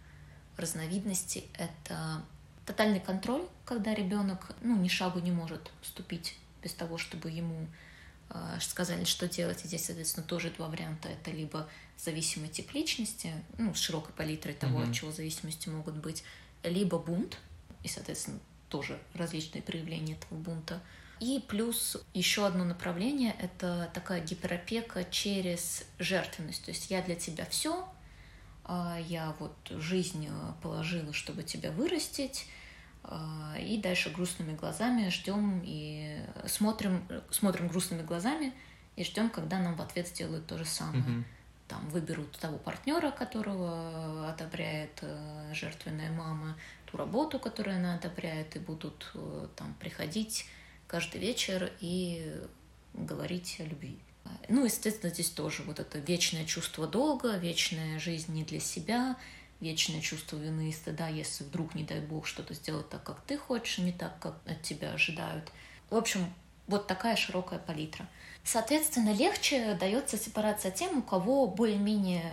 разновидности— 0.57 1.45
это 1.55 2.23
тотальный 2.65 3.01
контроль, 3.01 3.47
когда 3.65 3.95
ребенок 3.95 4.53
ну, 4.61 4.77
ни 4.77 4.89
шагу 4.89 5.19
не 5.19 5.33
может 5.33 5.71
ступить 5.83 6.37
без 6.63 6.73
того, 6.73 6.97
чтобы 6.97 7.31
ему 7.31 7.67
э, 8.31 8.59
сказали, 8.61 9.05
что 9.05 9.29
делать. 9.29 9.65
И 9.65 9.69
здесь, 9.69 9.85
соответственно, 9.85 10.27
тоже 10.27 10.51
два 10.51 10.69
варианта. 10.69 11.09
Это 11.09 11.31
либо 11.31 11.69
зависимый 11.99 12.49
тип 12.49 12.73
личности, 12.73 13.33
ну, 13.59 13.75
с 13.75 13.79
широкой 13.79 14.15
палитрой 14.15 14.55
того, 14.55 14.81
mm-hmm. 14.81 14.91
от 14.91 14.95
чего 14.95 15.13
зависимости 15.13 15.69
могут 15.69 15.97
быть, 15.97 16.25
либо 16.63 16.99
бунт, 16.99 17.39
и, 17.83 17.89
соответственно, 17.89 18.41
тоже 18.69 18.99
различные 19.15 19.63
проявления 19.63 20.15
этого 20.15 20.39
бунта. 20.39 20.81
И 21.21 21.43
плюс 21.49 21.97
еще 22.13 22.47
одно 22.47 22.65
направление— 22.65 23.35
это 23.39 23.91
такая 23.95 24.21
гиперопека 24.21 25.05
через 25.05 25.85
жертвенность. 25.99 26.65
То 26.65 26.71
есть 26.71 26.91
я 26.91 27.03
для 27.03 27.15
тебя 27.15 27.47
все, 27.47 27.89
а, 28.65 28.99
я 29.09 29.35
вот 29.39 29.57
жизнь 29.71 30.29
положила, 30.63 31.13
чтобы 31.13 31.43
тебя 31.43 31.71
вырастить, 31.71 32.49
а, 33.05 33.55
и 33.59 33.79
дальше 33.79 34.11
грустными 34.11 34.57
глазами 34.57 35.11
ждем 35.11 35.61
и 35.65 36.25
смотрим, 36.47 37.07
смотрим 37.31 37.69
грустными 37.69 38.03
глазами 38.03 38.53
и 38.97 39.05
ждем, 39.05 39.29
когда 39.29 39.59
нам 39.59 39.77
в 39.77 39.83
ответ 39.83 40.09
сделают 40.09 40.47
то 40.47 40.57
же 40.57 40.65
самое. 40.65 41.05
Mm-hmm. 41.05 41.25
Там 41.69 41.89
выберут 41.89 42.33
того 42.39 42.59
партнера, 42.59 43.11
которого 43.11 44.29
одобряет 44.31 44.99
э, 45.03 45.53
жертвенная 45.55 46.13
мама, 46.13 46.57
ту 46.95 46.99
работу, 46.99 47.39
которую 47.39 47.77
она 47.77 47.95
одобряет, 47.95 48.57
и 48.57 48.59
будут 48.61 49.11
э, 49.15 49.49
там 49.57 49.75
приходить 49.81 50.47
каждый 50.87 51.21
вечер 51.21 51.73
и 51.81 52.41
говорить 52.93 53.57
о 53.59 53.65
любви. 53.65 53.99
Ну, 54.49 54.65
естественно, 54.65 55.13
здесь 55.13 55.31
тоже 55.31 55.63
вот 55.65 55.81
это 55.81 55.99
вечное 55.99 56.47
чувство 56.47 56.87
долга, 56.87 57.37
вечная 57.37 57.99
жизнь 57.99 58.33
не 58.33 58.45
для 58.45 58.61
себя, 58.61 59.17
вечное 59.61 60.01
чувство 60.01 60.37
вины 60.37 60.71
и 60.71 60.73
стыда, 60.73 61.09
если 61.09 61.45
вдруг, 61.45 61.75
не 61.75 61.83
дай 61.83 62.01
бог, 62.01 62.27
что-то 62.27 62.55
сделать 62.55 62.89
так, 62.89 63.03
как 63.03 63.21
ты 63.23 63.37
хочешь, 63.37 63.79
не 63.79 63.93
так, 63.93 64.19
как 64.21 64.37
от 64.47 64.63
тебя 64.63 64.93
ожидают. 64.93 65.51
В 65.91 65.97
общем, 65.97 66.33
вот 66.67 66.87
такая 66.87 67.17
широкая 67.17 67.59
палитра. 67.59 68.09
Соответственно, 68.45 69.13
легче 69.13 69.75
дается 69.75 70.17
сепарация 70.17 70.71
тем, 70.71 70.99
у 70.99 71.03
кого 71.03 71.47
более-менее 71.47 72.33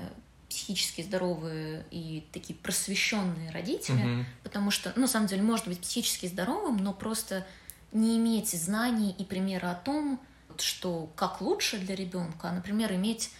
психически 0.52 1.02
здоровые 1.02 1.86
и 1.91 2.28
такие 2.34 2.60
просвещенные 2.60 3.52
родители, 3.52 4.04
угу. 4.04 4.26
потому 4.43 4.70
что, 4.70 4.91
ну, 4.95 5.04
на 5.04 5.08
самом 5.08 5.28
деле, 5.28 5.41
может 5.41 5.66
быть 5.66 5.80
психически 5.80 6.26
здоровым, 6.26 6.76
но 6.76 6.93
просто 6.93 7.47
не 7.93 8.18
иметь 8.18 8.49
знаний 8.49 9.16
и 9.18 9.24
примера 9.24 9.72
о 9.72 9.76
том, 9.76 10.20
что 10.58 11.10
как 11.16 11.39
лучше 11.39 11.78
для 11.78 11.95
ребенка, 11.95 12.49
а, 12.49 12.52
например, 12.52 12.93
иметь 12.93 13.32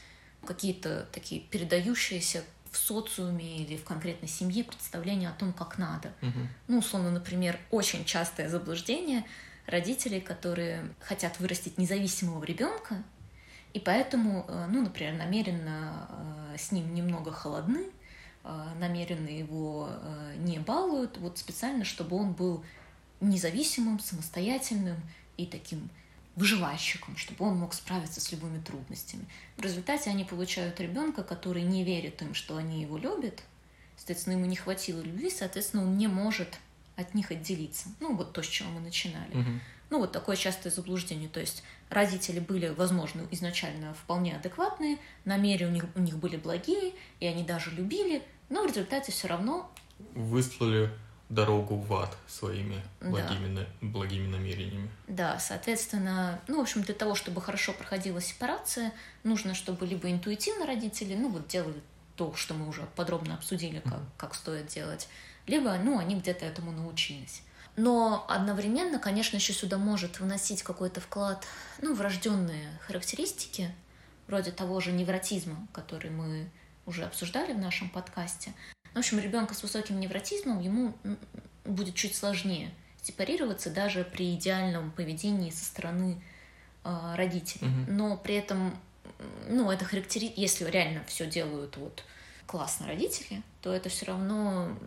какие-то 0.46 1.06
такие 1.12 1.42
передающиеся 1.42 2.44
в 2.72 2.78
социуме 2.78 3.58
или 3.58 3.76
в 3.76 3.84
конкретной 3.84 4.30
семье 4.30 4.64
представления 4.64 5.28
о 5.28 5.34
том, 5.34 5.52
как 5.52 5.78
надо. 5.78 6.14
Угу. 6.22 6.40
Ну, 6.70 6.78
условно, 6.80 7.12
например, 7.12 7.60
очень 7.72 8.06
частое 8.06 8.48
заблуждение 8.48 9.26
родителей, 9.68 10.22
которые 10.22 10.90
хотят 11.02 11.40
вырастить 11.42 11.78
независимого 11.78 12.42
ребенка, 12.46 13.04
и 13.74 13.80
поэтому, 13.80 14.46
э, 14.48 14.68
ну, 14.70 14.82
например, 14.82 15.14
намеренно 15.16 16.08
э, 16.54 16.58
с 16.58 16.72
ним 16.72 16.94
немного 16.94 17.32
холодны, 17.32 17.86
э, 18.44 18.68
намеренно 18.80 19.30
его 19.30 19.90
не 20.38 20.60
балуют, 20.60 21.18
вот 21.18 21.38
специально, 21.38 21.86
чтобы 21.86 22.16
он 22.16 22.34
был 22.34 22.64
независимым, 23.20 24.00
самостоятельным 24.00 24.98
и 25.38 25.46
таким 25.46 25.90
выживальщиком, 26.36 27.18
чтобы 27.18 27.46
он 27.46 27.58
мог 27.58 27.74
справиться 27.74 28.20
с 28.22 28.32
любыми 28.32 28.62
трудностями. 28.62 29.26
В 29.58 29.62
результате 29.62 30.10
они 30.10 30.24
получают 30.24 30.80
ребенка, 30.80 31.24
который 31.24 31.62
не 31.62 31.84
верит 31.84 32.22
им, 32.22 32.34
что 32.34 32.58
они 32.58 32.82
его 32.82 32.98
любят, 32.98 33.44
соответственно, 33.98 34.36
ему 34.36 34.46
не 34.46 34.56
хватило 34.56 35.02
любви, 35.02 35.30
соответственно, 35.30 35.84
он 35.84 35.98
не 35.98 36.08
может 36.08 36.58
от 36.96 37.14
них 37.14 37.32
отделиться. 37.32 37.90
Ну, 38.00 38.16
вот 38.16 38.34
то, 38.34 38.42
с 38.42 38.48
чего 38.48 38.70
мы 38.70 38.80
начинали. 38.80 39.34
Угу. 39.34 39.50
Ну, 39.92 40.00
вот 40.00 40.14
такое 40.14 40.38
частое 40.38 40.72
заблуждение. 40.72 41.30
То 41.30 41.42
есть 41.42 41.64
родители 41.90 42.40
были, 42.40 42.70
возможно, 42.70 43.28
изначально 43.30 43.94
вполне 43.94 44.36
адекватные, 44.36 44.98
намерения 45.26 45.68
у 45.68 45.72
них, 45.72 45.86
у 45.94 46.00
них 46.00 46.18
были 46.18 46.38
благие, 46.38 46.94
и 47.20 47.28
они 47.28 47.44
даже 47.44 47.72
любили, 47.72 48.24
но 48.50 48.64
в 48.64 48.68
результате 48.68 49.12
все 49.12 49.28
равно... 49.28 49.70
Выслали 50.16 50.90
дорогу 51.28 51.76
в 51.76 51.94
ад 51.94 52.18
своими 52.28 52.82
благими, 53.02 53.56
да. 53.56 53.68
благими 53.82 54.28
намерениями. 54.28 54.90
Да, 55.08 55.40
соответственно, 55.40 56.40
ну, 56.48 56.58
в 56.58 56.62
общем, 56.62 56.84
для 56.84 56.94
того, 56.94 57.14
чтобы 57.16 57.42
хорошо 57.42 57.74
проходила 57.74 58.22
сепарация, 58.22 58.94
нужно, 59.24 59.54
чтобы 59.54 59.86
либо 59.86 60.10
интуитивно 60.10 60.66
родители, 60.66 61.16
ну, 61.16 61.30
вот 61.30 61.48
делали 61.48 61.82
то, 62.16 62.34
что 62.36 62.54
мы 62.54 62.68
уже 62.68 62.88
подробно 62.96 63.36
обсудили, 63.36 63.80
как, 63.80 64.00
как 64.18 64.36
стоит 64.36 64.68
делать, 64.68 65.10
либо, 65.48 65.74
ну, 65.76 66.00
они 66.00 66.16
где-то 66.16 66.46
этому 66.46 66.72
научились. 66.72 67.44
Но 67.76 68.26
одновременно, 68.28 69.00
конечно, 69.00 69.38
еще 69.38 69.54
сюда 69.54 69.78
может 69.78 70.20
вносить 70.20 70.64
какой-то 70.64 71.00
вклад, 71.00 71.46
ну, 71.82 71.94
врожденные 71.94 72.80
характеристики, 72.86 73.74
вроде 74.28 74.52
того 74.52 74.80
же 74.80 74.92
невротизма, 74.92 75.68
который 75.72 76.12
мы 76.12 76.50
уже 76.86 77.06
обсуждали 77.06 77.54
в 77.54 77.60
нашем 77.60 77.90
подкасте. 77.90 78.54
В 78.94 78.98
общем, 78.98 79.20
ребенка 79.20 79.54
с 79.54 79.64
высоким 79.64 80.00
невротизмом 80.00 80.60
ему 80.60 80.94
будет 81.64 81.96
чуть 81.96 82.16
сложнее 82.16 82.74
сепарироваться 83.02 83.70
даже 83.70 84.04
при 84.04 84.36
идеальном 84.36 84.92
поведении 84.92 85.50
со 85.50 85.66
стороны 85.66 86.22
э, 86.84 87.16
родителей. 87.16 87.68
Угу. 87.68 87.92
Но 87.92 88.18
при 88.18 88.36
этом, 88.36 88.78
ну, 89.48 89.72
это 89.72 89.86
характери... 89.86 90.32
если 90.36 90.66
реально 90.66 91.04
все 91.08 91.26
делают 91.26 91.78
вот 91.78 92.04
классно 92.46 92.88
родители, 92.88 93.42
то 93.62 93.74
это 93.74 93.90
все 93.90 94.06
равно... 94.06 94.78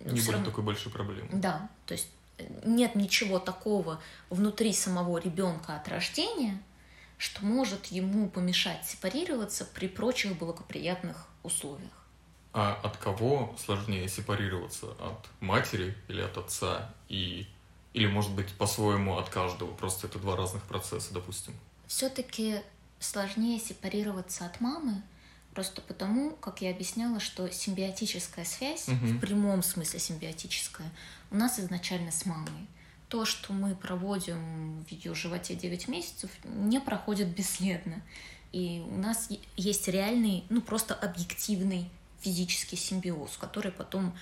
Не 0.00 0.10
будет 0.10 0.30
равно... 0.30 0.46
такой 0.46 0.64
большой 0.64 0.90
проблемы. 0.90 1.28
Да, 1.32 1.68
то 1.86 1.92
есть 1.92 2.08
нет 2.64 2.94
ничего 2.94 3.38
такого 3.38 4.00
внутри 4.28 4.72
самого 4.72 5.18
ребенка 5.18 5.76
от 5.76 5.88
рождения, 5.88 6.60
что 7.18 7.44
может 7.44 7.86
ему 7.86 8.28
помешать 8.28 8.86
сепарироваться 8.86 9.64
при 9.64 9.88
прочих 9.88 10.38
благоприятных 10.38 11.26
условиях. 11.42 11.90
А 12.52 12.78
от 12.82 12.96
кого 12.96 13.54
сложнее 13.64 14.08
сепарироваться? 14.08 14.86
От 14.92 15.28
матери 15.40 15.96
или 16.08 16.20
от 16.20 16.36
отца? 16.36 16.92
И... 17.08 17.46
Или, 17.92 18.06
может 18.06 18.32
быть, 18.32 18.52
по-своему 18.54 19.18
от 19.18 19.28
каждого? 19.28 19.72
Просто 19.72 20.06
это 20.06 20.18
два 20.18 20.36
разных 20.36 20.62
процесса, 20.62 21.12
допустим. 21.12 21.54
Все-таки 21.86 22.60
сложнее 23.00 23.58
сепарироваться 23.58 24.46
от 24.46 24.60
мамы, 24.60 25.02
просто 25.60 25.82
потому, 25.82 26.30
как 26.36 26.62
я 26.62 26.70
объясняла, 26.70 27.20
что 27.20 27.50
симбиотическая 27.50 28.46
связь, 28.46 28.88
угу. 28.88 29.04
в 29.04 29.20
прямом 29.20 29.62
смысле 29.62 29.98
симбиотическая, 29.98 30.90
у 31.30 31.36
нас 31.36 31.60
изначально 31.60 32.10
с 32.10 32.24
мамой. 32.24 32.66
То, 33.10 33.26
что 33.26 33.52
мы 33.52 33.74
проводим 33.74 34.82
в 34.84 34.90
ее 34.90 35.14
животе 35.14 35.54
9 35.54 35.88
месяцев, 35.88 36.30
не 36.44 36.80
проходит 36.80 37.28
бесследно. 37.28 38.00
И 38.52 38.82
у 38.88 38.96
нас 38.96 39.28
есть 39.58 39.86
реальный, 39.86 40.44
ну 40.48 40.62
просто 40.62 40.94
объективный 40.94 41.90
физический 42.20 42.76
симбиоз, 42.76 43.36
который 43.36 43.70
потом 43.70 44.16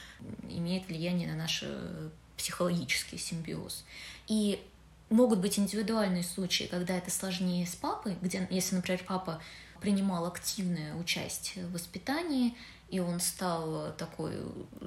имеет 0.49 0.89
влияние 0.89 1.29
на 1.29 1.37
наш 1.37 1.61
э, 1.63 2.09
психологический 2.37 3.17
симбиоз. 3.17 3.85
И 4.27 4.61
могут 5.09 5.39
быть 5.39 5.57
индивидуальные 5.57 6.25
случаи, 6.25 6.65
когда 6.65 6.97
это 6.97 7.13
сложнее 7.13 7.65
с 7.65 7.77
папой, 7.77 8.17
где, 8.21 8.45
если, 8.51 8.75
например, 8.75 9.05
папа 9.07 9.41
принимал 9.81 10.27
активное 10.27 10.95
участие 10.95 11.67
в 11.67 11.73
воспитании, 11.73 12.55
и 12.91 13.01
он 13.01 13.21
стал 13.21 13.95
такой 13.97 14.35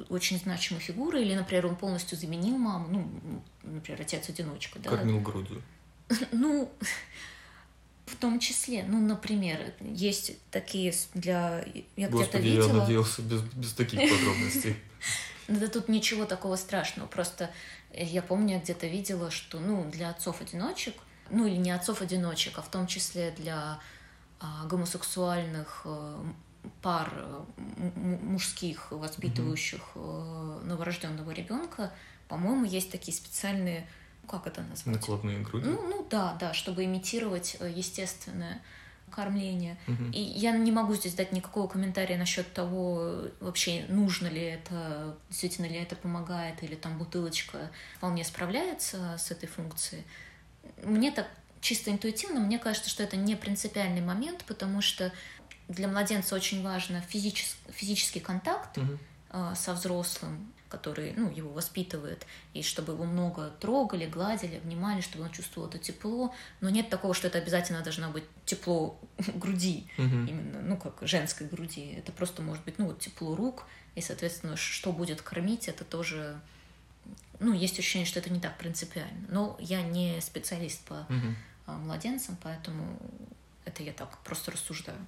очень 0.09 0.39
значимой 0.39 0.81
фигурой, 0.81 1.23
или, 1.23 1.35
например, 1.35 1.67
он 1.67 1.75
полностью 1.75 2.17
заменил 2.17 2.57
маму, 2.57 2.87
ну, 2.89 3.43
например, 3.63 4.01
отец-одиночка. 4.01 4.79
Да? 4.79 4.89
Кормил 4.89 5.19
грудью. 5.19 5.61
Ну, 6.31 6.69
в 8.05 8.15
том 8.17 8.39
числе, 8.39 8.83
ну, 8.83 8.99
например, 8.99 9.73
есть 9.79 10.33
такие 10.49 10.93
для... 11.13 11.65
Я 11.95 12.09
Господи, 12.09 12.43
видела... 12.43 12.67
я 12.67 12.73
надеялся 12.73 13.21
без, 13.21 13.41
без 13.41 13.73
таких 13.73 13.99
подробностей. 14.11 14.75
Да 15.47 15.67
тут 15.67 15.87
ничего 15.87 16.25
такого 16.25 16.55
страшного, 16.55 17.07
просто 17.07 17.49
я 17.93 18.21
помню, 18.21 18.55
я 18.55 18.61
где-то 18.61 18.87
видела, 18.87 19.31
что, 19.31 19.59
ну, 19.59 19.89
для 19.89 20.09
отцов-одиночек, 20.09 20.95
ну, 21.29 21.45
или 21.45 21.55
не 21.55 21.71
отцов-одиночек, 21.71 22.57
а 22.57 22.61
в 22.61 22.69
том 22.69 22.87
числе 22.87 23.31
для 23.31 23.79
гомосексуальных 24.65 25.81
а, 25.85 26.23
пар 26.81 27.11
мужских, 27.77 28.91
воспитывающих 28.91 29.81
а, 29.95 30.61
новорожденного 30.63 31.31
ребенка, 31.31 31.91
по-моему, 32.27 32.65
есть 32.65 32.91
такие 32.91 33.15
специальные 33.15 33.87
как 34.27 34.47
это 34.47 34.61
назвать? 34.61 34.95
Накладные 34.95 35.39
груди? 35.39 35.67
Ну, 35.67 35.81
ну 35.87 36.07
да, 36.09 36.37
да, 36.39 36.53
чтобы 36.53 36.85
имитировать 36.85 37.57
э, 37.59 37.69
естественное 37.75 38.61
кормление. 39.09 39.77
Угу. 39.87 40.11
И 40.13 40.21
я 40.21 40.51
не 40.57 40.71
могу 40.71 40.95
здесь 40.95 41.13
дать 41.13 41.33
никакого 41.33 41.67
комментария 41.67 42.17
насчет 42.17 42.51
того, 42.53 43.27
вообще 43.41 43.85
нужно 43.89 44.27
ли 44.27 44.41
это, 44.41 45.17
действительно 45.29 45.65
ли 45.65 45.75
это 45.75 45.95
помогает, 45.95 46.63
или 46.63 46.75
там 46.75 46.97
бутылочка 46.97 47.69
вполне 47.97 48.23
справляется 48.23 49.17
с 49.17 49.29
этой 49.31 49.47
функцией. 49.47 50.05
Мне 50.83 51.11
так 51.11 51.27
чисто 51.61 51.91
интуитивно, 51.91 52.39
мне 52.39 52.59
кажется, 52.59 52.89
что 52.89 53.03
это 53.03 53.15
не 53.15 53.35
принципиальный 53.35 54.01
момент, 54.01 54.43
потому 54.45 54.81
что 54.81 55.13
для 55.67 55.87
младенца 55.87 56.35
очень 56.35 56.63
важно 56.63 57.01
физический, 57.01 57.71
физический 57.71 58.19
контакт 58.19 58.77
угу. 58.77 58.97
э, 59.29 59.53
со 59.55 59.73
взрослым, 59.73 60.51
который 60.67 61.13
ну, 61.15 61.31
его 61.31 61.51
воспитывает, 61.51 62.25
и 62.53 62.63
чтобы 62.63 62.93
его 62.93 63.05
много 63.05 63.51
трогали, 63.59 64.05
гладили, 64.05 64.55
обнимали, 64.55 65.01
чтобы 65.01 65.25
он 65.25 65.31
чувствовал 65.31 65.67
это 65.67 65.77
тепло. 65.77 66.33
Но 66.61 66.69
нет 66.69 66.89
такого, 66.89 67.13
что 67.13 67.27
это 67.27 67.37
обязательно 67.37 67.81
должно 67.81 68.09
быть 68.09 68.23
тепло 68.45 68.99
груди, 69.35 69.87
угу. 69.97 70.05
именно, 70.05 70.61
ну, 70.61 70.77
как 70.77 70.97
женской 71.07 71.47
груди. 71.47 71.93
Это 71.97 72.11
просто 72.11 72.41
может 72.41 72.63
быть, 72.65 72.79
ну, 72.79 72.87
вот 72.87 72.99
тепло 72.99 73.35
рук, 73.35 73.65
и, 73.95 74.01
соответственно, 74.01 74.55
что 74.55 74.91
будет 74.91 75.21
кормить, 75.21 75.67
это 75.67 75.83
тоже... 75.83 76.39
Ну, 77.39 77.53
есть 77.53 77.77
ощущение, 77.79 78.05
что 78.05 78.19
это 78.19 78.31
не 78.31 78.39
так 78.39 78.57
принципиально. 78.57 79.27
Но 79.29 79.57
я 79.59 79.81
не 79.81 80.21
специалист 80.21 80.79
по 80.85 81.05
угу. 81.09 81.35
Младенцам, 81.77 82.37
поэтому 82.41 82.97
это 83.65 83.83
я 83.83 83.93
так 83.93 84.17
просто 84.19 84.51
рассуждаю. 84.51 84.99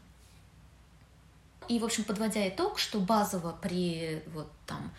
И, 1.68 1.80
в 1.80 1.86
общем, 1.86 2.04
подводя 2.04 2.48
итог, 2.50 2.78
что 2.78 3.00
базово 3.00 3.54
при 3.62 4.22
вот 4.28 4.52
там 4.66 4.92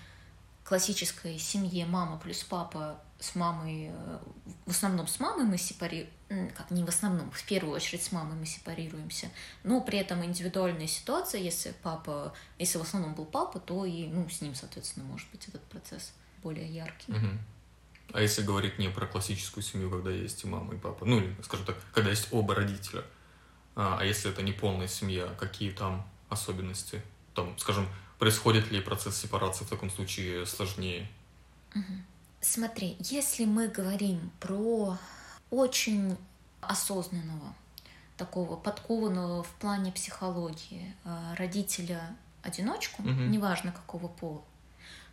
классической 0.65 1.39
семье 1.39 1.85
мама 1.85 2.19
плюс 2.19 2.43
папа 2.43 2.99
с 3.21 3.35
мамой, 3.35 3.91
э, 3.93 4.19
в 4.67 4.71
основном 4.71 5.07
с 5.07 5.21
мамой 5.21 5.45
мы 5.45 5.59
сепарируем, 5.59 6.11
как 6.57 6.71
не 6.71 6.83
в 6.83 6.89
основном, 6.89 7.31
в 7.31 7.45
первую 7.45 7.75
очередь 7.75 8.03
с 8.03 8.13
мамой 8.13 8.35
мы 8.35 8.47
сепарируемся, 8.47 9.31
но 9.63 9.81
при 9.81 9.99
этом 9.99 10.25
индивидуальная 10.25 10.87
ситуация, 10.87 11.41
если 11.41 11.75
папа, 11.83 12.35
если 12.59 12.79
в 12.79 12.83
основном 12.83 13.15
был 13.15 13.27
папа, 13.27 13.61
то 13.61 13.85
и 13.85 14.07
ну, 14.07 14.29
с 14.29 14.41
ним, 14.41 14.55
соответственно, 14.55 15.07
может 15.07 15.31
быть 15.31 15.47
этот 15.49 15.63
процесс 15.65 16.13
более 16.43 16.67
яркий. 16.67 17.13
Угу. 17.13 17.29
А 18.13 18.21
если 18.21 18.43
говорить 18.43 18.79
не 18.79 18.89
про 18.89 19.07
классическую 19.07 19.65
семью, 19.65 19.91
когда 19.91 20.11
есть 20.11 20.45
и 20.45 20.47
мама, 20.47 20.75
и 20.75 20.79
папа, 20.79 21.05
ну, 21.05 21.19
или, 21.19 21.35
скажем 21.43 21.67
так, 21.67 21.77
когда 21.93 22.11
есть 22.11 22.29
оба 22.31 22.55
родителя, 22.55 23.03
а, 23.75 23.99
а 24.01 24.05
если 24.05 24.31
это 24.31 24.43
не 24.43 24.53
полная 24.53 24.89
семья, 24.89 25.27
какие 25.39 25.71
там 25.71 26.07
особенности? 26.29 27.03
Там, 27.35 27.59
скажем, 27.59 27.89
Происходит 28.19 28.71
ли 28.71 28.81
процесс 28.81 29.17
сепарации 29.17 29.65
в 29.65 29.69
таком 29.69 29.91
случае 29.91 30.47
сложнее? 30.47 31.09
Смотри, 32.41 32.97
если 33.01 33.45
мы 33.45 33.69
говорим 33.69 34.31
про 34.41 34.97
очень 35.51 36.17
осознанного, 36.61 37.55
такого 38.17 38.57
подкованного 38.57 39.43
в 39.43 39.51
плане 39.57 39.91
психологии 39.91 40.95
э, 41.05 41.35
родителя-одиночку, 41.37 43.03
угу. 43.03 43.11
неважно 43.11 43.73
какого 43.73 44.09
пола, 44.09 44.43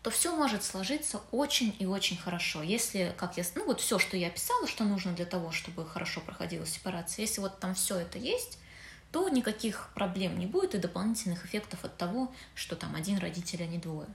то 0.04 0.10
все 0.10 0.36
может 0.36 0.64
сложиться 0.64 1.22
очень 1.32 1.76
и 1.78 1.86
очень 1.86 2.18
хорошо. 2.18 2.64
Если, 2.64 3.14
как 3.18 3.38
я, 3.38 3.44
ну 3.56 3.66
вот 3.66 3.82
все, 3.82 4.00
что 4.00 4.18
я 4.18 4.28
описала, 4.28 4.68
что 4.68 4.84
нужно 4.84 5.14
для 5.14 5.26
того, 5.26 5.52
чтобы 5.52 5.86
хорошо 5.86 6.22
проходила 6.22 6.66
сепарация, 6.66 7.24
если 7.24 7.42
вот 7.42 7.60
там 7.60 7.76
все 7.76 8.00
это 8.00 8.18
есть, 8.18 8.58
то 9.12 9.30
никаких 9.30 9.90
проблем 9.94 10.40
не 10.40 10.48
будет 10.48 10.74
и 10.74 10.80
дополнительных 10.80 11.46
эффектов 11.46 11.84
от 11.84 11.98
того, 11.98 12.34
что 12.56 12.76
там 12.76 12.96
один 12.96 13.20
родитель, 13.20 13.62
а 13.62 13.68
не 13.68 13.78
двое. 13.78 14.08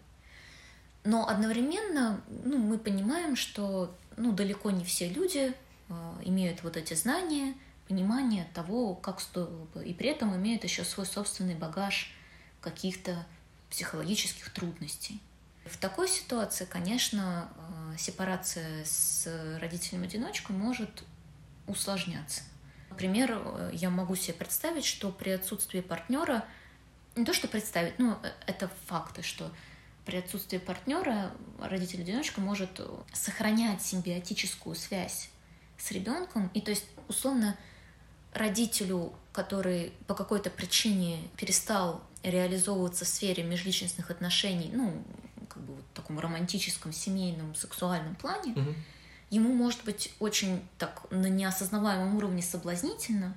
Но 1.04 1.28
одновременно 1.28 2.20
ну, 2.28 2.58
мы 2.58 2.78
понимаем, 2.78 3.36
что 3.36 3.94
ну, 4.16 4.32
далеко 4.32 4.72
не 4.72 4.84
все 4.84 5.08
люди 5.08 5.52
э, 5.88 6.12
имеют 6.24 6.64
вот 6.64 6.76
эти 6.76 6.94
знания, 6.94 7.54
понимание 7.86 8.48
того, 8.54 8.94
как 8.94 9.20
стоило 9.20 9.66
бы, 9.66 9.84
и 9.84 9.94
при 9.94 10.08
этом 10.08 10.34
имеют 10.34 10.64
еще 10.64 10.82
свой 10.82 11.06
собственный 11.06 11.54
багаж 11.54 12.12
каких-то 12.60 13.24
психологических 13.70 14.52
трудностей. 14.52 15.20
В 15.66 15.76
такой 15.78 16.08
ситуации, 16.08 16.64
конечно, 16.64 17.48
э, 17.92 17.98
сепарация 17.98 18.84
с 18.84 19.28
родителем-одиночкой 19.60 20.54
может 20.54 21.02
усложняться. 21.66 22.42
Например, 22.90 23.42
э, 23.44 23.70
я 23.74 23.90
могу 23.90 24.14
себе 24.14 24.34
представить, 24.34 24.84
что 24.84 25.10
при 25.10 25.30
отсутствии 25.30 25.80
партнера, 25.80 26.44
не 27.16 27.24
то 27.24 27.34
что 27.34 27.48
представить, 27.48 27.98
ну, 27.98 28.16
это 28.46 28.70
факты, 28.86 29.22
что 29.22 29.50
при 30.04 30.18
отсутствии 30.18 30.58
партнера 30.58 31.32
родитель-одиночка 31.58 32.40
может 32.40 32.80
сохранять 33.12 33.82
симбиотическую 33.82 34.76
связь 34.76 35.30
с 35.78 35.90
ребенком, 35.90 36.48
и 36.54 36.60
то 36.60 36.70
есть, 36.70 36.86
условно, 37.08 37.56
родителю, 38.32 39.12
который 39.32 39.92
по 40.06 40.14
какой-то 40.14 40.48
причине 40.48 41.28
перестал 41.36 42.02
реализовываться 42.22 43.04
в 43.04 43.08
сфере 43.08 43.42
межличностных 43.42 44.10
отношений, 44.10 44.70
ну, 44.72 45.02
как 45.56 45.64
бы 45.64 45.74
вот 45.74 45.84
таком 45.94 46.20
романтическом, 46.20 46.92
семейном, 46.92 47.54
сексуальном 47.54 48.14
плане, 48.14 48.52
угу. 48.52 48.74
ему 49.30 49.54
может 49.54 49.84
быть 49.84 50.12
очень 50.20 50.62
так 50.76 51.10
на 51.10 51.28
неосознаваемом 51.28 52.14
уровне 52.14 52.42
соблазнительно 52.42 53.34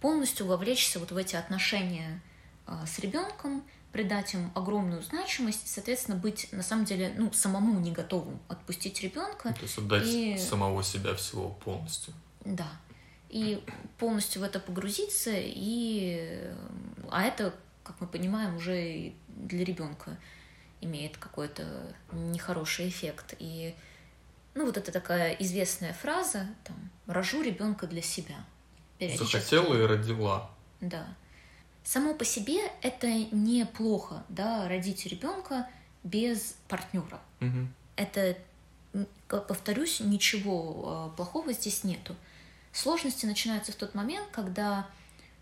полностью 0.00 0.46
вовлечься 0.46 0.98
вот 0.98 1.12
в 1.12 1.16
эти 1.16 1.36
отношения 1.36 2.20
а, 2.66 2.84
с 2.84 2.98
ребенком, 2.98 3.62
придать 3.92 4.34
им 4.34 4.50
огромную 4.56 5.02
значимость, 5.02 5.68
соответственно, 5.68 6.16
быть 6.16 6.48
на 6.52 6.64
самом 6.64 6.84
деле 6.84 7.14
ну, 7.16 7.32
самому 7.32 7.78
не 7.78 7.92
готовым 7.92 8.40
отпустить 8.48 9.00
ребенка. 9.02 9.50
Ну, 9.50 9.54
то 9.54 9.62
есть 9.62 9.78
отдать 9.78 10.06
и... 10.06 10.36
самого 10.36 10.82
себя 10.82 11.14
всего 11.14 11.50
полностью. 11.64 12.12
Да. 12.44 12.68
И 13.28 13.62
полностью 13.98 14.42
в 14.42 14.44
это 14.44 14.58
погрузиться, 14.58 15.30
и... 15.32 16.52
а 17.08 17.22
это, 17.22 17.54
как 17.84 18.00
мы 18.00 18.08
понимаем, 18.08 18.56
уже 18.56 19.12
для 19.28 19.64
ребенка 19.64 20.18
имеет 20.82 21.16
какой-то 21.16 21.64
нехороший 22.12 22.88
эффект. 22.88 23.34
И 23.38 23.74
ну, 24.54 24.66
вот 24.66 24.76
это 24.76 24.92
такая 24.92 25.32
известная 25.34 25.94
фраза, 25.94 26.46
там, 26.64 26.76
рожу 27.06 27.42
ребенка 27.42 27.86
для 27.86 28.02
себя. 28.02 28.36
Захотела 29.00 29.74
и 29.74 29.86
родила. 29.86 30.50
Да 30.80 31.06
само 31.84 32.14
по 32.14 32.24
себе 32.24 32.60
это 32.80 33.08
неплохо, 33.32 34.24
да, 34.28 34.68
родить 34.68 35.06
ребенка 35.06 35.68
без 36.04 36.56
партнера. 36.68 37.20
Угу. 37.40 37.68
Это, 37.96 38.38
повторюсь, 39.28 40.00
ничего 40.00 40.82
а, 40.84 41.08
плохого 41.10 41.52
здесь 41.52 41.84
нету. 41.84 42.14
Сложности 42.72 43.26
начинаются 43.26 43.72
в 43.72 43.76
тот 43.76 43.94
момент, 43.94 44.28
когда 44.32 44.88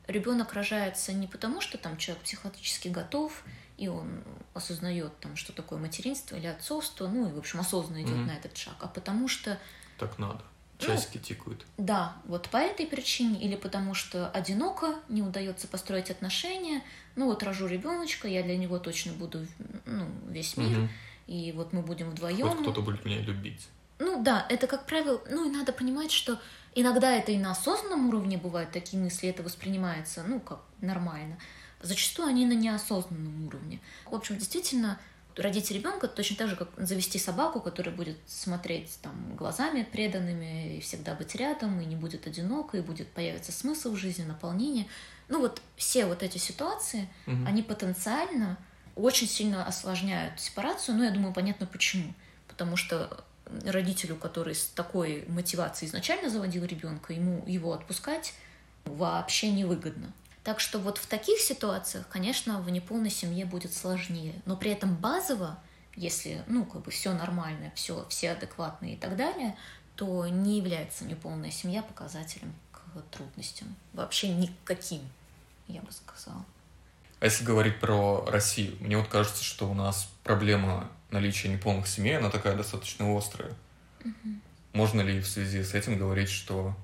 ребенок 0.07 0.53
рожается 0.53 1.13
не 1.13 1.27
потому, 1.27 1.61
что 1.61 1.79
там 1.79 1.97
человек 1.97 2.25
психологически 2.25 2.89
готов, 2.89 3.45
и 3.81 3.89
он 3.89 4.23
осознает 4.53 5.19
там, 5.21 5.37
что 5.37 5.55
такое 5.55 5.79
материнство 5.79 6.37
или 6.37 6.47
отцовство, 6.47 7.09
ну 7.09 7.27
и, 7.27 7.33
в 7.33 7.39
общем, 7.39 7.61
осознанно 7.61 8.03
идет 8.03 8.15
mm 8.15 8.27
на 8.27 8.33
этот 8.33 8.55
шаг, 8.55 8.75
а 8.81 8.87
потому 8.87 9.27
что... 9.27 9.59
Так 9.99 10.19
надо. 10.19 10.43
Часики 10.79 11.17
ну, 11.17 11.23
тикают. 11.23 11.67
Да, 11.79 12.17
вот 12.27 12.51
по 12.51 12.59
этой 12.59 12.87
причине, 12.87 13.41
или 13.41 13.57
потому 13.57 13.95
что 13.95 14.29
одиноко, 14.29 14.97
не 15.09 15.23
удается 15.23 15.67
построить 15.67 16.11
отношения. 16.11 16.83
Ну 17.17 17.27
вот 17.27 17.43
рожу 17.43 17.67
ребеночка, 17.67 18.29
я 18.29 18.43
для 18.43 18.59
него 18.59 18.79
точно 18.79 19.15
буду 19.15 19.47
ну, 19.87 20.07
весь 20.29 20.59
мир, 20.59 20.79
угу. 20.79 20.89
и 21.27 21.53
вот 21.53 21.73
мы 21.73 21.81
будем 21.81 22.11
вдвоем. 22.11 22.49
Вот 22.49 22.61
кто-то 22.61 22.83
будет 22.83 23.07
меня 23.07 23.21
любить. 23.21 23.67
Ну 23.99 24.23
да, 24.23 24.47
это 24.51 24.67
как 24.67 24.85
правило, 24.87 25.23
ну 25.31 25.49
и 25.49 25.51
надо 25.51 25.73
понимать, 25.73 26.11
что 26.11 26.39
иногда 26.75 27.17
это 27.17 27.33
и 27.33 27.39
на 27.39 27.53
осознанном 27.53 28.09
уровне 28.09 28.37
бывают 28.37 28.73
такие 28.73 29.03
мысли, 29.03 29.31
это 29.31 29.43
воспринимается, 29.43 30.23
ну 30.27 30.39
как 30.39 30.61
нормально. 30.83 31.39
Зачастую 31.83 32.29
они 32.29 32.47
на 32.47 32.53
неосознанном 32.53 33.47
уровне. 33.47 33.81
В 34.07 34.15
общем, 34.15 34.37
действительно, 34.37 34.99
родить 35.37 35.71
ребенка 35.71 36.09
точно 36.09 36.37
так 36.37 36.49
же, 36.49 36.57
как 36.57 36.69
завести 36.77 37.19
собаку, 37.19 37.61
которая 37.61 37.95
будет 37.95 38.19
смотреть 38.27 38.99
там 39.03 39.37
глазами 39.37 39.87
преданными 39.91 40.77
и 40.77 40.81
всегда 40.81 41.15
быть 41.15 41.35
рядом, 41.35 41.81
и 41.81 41.87
не 41.87 41.97
будет 41.97 42.27
одиноко, 42.27 42.77
и 42.77 42.83
будет 42.83 43.09
появиться 43.09 43.53
смысл 43.53 43.93
в 43.93 43.97
жизни, 43.97 44.25
наполнение. 44.25 44.87
Ну 45.29 45.41
вот 45.41 45.63
все 45.77 46.07
вот 46.07 46.23
эти 46.23 46.39
ситуации, 46.39 47.09
угу. 47.27 47.47
они 47.47 47.63
потенциально 47.63 48.59
очень 48.97 49.29
сильно 49.29 49.65
осложняют 49.65 50.41
сепарацию, 50.41 50.97
но 50.97 51.05
я 51.05 51.11
думаю, 51.11 51.33
понятно 51.33 51.67
почему. 51.67 52.13
Потому 52.49 52.77
что 52.77 53.25
родителю, 53.65 54.17
который 54.17 54.55
с 54.55 54.67
такой 54.67 55.25
мотивацией 55.29 55.89
изначально 55.89 56.31
заводил 56.31 56.65
ребенка, 56.65 57.13
ему 57.13 57.45
его 57.47 57.73
отпускать 57.73 58.35
вообще 58.85 59.51
невыгодно. 59.51 60.13
Так 60.43 60.59
что 60.61 60.79
вот 60.79 60.99
в 60.99 61.07
таких 61.07 61.39
ситуациях, 61.39 62.07
конечно, 62.09 62.61
в 62.61 62.71
неполной 62.71 63.11
семье 63.11 63.45
будет 63.45 63.75
сложнее. 63.75 64.35
Но 64.47 64.57
при 64.57 64.71
этом 64.71 64.97
базово, 64.97 65.59
если, 65.97 66.43
ну, 66.47 66.65
как 66.65 66.83
бы 66.83 66.91
все 66.91 67.13
нормально, 67.13 67.73
все, 67.75 68.07
все 68.09 68.33
адекватные 68.33 68.95
и 68.95 68.97
так 68.97 69.17
далее, 69.17 69.57
то 69.97 70.27
не 70.27 70.59
является 70.59 71.05
неполная 71.05 71.51
семья 71.51 71.83
показателем 71.83 72.55
к 72.73 72.81
трудностям. 73.11 73.77
Вообще 73.93 74.29
никаким, 74.29 75.03
я 75.69 75.83
бы 75.83 75.93
сказала. 75.93 76.45
А 77.21 77.27
если 77.27 77.45
говорить 77.45 77.79
про 77.79 78.25
Россию, 78.27 78.79
мне 78.81 78.97
вот 78.97 79.09
кажется, 79.09 79.45
что 79.45 79.71
у 79.71 79.75
нас 79.75 80.11
проблема 80.25 80.91
наличия 81.11 81.49
неполных 81.49 81.87
семей, 81.87 82.17
она 82.17 82.31
такая 82.31 82.57
достаточно 82.57 83.15
острая. 83.15 83.53
Угу. 84.03 84.35
Можно 84.73 85.03
ли 85.03 85.21
в 85.21 85.29
связи 85.29 85.63
с 85.63 85.75
этим 85.75 85.99
говорить, 85.99 86.31
что 86.31 86.75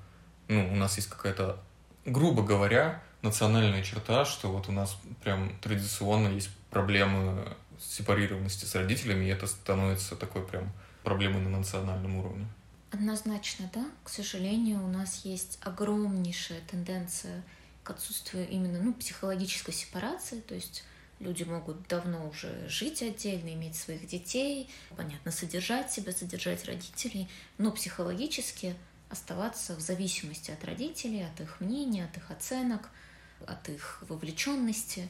ну, 0.47 0.71
у 0.71 0.75
нас 0.75 0.97
есть 0.97 1.09
какая-то, 1.09 1.59
грубо 2.05 2.43
говоря, 2.43 3.01
национальная 3.21 3.83
черта, 3.83 4.25
что 4.25 4.51
вот 4.51 4.69
у 4.69 4.71
нас 4.71 4.97
прям 5.23 5.57
традиционно 5.59 6.29
есть 6.29 6.49
проблемы 6.69 7.55
сепарированности 7.79 8.65
с 8.65 8.75
родителями, 8.75 9.25
и 9.25 9.29
это 9.29 9.47
становится 9.47 10.15
такой 10.15 10.45
прям 10.45 10.71
проблемой 11.03 11.41
на 11.41 11.49
национальном 11.49 12.17
уровне. 12.17 12.47
Однозначно, 12.91 13.69
да. 13.73 13.85
К 14.03 14.09
сожалению, 14.09 14.83
у 14.83 14.87
нас 14.87 15.25
есть 15.25 15.59
огромнейшая 15.61 16.61
тенденция 16.69 17.43
к 17.83 17.89
отсутствию 17.89 18.47
именно 18.49 18.79
ну, 18.81 18.93
психологической 18.93 19.73
сепарации, 19.73 20.41
то 20.41 20.55
есть 20.55 20.83
люди 21.19 21.43
могут 21.43 21.87
давно 21.87 22.27
уже 22.27 22.67
жить 22.69 23.01
отдельно, 23.01 23.53
иметь 23.53 23.75
своих 23.75 24.07
детей, 24.07 24.69
понятно, 24.95 25.31
содержать 25.31 25.91
себя, 25.91 26.11
содержать 26.11 26.65
родителей, 26.65 27.27
но 27.57 27.71
психологически 27.71 28.75
оставаться 29.09 29.75
в 29.75 29.79
зависимости 29.79 30.51
от 30.51 30.63
родителей, 30.63 31.25
от 31.25 31.39
их 31.41 31.59
мнения, 31.59 32.05
от 32.05 32.17
их 32.17 32.31
оценок– 32.31 32.89
от 33.45 33.69
их 33.69 34.03
вовлеченности. 34.07 35.09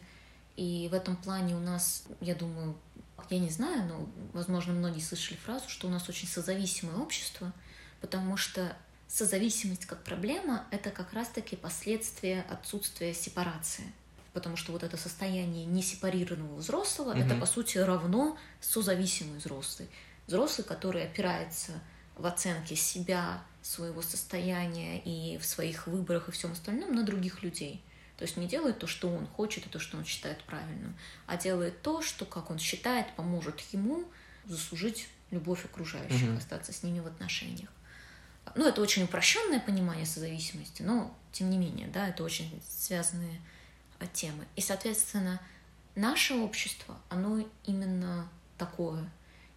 И 0.55 0.87
в 0.91 0.93
этом 0.93 1.15
плане 1.15 1.55
у 1.55 1.59
нас, 1.59 2.03
я 2.19 2.35
думаю, 2.35 2.75
я 3.29 3.39
не 3.39 3.49
знаю, 3.49 3.85
но, 3.85 4.09
возможно, 4.33 4.73
многие 4.73 4.99
слышали 4.99 5.37
фразу, 5.37 5.69
что 5.69 5.87
у 5.87 5.89
нас 5.89 6.09
очень 6.09 6.27
созависимое 6.27 6.97
общество, 6.97 7.53
потому 8.01 8.37
что 8.37 8.75
созависимость 9.07 9.85
как 9.85 10.03
проблема— 10.03 10.65
это 10.71 10.89
как 10.89 11.13
раз-таки 11.13 11.55
последствия 11.55 12.45
отсутствия 12.49 13.13
сепарации. 13.13 13.85
Потому 14.33 14.55
что 14.55 14.71
вот 14.71 14.83
это 14.83 14.97
состояние 14.97 15.65
несепарированного 15.65 16.57
взрослого 16.57 17.15
mm-hmm. 17.15 17.25
это, 17.25 17.35
по 17.35 17.45
сути, 17.45 17.77
равно 17.77 18.37
созависимый 18.61 19.39
взрослый. 19.39 19.89
Взрослый, 20.27 20.65
который 20.65 21.03
опирается 21.03 21.71
в 22.15 22.25
оценке 22.25 22.75
себя, 22.75 23.41
своего 23.67 24.01
состояния 24.01 24.99
и 24.99 25.37
в 25.37 25.45
своих 25.45 25.87
выборах 25.87 26.29
и 26.29 26.31
всем 26.31 26.51
остальном 26.53 26.95
на 26.95 27.03
других 27.03 27.43
людей. 27.43 27.81
То 28.17 28.23
есть 28.23 28.37
не 28.37 28.47
делает 28.47 28.79
то, 28.79 28.87
что 28.87 29.09
он 29.09 29.27
хочет 29.27 29.65
и 29.65 29.69
то, 29.69 29.79
что 29.79 29.97
он 29.97 30.05
считает 30.05 30.43
правильным, 30.43 30.95
а 31.27 31.37
делает 31.37 31.81
то, 31.81 32.01
что, 32.01 32.25
как 32.25 32.49
он 32.49 32.57
считает, 32.57 33.13
поможет 33.15 33.59
ему 33.71 34.05
заслужить 34.45 35.07
любовь 35.29 35.65
окружающих, 35.65 36.29
угу. 36.29 36.37
остаться 36.37 36.73
с 36.73 36.83
ними 36.83 36.99
в 36.99 37.07
отношениях. 37.07 37.69
Ну, 38.55 38.67
это 38.67 38.81
очень 38.81 39.03
упрощенное 39.03 39.59
понимание 39.59 40.05
созависимости, 40.05 40.81
но 40.81 41.15
тем 41.31 41.49
не 41.49 41.57
менее, 41.57 41.87
да, 41.87 42.07
это 42.07 42.23
очень 42.23 42.61
связанные 42.67 43.41
а, 43.99 44.07
темы. 44.07 44.45
И, 44.55 44.61
соответственно, 44.61 45.41
наше 45.95 46.33
общество, 46.35 46.97
оно 47.09 47.45
именно 47.65 48.27
такое. 48.57 49.09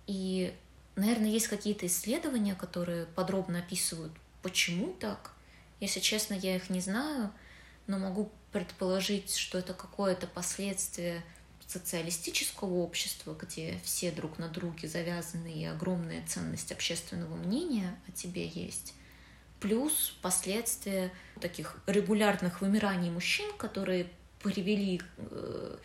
И, 0.06 0.52
наверное, 0.97 1.30
есть 1.30 1.49
какие-то 1.49 1.86
исследования, 1.86 2.55
которые 2.55 3.07
подробно 3.07 3.59
описывают, 3.59 4.12
почему 4.43 4.93
так. 4.95 5.32
Если 5.80 6.01
честно, 6.01 6.34
я 6.34 6.57
их 6.57 6.70
не 6.70 6.80
знаю, 6.80 7.32
но 7.86 7.99
могу 7.99 8.30
предположить, 8.53 9.34
что 9.34 9.59
это 9.59 9.74
какое-то 9.74 10.26
последствие 10.26 11.22
социалистического 11.66 12.74
общества, 12.74 13.36
где 13.41 13.78
все 13.84 14.11
друг 14.11 14.38
на 14.38 14.49
друге 14.49 14.88
завязаны 14.88 15.53
и 15.53 15.64
огромная 15.64 16.26
ценность 16.26 16.72
общественного 16.72 17.36
мнения 17.36 17.97
о 18.09 18.12
тебе 18.12 18.47
есть, 18.47 18.95
плюс 19.61 20.16
последствия 20.20 21.12
таких 21.41 21.76
регулярных 21.86 22.61
вымираний 22.61 23.11
мужчин, 23.11 23.53
которые 23.57 24.11
привели, 24.43 25.01
э, 25.18 25.76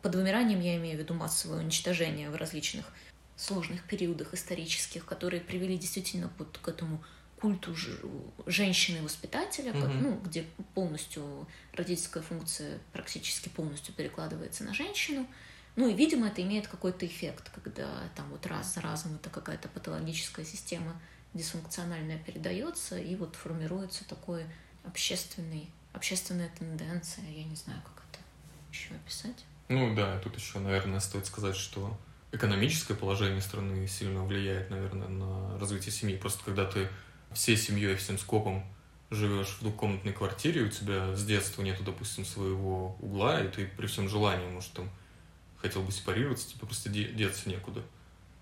под 0.00 0.14
вымиранием 0.14 0.60
я 0.60 0.76
имею 0.76 0.96
в 0.96 1.00
виду 1.00 1.14
массовое 1.14 1.58
уничтожение 1.58 2.30
в 2.30 2.36
различных 2.36 2.86
сложных 3.36 3.84
периодах 3.84 4.34
исторических, 4.34 5.04
которые 5.04 5.40
привели 5.40 5.76
действительно 5.76 6.30
вот 6.38 6.58
к 6.58 6.68
этому 6.68 7.02
культу 7.40 7.74
женщины-воспитателя, 8.46 9.72
mm-hmm. 9.72 10.00
ну, 10.00 10.18
где 10.24 10.46
полностью 10.74 11.46
родительская 11.72 12.22
функция 12.22 12.78
практически 12.92 13.48
полностью 13.48 13.94
перекладывается 13.94 14.64
на 14.64 14.72
женщину. 14.72 15.26
Ну 15.76 15.88
и, 15.88 15.94
видимо, 15.94 16.28
это 16.28 16.40
имеет 16.42 16.68
какой-то 16.68 17.04
эффект, 17.04 17.50
когда 17.52 18.08
там 18.14 18.30
вот 18.30 18.46
раз 18.46 18.74
за 18.74 18.80
разом 18.80 19.16
это 19.16 19.28
какая-то 19.28 19.68
патологическая 19.68 20.44
система 20.44 20.98
дисфункциональная 21.34 22.18
передается, 22.18 22.96
и 22.96 23.16
вот 23.16 23.34
формируется 23.34 24.08
такой 24.08 24.46
общественный, 24.84 25.68
общественная 25.92 26.48
тенденция, 26.56 27.24
я 27.28 27.44
не 27.44 27.56
знаю, 27.56 27.82
как 27.82 28.04
это 28.10 28.20
еще 28.72 28.94
описать. 28.94 29.44
Ну 29.68 29.94
да, 29.94 30.18
тут 30.20 30.36
еще, 30.36 30.60
наверное, 30.60 31.00
стоит 31.00 31.26
сказать, 31.26 31.56
что 31.56 31.98
экономическое 32.34 32.94
положение 32.94 33.40
страны 33.40 33.86
сильно 33.86 34.24
влияет, 34.24 34.70
наверное, 34.70 35.08
на 35.08 35.58
развитие 35.58 35.92
семьи. 35.92 36.16
Просто 36.16 36.44
когда 36.44 36.64
ты 36.64 36.88
всей 37.32 37.56
семьей, 37.56 37.96
всем 37.96 38.18
скопом 38.18 38.64
живешь 39.10 39.48
в 39.48 39.60
двухкомнатной 39.60 40.12
квартире, 40.12 40.62
у 40.62 40.68
тебя 40.68 41.14
с 41.14 41.24
детства 41.24 41.62
нету, 41.62 41.84
допустим, 41.84 42.24
своего 42.24 42.96
угла, 43.00 43.40
и 43.40 43.48
ты 43.48 43.66
при 43.66 43.86
всем 43.86 44.08
желании, 44.08 44.48
может, 44.48 44.72
там, 44.72 44.90
хотел 45.58 45.82
бы 45.82 45.92
сепарироваться, 45.92 46.48
тебе 46.48 46.66
просто 46.66 46.88
деться 46.88 47.48
некуда. 47.48 47.82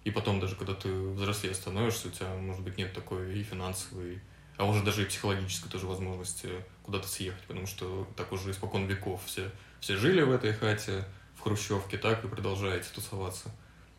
И 0.05 0.11
потом 0.11 0.41
даже, 0.41 0.57
когда 0.57 0.75
ты 0.75 0.89
взрослее 0.89 1.55
становишься, 1.55 2.09
у 2.09 2.11
тебя, 2.11 2.35
может 2.35 2.63
быть, 2.63 2.79
нет 2.79 2.93
такой 2.93 3.39
и 3.39 3.43
финансовой, 3.43 4.21
а 4.57 4.65
уже 4.65 4.83
даже 4.83 5.03
и 5.03 5.07
психологической 5.07 5.71
тоже 5.71 5.87
возможности 5.87 6.49
куда-то 6.83 7.07
съехать, 7.07 7.43
потому 7.45 7.67
что 7.67 8.09
так 8.17 8.33
уже 8.33 8.51
испокон 8.51 8.87
веков 8.87 9.23
все, 9.27 9.51
все 9.81 9.97
жили 9.97 10.23
в 10.23 10.33
этой 10.33 10.53
хате, 10.53 11.05
в 11.37 11.41
хрущевке, 11.41 11.99
так 11.99 12.25
и 12.25 12.29
продолжаете 12.29 12.89
тусоваться. 12.95 13.51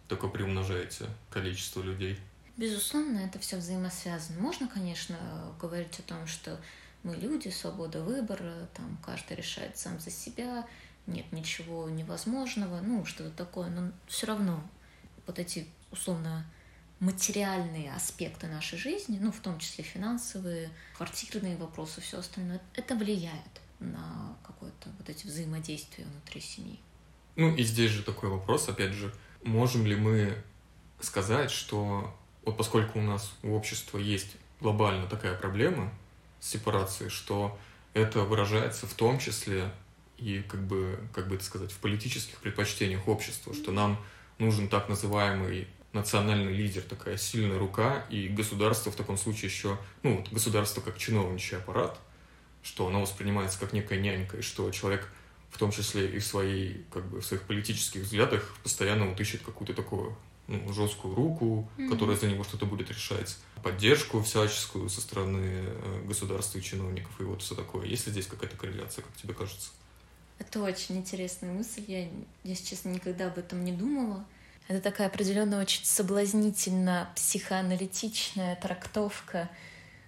Только 0.07 0.27
приумножаете 0.27 1.05
количество 1.29 1.81
людей. 1.81 2.19
Безусловно, 2.55 3.19
это 3.19 3.39
все 3.39 3.57
взаимосвязано. 3.57 4.39
Можно, 4.39 4.67
конечно, 4.67 5.17
говорить 5.59 5.99
о 5.99 6.03
том, 6.03 6.27
что 6.27 6.59
мы 7.01 7.15
люди, 7.15 7.49
свобода 7.49 8.01
выбора, 8.01 8.69
там 8.73 8.97
каждый 9.03 9.37
решает 9.37 9.77
сам 9.77 9.99
за 9.99 10.11
себя, 10.11 10.67
нет 11.07 11.31
ничего 11.31 11.89
невозможного, 11.89 12.79
ну, 12.81 13.05
что-то 13.05 13.31
такое, 13.31 13.69
но 13.69 13.91
все 14.07 14.27
равно 14.27 14.63
вот 15.25 15.39
эти 15.39 15.67
условно 15.91 16.45
материальные 16.99 17.91
аспекты 17.91 18.47
нашей 18.47 18.77
жизни, 18.77 19.17
ну, 19.19 19.31
в 19.31 19.39
том 19.39 19.59
числе 19.59 19.83
финансовые, 19.83 20.69
квартирные 20.95 21.57
вопросы, 21.57 21.99
все 21.99 22.19
остальное, 22.19 22.61
это 22.73 22.95
влияет 22.95 23.61
на 23.79 24.37
какое-то 24.43 24.89
вот 24.97 25.09
эти 25.09 25.27
взаимодействия 25.27 26.05
внутри 26.05 26.39
семьи. 26.39 26.79
Ну, 27.35 27.53
и 27.53 27.63
здесь 27.63 27.91
же 27.91 28.03
такой 28.03 28.29
вопрос, 28.29 28.69
опять 28.69 28.93
же, 28.93 29.13
можем 29.43 29.85
ли 29.85 29.95
мы 29.95 30.35
сказать, 30.99 31.51
что 31.51 32.13
вот 32.45 32.57
поскольку 32.57 32.99
у 32.99 33.01
нас 33.01 33.33
у 33.43 33.53
общества 33.53 33.97
есть 33.97 34.35
глобально 34.59 35.07
такая 35.07 35.35
проблема 35.35 35.91
с 36.39 36.49
сепарацией, 36.49 37.09
что 37.09 37.57
это 37.93 38.21
выражается 38.21 38.87
в 38.87 38.93
том 38.93 39.19
числе 39.19 39.71
и 40.17 40.41
как 40.41 40.61
бы, 40.61 40.99
как 41.13 41.27
бы 41.27 41.35
это 41.35 41.43
сказать, 41.43 41.71
в 41.71 41.77
политических 41.77 42.37
предпочтениях 42.39 43.07
общества, 43.07 43.53
что 43.53 43.71
нам 43.71 43.99
нужен 44.39 44.67
так 44.67 44.89
называемый 44.89 45.67
национальный 45.91 46.53
лидер, 46.53 46.81
такая 46.81 47.17
сильная 47.17 47.59
рука, 47.59 48.05
и 48.09 48.27
государство 48.27 48.91
в 48.91 48.95
таком 48.95 49.17
случае 49.17 49.49
еще, 49.49 49.77
ну, 50.01 50.17
вот 50.17 50.29
государство 50.29 50.81
как 50.81 50.97
чиновничий 50.97 51.57
аппарат, 51.57 51.99
что 52.63 52.87
оно 52.87 53.01
воспринимается 53.01 53.59
как 53.59 53.73
некая 53.73 53.99
нянька, 53.99 54.37
и 54.37 54.41
что 54.41 54.69
человек 54.71 55.07
в 55.53 55.57
том 55.57 55.71
числе 55.71 56.07
и 56.07 56.19
в, 56.19 56.25
своей, 56.25 56.83
как 56.91 57.05
бы, 57.05 57.21
в 57.21 57.25
своих 57.25 57.43
политических 57.43 58.01
взглядах 58.01 58.55
постоянно 58.63 59.05
вот 59.05 59.19
ищет 59.19 59.43
какую-то 59.43 59.73
такую 59.73 60.17
ну, 60.47 60.73
жесткую 60.73 61.13
руку, 61.13 61.69
mm-hmm. 61.77 61.89
которая 61.89 62.17
за 62.17 62.27
него 62.27 62.43
что-то 62.43 62.65
будет 62.65 62.89
решать, 62.89 63.37
поддержку 63.61 64.21
всяческую 64.23 64.89
со 64.89 64.99
стороны 64.99 65.39
э, 65.43 66.03
государства 66.07 66.57
и 66.57 66.61
чиновников, 66.61 67.11
и 67.21 67.23
вот 67.23 67.43
все 67.43 67.53
такое. 67.53 67.85
Есть 67.85 68.07
ли 68.07 68.11
здесь 68.11 68.25
какая-то 68.25 68.57
корреляция, 68.57 69.03
как 69.03 69.15
тебе 69.15 69.35
кажется? 69.35 69.69
Это 70.39 70.59
очень 70.61 70.97
интересная 70.97 71.53
мысль. 71.53 71.83
Я, 71.87 72.09
если 72.43 72.65
честно, 72.65 72.89
никогда 72.89 73.27
об 73.27 73.37
этом 73.37 73.63
не 73.63 73.71
думала. 73.71 74.25
Это 74.67 74.81
такая 74.81 75.07
определенно 75.07 75.61
очень 75.61 75.85
соблазнительно 75.85 77.09
психоаналитичная 77.15 78.55
трактовка 78.55 79.49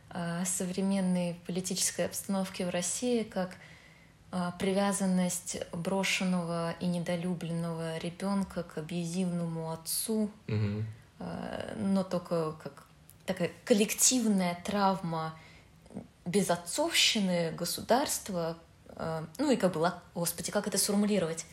э, 0.09 0.43
современной 0.45 1.39
политической 1.45 2.07
обстановки 2.07 2.63
в 2.63 2.69
России 2.69 3.23
как 3.23 3.55
привязанность 4.59 5.57
брошенного 5.71 6.71
и 6.79 6.87
недолюбленного 6.87 7.97
ребенка 7.97 8.63
к 8.63 8.77
абьюзивному 8.77 9.71
отцу, 9.71 10.29
угу. 10.47 10.83
но 11.77 12.03
только 12.03 12.53
как 12.61 12.85
такая 13.25 13.51
коллективная 13.63 14.57
травма 14.63 15.33
безотцовщины 16.25 17.51
государства, 17.51 18.57
а, 18.89 19.27
ну 19.37 19.51
и 19.51 19.55
как 19.55 19.73
бы, 19.73 19.91
господи, 20.13 20.51
как 20.51 20.67
это 20.67 20.77
сформулировать? 20.77 21.45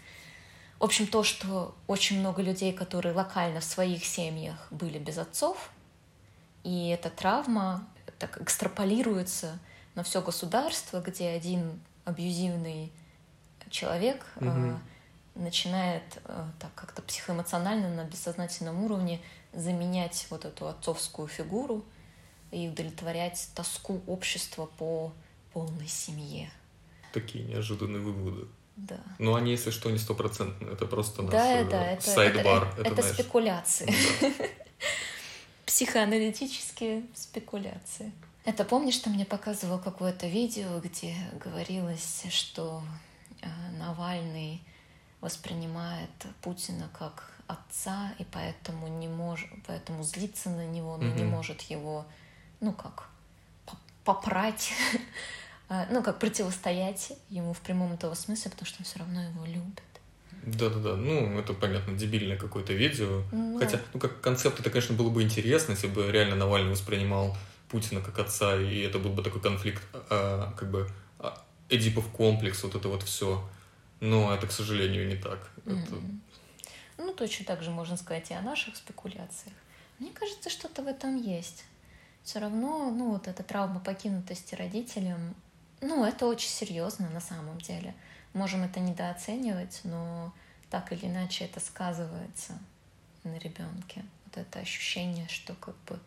В 0.79 0.85
общем, 0.85 1.07
то, 1.07 1.23
что 1.23 1.77
очень 1.87 2.19
много 2.19 2.43
людей, 2.43 2.73
которые 2.73 3.15
локально 3.15 3.61
в 3.61 3.65
своих 3.65 4.05
семьях 4.05 4.67
были 4.71 4.99
без 4.99 5.19
отцов, 5.19 5.71
и 6.65 6.89
эта 6.89 7.11
травма 7.11 7.87
так 8.19 8.41
экстраполируется 8.41 9.59
на 9.95 10.03
все 10.03 10.23
государство, 10.23 11.01
где 11.01 11.29
один 11.29 11.81
абьюзивный 12.05 12.93
человек 13.71 14.27
угу. 14.37 14.47
э, 14.49 14.77
начинает 15.35 16.03
э, 16.25 16.45
так 16.59 16.75
как-то 16.75 17.03
психоэмоционально 17.03 17.89
на 17.89 18.05
бессознательном 18.05 18.85
уровне 18.85 19.21
заменять 19.53 20.27
вот 20.31 20.45
эту 20.45 20.69
отцовскую 20.69 21.29
фигуру 21.29 21.85
и 22.51 22.69
удовлетворять 22.69 23.49
тоску 23.55 24.03
общества 24.07 24.67
по 24.79 25.13
полной 25.53 25.89
семье. 25.89 26.51
Такие 27.13 27.45
неожиданные 27.45 28.01
выводы. 28.01 28.47
Да. 28.77 29.01
Но 29.19 29.35
они, 29.35 29.51
если 29.51 29.71
что, 29.71 29.91
не 29.91 29.99
стопроцентные. 29.99 30.73
Это 30.73 30.87
просто 30.87 31.23
да, 31.23 31.63
наш 31.63 31.71
да, 31.71 31.93
это, 31.93 32.03
сайдбар. 32.03 32.69
Это, 32.69 32.81
это, 32.81 32.91
это, 32.93 33.01
это 33.01 33.15
спекуляции. 33.15 33.95
Да. 34.21 34.29
Психоаналитические 35.67 37.05
спекуляции. 37.15 38.13
Это 38.45 38.65
помнишь, 38.65 38.99
ты 38.99 39.11
мне 39.11 39.25
показывал 39.25 39.79
какое-то 39.79 40.27
видео, 40.27 40.81
где 40.81 41.15
говорилось, 41.45 42.25
что 42.31 42.83
э, 43.41 43.47
Навальный 43.79 44.61
воспринимает 45.21 46.11
Путина 46.41 46.91
как 46.99 47.31
отца, 47.47 48.13
и 48.19 48.25
поэтому 48.25 48.89
не 48.89 49.07
может, 49.07 49.49
поэтому 49.67 50.03
злиться 50.03 50.51
на 50.51 50.67
него, 50.67 50.97
но 50.97 51.05
mm-hmm. 51.05 51.17
не 51.17 51.25
может 51.25 51.61
его, 51.63 52.05
ну 52.61 52.73
как, 52.73 53.09
попрать, 54.05 54.73
э, 55.69 55.87
ну 55.91 56.03
как 56.03 56.19
противостоять 56.19 57.13
ему 57.31 57.53
в 57.53 57.61
прямом 57.61 57.93
этого 57.93 58.15
смысле, 58.15 58.51
потому 58.51 58.67
что 58.67 58.81
он 58.81 58.85
все 58.85 58.99
равно 58.99 59.23
его 59.23 59.45
любит. 59.45 59.83
Да-да-да, 60.45 60.97
ну, 60.97 61.39
это, 61.39 61.55
понятно, 61.55 61.97
дебильное 61.97 62.37
какое-то 62.37 62.73
видео. 62.73 63.23
Ну... 63.31 63.61
Хотя, 63.61 63.79
ну, 63.95 64.01
как 64.01 64.21
концепт, 64.21 64.59
это, 64.59 64.71
конечно, 64.71 64.97
было 64.97 65.09
бы 65.09 65.23
интересно, 65.23 65.73
если 65.73 65.87
бы 65.87 66.11
реально 66.11 66.35
Навальный 66.35 66.73
воспринимал 66.73 67.37
Путина 67.73 68.03
как 68.03 68.19
отца, 68.19 68.55
и 68.55 68.81
это 68.81 68.99
был 68.99 69.11
бы 69.11 69.23
такой 69.23 69.41
конфликт, 69.41 69.83
а, 70.11 70.53
как 70.53 70.71
бы 70.71 70.89
а, 71.19 71.43
Эдипов 71.71 72.07
комплекс, 72.09 72.63
вот 72.63 72.75
это 72.75 72.89
вот 72.89 73.03
все. 73.03 73.43
Но 74.01 74.35
это, 74.35 74.47
к 74.47 74.53
сожалению, 74.53 75.09
не 75.09 75.17
так. 75.17 75.51
Mm-hmm. 75.65 75.83
Это... 75.83 75.97
Ну, 76.99 77.15
точно 77.15 77.47
так 77.47 77.63
же 77.63 77.71
можно 77.71 77.97
сказать 77.97 78.31
и 78.31 78.35
о 78.35 78.43
наших 78.43 78.77
спекуляциях. 78.77 79.55
Мне 79.99 80.11
кажется, 80.11 80.51
что-то 80.51 80.83
в 80.83 80.87
этом 80.87 81.17
есть. 81.17 81.65
Все 82.23 82.41
равно, 82.41 82.91
ну, 82.91 83.13
вот 83.13 83.27
эта 83.27 83.43
травма 83.43 83.81
покинутости 83.81 84.55
родителям, 84.55 85.35
ну, 85.81 86.05
это 86.05 86.27
очень 86.27 86.51
серьезно 86.51 87.09
на 87.11 87.21
самом 87.21 87.59
деле. 87.59 87.95
Можем 88.35 88.63
это 88.65 88.81
недооценивать, 88.81 89.81
но 89.85 90.33
так 90.71 90.93
или 90.93 91.07
иначе 91.07 91.47
это 91.47 91.59
сказывается 91.59 92.59
на 93.25 93.39
ребенке. 93.39 94.05
Вот 94.27 94.37
это 94.37 94.59
ощущение, 94.59 95.27
что 95.29 95.55
как 95.55 95.75
бы 95.87 95.99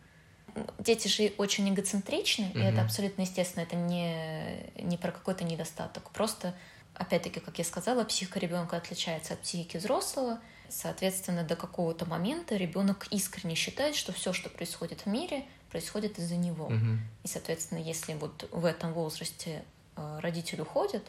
дети 0.78 1.08
же 1.08 1.32
очень 1.38 1.68
эгоцентричны, 1.72 2.44
mm-hmm. 2.44 2.60
и 2.60 2.64
это 2.64 2.82
абсолютно 2.82 3.22
естественно, 3.22 3.62
это 3.62 3.76
не, 3.76 4.70
не 4.80 4.96
про 4.96 5.12
какой-то 5.12 5.44
недостаток. 5.44 6.10
Просто, 6.10 6.54
опять-таки, 6.94 7.40
как 7.40 7.58
я 7.58 7.64
сказала, 7.64 8.04
психика 8.04 8.38
ребенка 8.38 8.76
отличается 8.76 9.34
от 9.34 9.40
психики 9.40 9.76
взрослого. 9.76 10.38
Соответственно, 10.68 11.44
до 11.44 11.54
какого-то 11.54 12.06
момента 12.06 12.56
ребенок 12.56 13.06
искренне 13.10 13.54
считает, 13.54 13.94
что 13.94 14.12
все, 14.12 14.32
что 14.32 14.50
происходит 14.50 15.02
в 15.02 15.06
мире, 15.06 15.44
происходит 15.70 16.18
из-за 16.18 16.36
него. 16.36 16.68
Mm-hmm. 16.68 16.98
И, 17.24 17.28
соответственно, 17.28 17.78
если 17.78 18.14
вот 18.14 18.48
в 18.50 18.64
этом 18.64 18.92
возрасте 18.92 19.64
э, 19.96 20.18
родитель 20.20 20.60
уходит, 20.62 21.04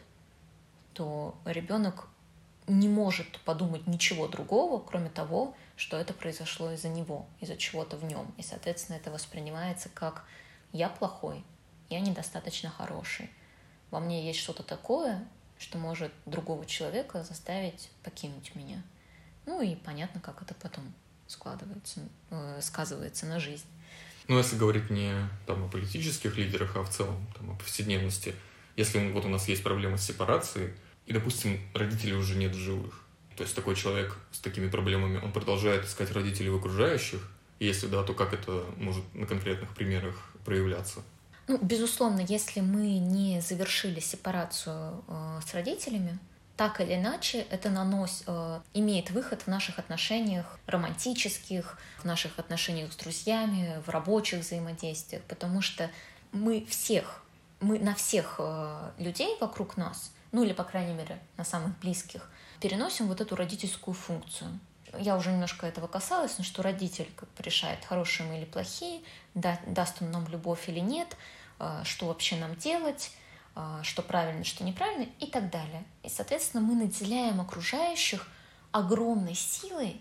то 0.93 1.36
ребенок 1.45 2.08
не 2.68 2.89
может 2.89 3.39
подумать 3.45 3.88
ничего 3.88 4.28
другого, 4.28 4.80
кроме 4.80 5.10
того, 5.10 5.56
что 5.78 5.97
это 5.97 6.13
произошло 6.13 6.71
из-за 6.71 6.89
него, 6.89 7.28
из-за 7.39 7.55
чего-то 7.55 7.95
в 7.95 8.03
нем. 8.03 8.34
И, 8.38 8.41
соответственно, 8.41 8.97
это 8.97 9.11
воспринимается 9.11 9.89
как 9.93 10.25
«я 10.73 10.89
плохой, 10.89 11.43
я 11.89 12.01
недостаточно 12.01 12.69
хороший, 12.69 13.30
во 13.91 13.99
мне 13.99 14.25
есть 14.25 14.39
что-то 14.39 14.63
такое, 14.63 15.25
что 15.57 15.78
может 15.78 16.11
другого 16.25 16.65
человека 16.65 17.23
заставить 17.23 17.89
покинуть 18.03 18.53
меня». 18.55 18.84
Ну 19.45 19.61
и 19.61 19.75
понятно, 19.75 20.19
как 20.19 20.41
это 20.41 20.53
потом 20.55 20.93
складывается, 21.28 22.01
э, 22.32 22.59
сказывается 22.61 23.25
на 23.28 23.39
жизнь. 23.39 23.65
Ну, 24.28 24.38
если 24.38 24.57
говорить 24.57 24.89
не 24.89 25.13
там, 25.45 25.63
о 25.63 25.69
политических 25.69 26.36
лидерах, 26.36 26.75
а 26.75 26.84
в 26.84 26.89
целом 26.89 27.25
там, 27.34 27.51
о 27.51 27.55
повседневности, 27.55 28.36
если 28.75 29.11
вот 29.11 29.23
у 29.25 29.30
нас 29.30 29.47
есть 29.47 29.63
проблема 29.63 29.97
с 29.97 30.05
сепарацией, 30.05 30.73
и, 31.05 31.13
допустим, 31.13 31.61
родителей 31.73 32.13
уже 32.13 32.36
нет 32.36 32.53
в 32.53 32.59
живых, 32.59 33.07
то 33.38 33.44
есть 33.44 33.56
такой 33.56 33.76
человек 33.76 34.18
с 34.32 34.40
такими 34.40 34.68
проблемами, 34.68 35.20
он 35.24 35.32
продолжает 35.32 35.86
искать 35.86 36.12
родителей 36.12 36.50
в 36.50 36.56
окружающих, 36.56 37.22
если 37.60 37.88
да, 37.88 38.04
то 38.04 38.16
как 38.16 38.34
это 38.34 38.66
может 38.78 39.04
на 39.14 39.28
конкретных 39.28 39.70
примерах 39.76 40.16
проявляться? 40.44 41.02
Ну, 41.48 41.60
безусловно, 41.62 42.22
если 42.28 42.62
мы 42.62 42.98
не 42.98 43.40
завершили 43.42 44.00
сепарацию 44.00 45.04
э, 45.08 45.40
с 45.48 45.54
родителями, 45.54 46.18
так 46.58 46.82
или 46.82 46.96
иначе 46.96 47.42
это 47.52 47.70
наносит, 47.70 48.24
э, 48.26 48.60
имеет 48.74 49.12
выход 49.12 49.44
в 49.44 49.48
наших 49.48 49.78
отношениях 49.78 50.60
романтических, 50.66 51.78
в 52.00 52.06
наших 52.06 52.40
отношениях 52.40 52.92
с 52.92 52.96
друзьями, 52.96 53.82
в 53.86 53.90
рабочих 53.90 54.40
взаимодействиях, 54.40 55.22
потому 55.24 55.62
что 55.62 55.92
мы 56.32 56.66
всех, 56.68 57.24
мы 57.60 57.78
на 57.78 57.94
всех 57.94 58.38
э, 58.40 58.92
людей 58.98 59.38
вокруг 59.40 59.78
нас, 59.78 60.12
ну 60.32 60.44
или, 60.44 60.54
по 60.54 60.64
крайней 60.64 60.96
мере, 60.96 61.20
на 61.38 61.46
самых 61.46 61.78
близких, 61.80 62.30
переносим 62.60 63.08
вот 63.08 63.22
эту 63.22 63.36
родительскую 63.36 63.93
функцию. 63.93 64.60
Я 64.97 65.18
уже 65.18 65.32
немножко 65.32 65.68
этого 65.68 65.88
касалась, 65.88 66.38
но 66.38 66.43
что 66.43 66.64
родитель 66.64 67.10
как 67.16 67.30
бы 67.30 67.43
решает, 67.43 67.84
хорошие 67.84 68.28
мы 68.28 68.38
или 68.38 68.45
плохие, 68.45 69.01
да, 69.34 69.60
даст 69.68 70.01
он 70.01 70.12
нам 70.12 70.28
любовь 70.28 70.70
или 70.70 70.80
нет, 70.80 71.16
э, 71.60 71.82
что 71.84 72.08
вообще 72.08 72.38
нам 72.38 72.55
делать, 72.55 73.12
а, 73.60 73.82
что 73.82 74.03
правильно, 74.03 74.43
что 74.43 74.64
неправильно 74.64 75.08
и 75.20 75.26
так 75.26 75.49
далее. 75.49 75.84
И, 76.03 76.10
соответственно, 76.10 76.62
мы 76.62 76.76
наделяем 76.76 77.41
окружающих 77.41 78.30
огромной 78.72 79.34
силой, 79.34 79.99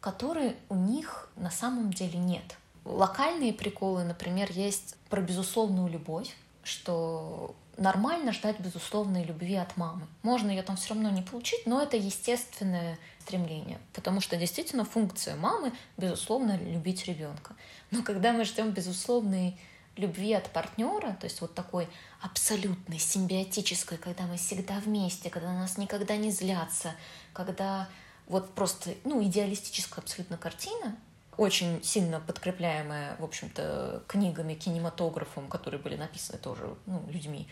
которой 0.00 0.54
у 0.68 0.74
них 0.74 1.30
на 1.36 1.50
самом 1.50 1.94
деле 1.94 2.18
нет. 2.18 2.58
Локальные 2.84 3.54
приколы, 3.54 4.04
например, 4.04 4.52
есть 4.52 4.96
про 5.08 5.22
безусловную 5.22 5.88
любовь, 5.88 6.36
что 6.62 7.54
нормально 7.76 8.32
ждать 8.32 8.60
безусловной 8.60 9.24
любви 9.24 9.56
от 9.56 9.76
мамы. 9.76 10.06
Можно 10.22 10.50
ее 10.50 10.62
там 10.62 10.76
все 10.76 10.94
равно 10.94 11.10
не 11.10 11.22
получить, 11.22 11.66
но 11.66 11.82
это 11.82 11.96
естественное 11.96 12.98
стремление, 13.20 13.78
потому 13.92 14.20
что 14.20 14.36
действительно 14.36 14.84
функция 14.84 15.36
мамы, 15.36 15.72
безусловно, 15.96 16.58
любить 16.58 17.06
ребенка. 17.06 17.54
Но 17.90 18.02
когда 18.02 18.32
мы 18.32 18.44
ждем 18.44 18.70
безусловной 18.70 19.58
любви 19.96 20.32
от 20.32 20.50
партнера, 20.50 21.12
то 21.20 21.24
есть 21.24 21.40
вот 21.40 21.54
такой 21.54 21.88
абсолютной, 22.20 22.98
симбиотической, 22.98 23.98
когда 23.98 24.24
мы 24.24 24.36
всегда 24.36 24.78
вместе, 24.80 25.30
когда 25.30 25.52
нас 25.52 25.78
никогда 25.78 26.16
не 26.16 26.30
злятся, 26.30 26.94
когда 27.32 27.88
вот 28.26 28.54
просто, 28.54 28.94
ну, 29.04 29.22
идеалистическая 29.22 30.02
абсолютно 30.02 30.36
картина, 30.36 30.96
очень 31.36 31.82
сильно 31.82 32.20
подкрепляемая, 32.20 33.16
в 33.18 33.24
общем-то, 33.24 34.04
книгами, 34.06 34.54
кинематографом, 34.54 35.48
которые 35.48 35.80
были 35.80 35.96
написаны 35.96 36.38
тоже, 36.38 36.76
ну, 36.86 37.04
людьми. 37.08 37.48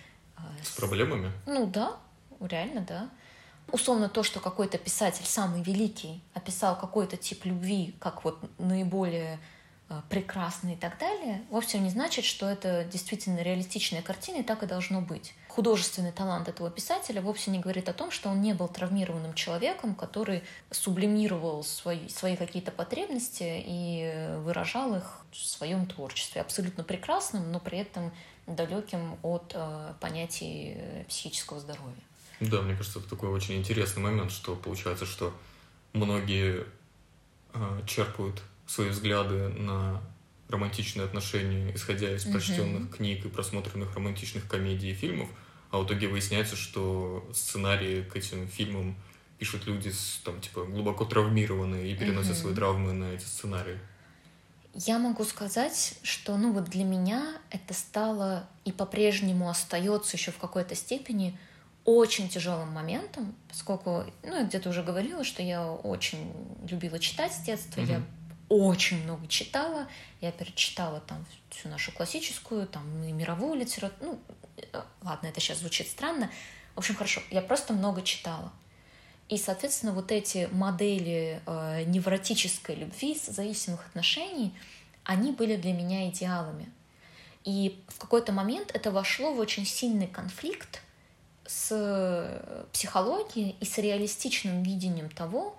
С, 0.62 0.68
с 0.68 0.70
проблемами? 0.72 1.32
Ну, 1.47 1.66
да, 1.66 1.97
реально, 2.40 2.80
да. 2.82 3.11
Условно 3.70 4.09
то, 4.09 4.22
что 4.22 4.40
какой-то 4.40 4.78
писатель, 4.78 5.24
самый 5.24 5.62
великий, 5.62 6.22
описал 6.34 6.78
какой-то 6.78 7.16
тип 7.16 7.45
любви 7.45 7.95
как 8.01 8.24
вот 8.24 8.38
наиболее 8.59 9.38
Э, 9.93 10.01
прекрасно 10.09 10.72
и 10.72 10.76
так 10.76 10.99
далее, 10.99 11.43
вовсе 11.51 11.78
не 11.78 11.90
значит, 11.90 12.24
что 12.24 12.49
это 12.49 12.84
действительно 12.84 13.40
реалистичная 13.40 14.01
картина, 14.01 14.38
и 14.38 14.43
так 14.43 14.62
и 14.62 14.66
должно 14.66 15.03
быть. 15.03 15.34
Художественный 15.49 16.12
талант 16.12 16.49
этого 16.49 16.70
писателя 16.70 17.20
вовсе 17.20 17.51
не 17.51 17.59
говорит 17.59 17.90
о 17.90 17.93
том, 17.93 18.11
что 18.11 18.30
он 18.30 18.40
не 18.40 18.55
был 18.55 18.68
травмированным 18.68 19.34
человеком, 19.34 19.95
который 19.95 20.45
сублимировал 20.70 21.62
свои, 21.62 22.09
свои 22.09 22.36
какие-то 22.36 22.70
потребности 22.70 23.62
и 23.66 24.36
выражал 24.38 24.95
их 24.95 25.26
в 25.30 25.36
своем 25.36 25.84
творчестве. 25.84 26.40
Абсолютно 26.40 26.84
прекрасным, 26.84 27.53
но 27.53 27.61
при 27.61 27.78
этом 27.78 28.12
далеким 28.47 29.16
от 29.22 29.53
э, 29.55 29.95
понятий 30.01 30.76
психического 31.09 31.61
здоровья. 31.61 32.03
Да, 32.40 32.61
мне 32.62 32.74
кажется, 32.74 32.99
это 32.99 33.09
такой 33.09 33.28
очень 33.30 33.57
интересный 33.57 34.03
момент, 34.03 34.32
что 34.32 34.57
получается, 34.57 35.07
что 35.07 35.32
многие 35.93 36.66
э, 37.55 37.80
черпают 37.86 38.43
свои 38.66 38.88
взгляды 38.88 39.49
на 39.49 40.03
романтичные 40.49 41.05
отношения, 41.05 41.74
исходя 41.74 42.14
из 42.14 42.24
прочтенных 42.24 42.82
mm-hmm. 42.82 42.97
книг 42.97 43.24
и 43.24 43.28
просмотренных 43.28 43.95
романтичных 43.95 44.49
комедий 44.49 44.90
и 44.90 44.95
фильмов, 44.95 45.28
а 45.70 45.78
в 45.78 45.86
итоге 45.86 46.09
выясняется, 46.09 46.57
что 46.57 47.28
сценарии 47.32 48.03
к 48.03 48.16
этим 48.16 48.49
фильмам 48.49 48.97
пишут 49.38 49.66
люди 49.66 49.88
с, 49.88 50.20
там, 50.24 50.40
типа, 50.40 50.64
глубоко 50.64 51.05
травмированные 51.05 51.93
и 51.93 51.97
переносят 51.97 52.32
mm-hmm. 52.32 52.40
свои 52.40 52.55
травмы 52.55 52.93
на 52.93 53.14
эти 53.14 53.24
сценарии. 53.24 53.78
Я 54.75 54.99
могу 54.99 55.25
сказать, 55.25 55.95
что 56.03 56.37
ну 56.37 56.53
вот 56.53 56.64
для 56.64 56.85
меня 56.85 57.35
это 57.51 57.75
стало 57.75 58.49
и 58.64 58.73
по-прежнему 58.73 59.51
остается 59.51 60.16
еще 60.16 60.31
в 60.31 60.39
какой-то 60.39 60.75
степени 60.75 61.39
очень 61.85 62.29
тяжелым 62.29 62.70
моментом, 62.70 63.35
поскольку, 63.49 64.05
ну, 64.23 64.37
я 64.37 64.45
где-то 64.45 64.70
уже 64.70 64.83
говорила, 64.83 65.25
что 65.25 65.43
я 65.43 65.66
очень 65.66 66.33
любила 66.68 66.99
читать 66.99 67.33
с 67.33 67.41
детства, 67.41 67.81
mm-hmm. 67.81 67.91
я 67.91 68.03
очень 68.49 69.03
много 69.03 69.27
читала. 69.29 69.89
Я 70.20 70.31
перечитала 70.31 71.01
там 71.01 71.25
всю 71.51 71.68
нашу 71.68 71.91
классическую, 71.93 72.66
там 72.66 73.03
и 73.03 73.11
мировую 73.11 73.55
литературу. 73.55 74.12
Ну, 74.12 74.20
э, 74.59 74.83
ладно, 75.03 75.27
это 75.29 75.41
сейчас 75.41 75.59
звучит 75.59 75.89
странно. 75.89 76.31
В 76.75 76.79
общем, 76.79 76.95
хорошо, 76.95 77.23
я 77.31 77.41
просто 77.41 77.73
много 77.73 78.03
читала. 78.03 78.53
И, 79.33 79.39
соответственно, 79.39 79.93
вот 79.93 80.12
эти 80.12 80.47
модели 80.53 81.41
э, 81.47 81.85
невротической 81.85 82.74
любви, 82.74 83.18
зависимых 83.26 83.87
отношений, 83.87 84.53
они 85.05 85.33
были 85.33 85.57
для 85.57 85.72
меня 85.72 86.11
идеалами. 86.11 86.70
И 87.43 87.83
в 87.89 87.99
какой-то 87.99 88.33
момент 88.33 88.70
это 88.74 88.91
вошло 88.91 89.33
в 89.33 89.39
очень 89.39 89.64
сильный 89.64 90.07
конфликт 90.07 90.83
с 91.47 92.43
психологией 92.74 93.57
и 93.59 93.64
с 93.64 93.78
реалистичным 93.78 94.62
видением 94.62 95.09
того, 95.09 95.57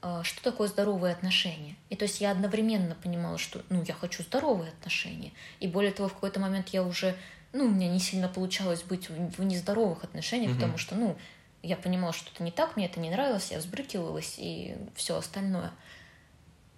а, 0.00 0.24
что 0.24 0.42
такое 0.42 0.68
здоровые 0.68 1.12
отношения. 1.12 1.76
И 1.90 1.96
то 1.96 2.04
есть 2.04 2.22
я 2.22 2.30
одновременно 2.30 2.94
понимала, 2.94 3.36
что 3.36 3.60
ну, 3.68 3.84
я 3.86 3.92
хочу 3.92 4.22
здоровые 4.22 4.70
отношения. 4.70 5.32
И 5.60 5.68
более 5.68 5.92
того, 5.92 6.08
в 6.08 6.14
какой-то 6.14 6.40
момент 6.40 6.70
я 6.70 6.82
уже, 6.82 7.14
ну, 7.52 7.66
у 7.66 7.68
меня 7.68 7.88
не 7.88 7.98
сильно 7.98 8.28
получалось 8.28 8.82
быть 8.82 9.10
в, 9.10 9.38
в 9.38 9.44
нездоровых 9.44 10.04
отношениях, 10.04 10.52
угу. 10.52 10.60
потому 10.60 10.78
что, 10.78 10.94
ну, 10.94 11.18
я 11.62 11.76
понимала, 11.76 12.12
что 12.12 12.30
это 12.32 12.42
не 12.42 12.50
так, 12.50 12.76
мне 12.76 12.86
это 12.86 13.00
не 13.00 13.10
нравилось, 13.10 13.50
я 13.50 13.58
взбрыкивалась 13.58 14.34
и 14.38 14.76
все 14.94 15.16
остальное. 15.16 15.72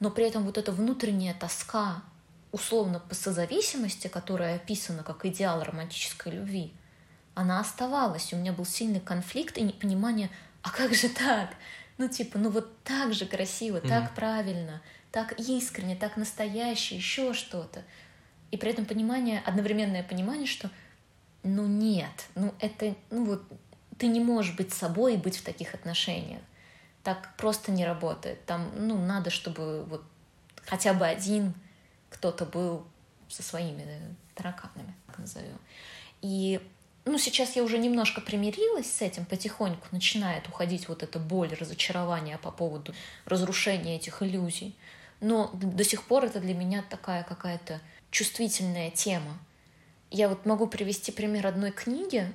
Но 0.00 0.10
при 0.10 0.24
этом 0.24 0.44
вот 0.44 0.58
эта 0.58 0.72
внутренняя 0.72 1.34
тоска, 1.34 2.02
условно 2.50 3.00
по 3.00 3.14
созависимости, 3.14 4.08
которая 4.08 4.56
описана 4.56 5.02
как 5.02 5.24
идеал 5.24 5.62
романтической 5.62 6.32
любви, 6.32 6.72
она 7.34 7.60
оставалась. 7.60 8.32
У 8.32 8.36
меня 8.36 8.52
был 8.52 8.64
сильный 8.64 9.00
конфликт 9.00 9.56
и 9.56 9.62
непонимание, 9.62 10.30
а 10.62 10.70
как 10.70 10.94
же 10.94 11.08
так? 11.08 11.54
Ну, 11.98 12.08
типа, 12.08 12.38
ну 12.38 12.50
вот 12.50 12.82
так 12.82 13.14
же 13.14 13.26
красиво, 13.26 13.76
mm-hmm. 13.76 13.88
так 13.88 14.14
правильно, 14.14 14.82
так 15.12 15.38
искренне, 15.38 15.94
так 15.94 16.16
настоящее, 16.16 16.98
еще 16.98 17.32
что-то. 17.32 17.84
И 18.50 18.56
при 18.56 18.70
этом 18.70 18.84
понимание, 18.84 19.40
одновременное 19.46 20.02
понимание, 20.02 20.46
что 20.46 20.70
ну 21.42 21.66
нет, 21.66 22.26
ну 22.34 22.54
это, 22.60 22.94
ну 23.10 23.24
вот 23.24 23.42
ты 23.98 24.06
не 24.06 24.20
можешь 24.20 24.56
быть 24.56 24.72
собой 24.72 25.14
и 25.14 25.18
быть 25.18 25.36
в 25.36 25.42
таких 25.42 25.74
отношениях. 25.74 26.40
Так 27.02 27.34
просто 27.36 27.72
не 27.72 27.84
работает. 27.84 28.44
Там, 28.46 28.70
ну, 28.76 28.98
надо, 28.98 29.30
чтобы 29.30 29.84
вот 29.84 30.02
хотя 30.66 30.94
бы 30.94 31.06
один 31.06 31.54
кто-то 32.10 32.46
был 32.46 32.86
со 33.28 33.42
своими 33.42 33.84
тараканами, 34.34 34.94
так 35.06 35.18
назовем. 35.18 35.58
И 36.20 36.60
ну, 37.04 37.18
сейчас 37.18 37.56
я 37.56 37.64
уже 37.64 37.78
немножко 37.78 38.20
примирилась 38.20 38.90
с 38.90 39.02
этим, 39.02 39.24
потихоньку 39.24 39.88
начинает 39.90 40.46
уходить 40.48 40.88
вот 40.88 41.02
эта 41.02 41.18
боль, 41.18 41.52
разочарование 41.54 42.38
по 42.38 42.52
поводу 42.52 42.94
разрушения 43.24 43.96
этих 43.96 44.22
иллюзий. 44.22 44.76
Но 45.20 45.50
до 45.52 45.84
сих 45.84 46.04
пор 46.04 46.24
это 46.24 46.40
для 46.40 46.54
меня 46.54 46.84
такая 46.88 47.24
какая-то 47.24 47.80
чувствительная 48.10 48.90
тема. 48.90 49.38
Я 50.10 50.28
вот 50.28 50.46
могу 50.46 50.66
привести 50.66 51.10
пример 51.10 51.46
одной 51.46 51.72
книги. 51.72 52.30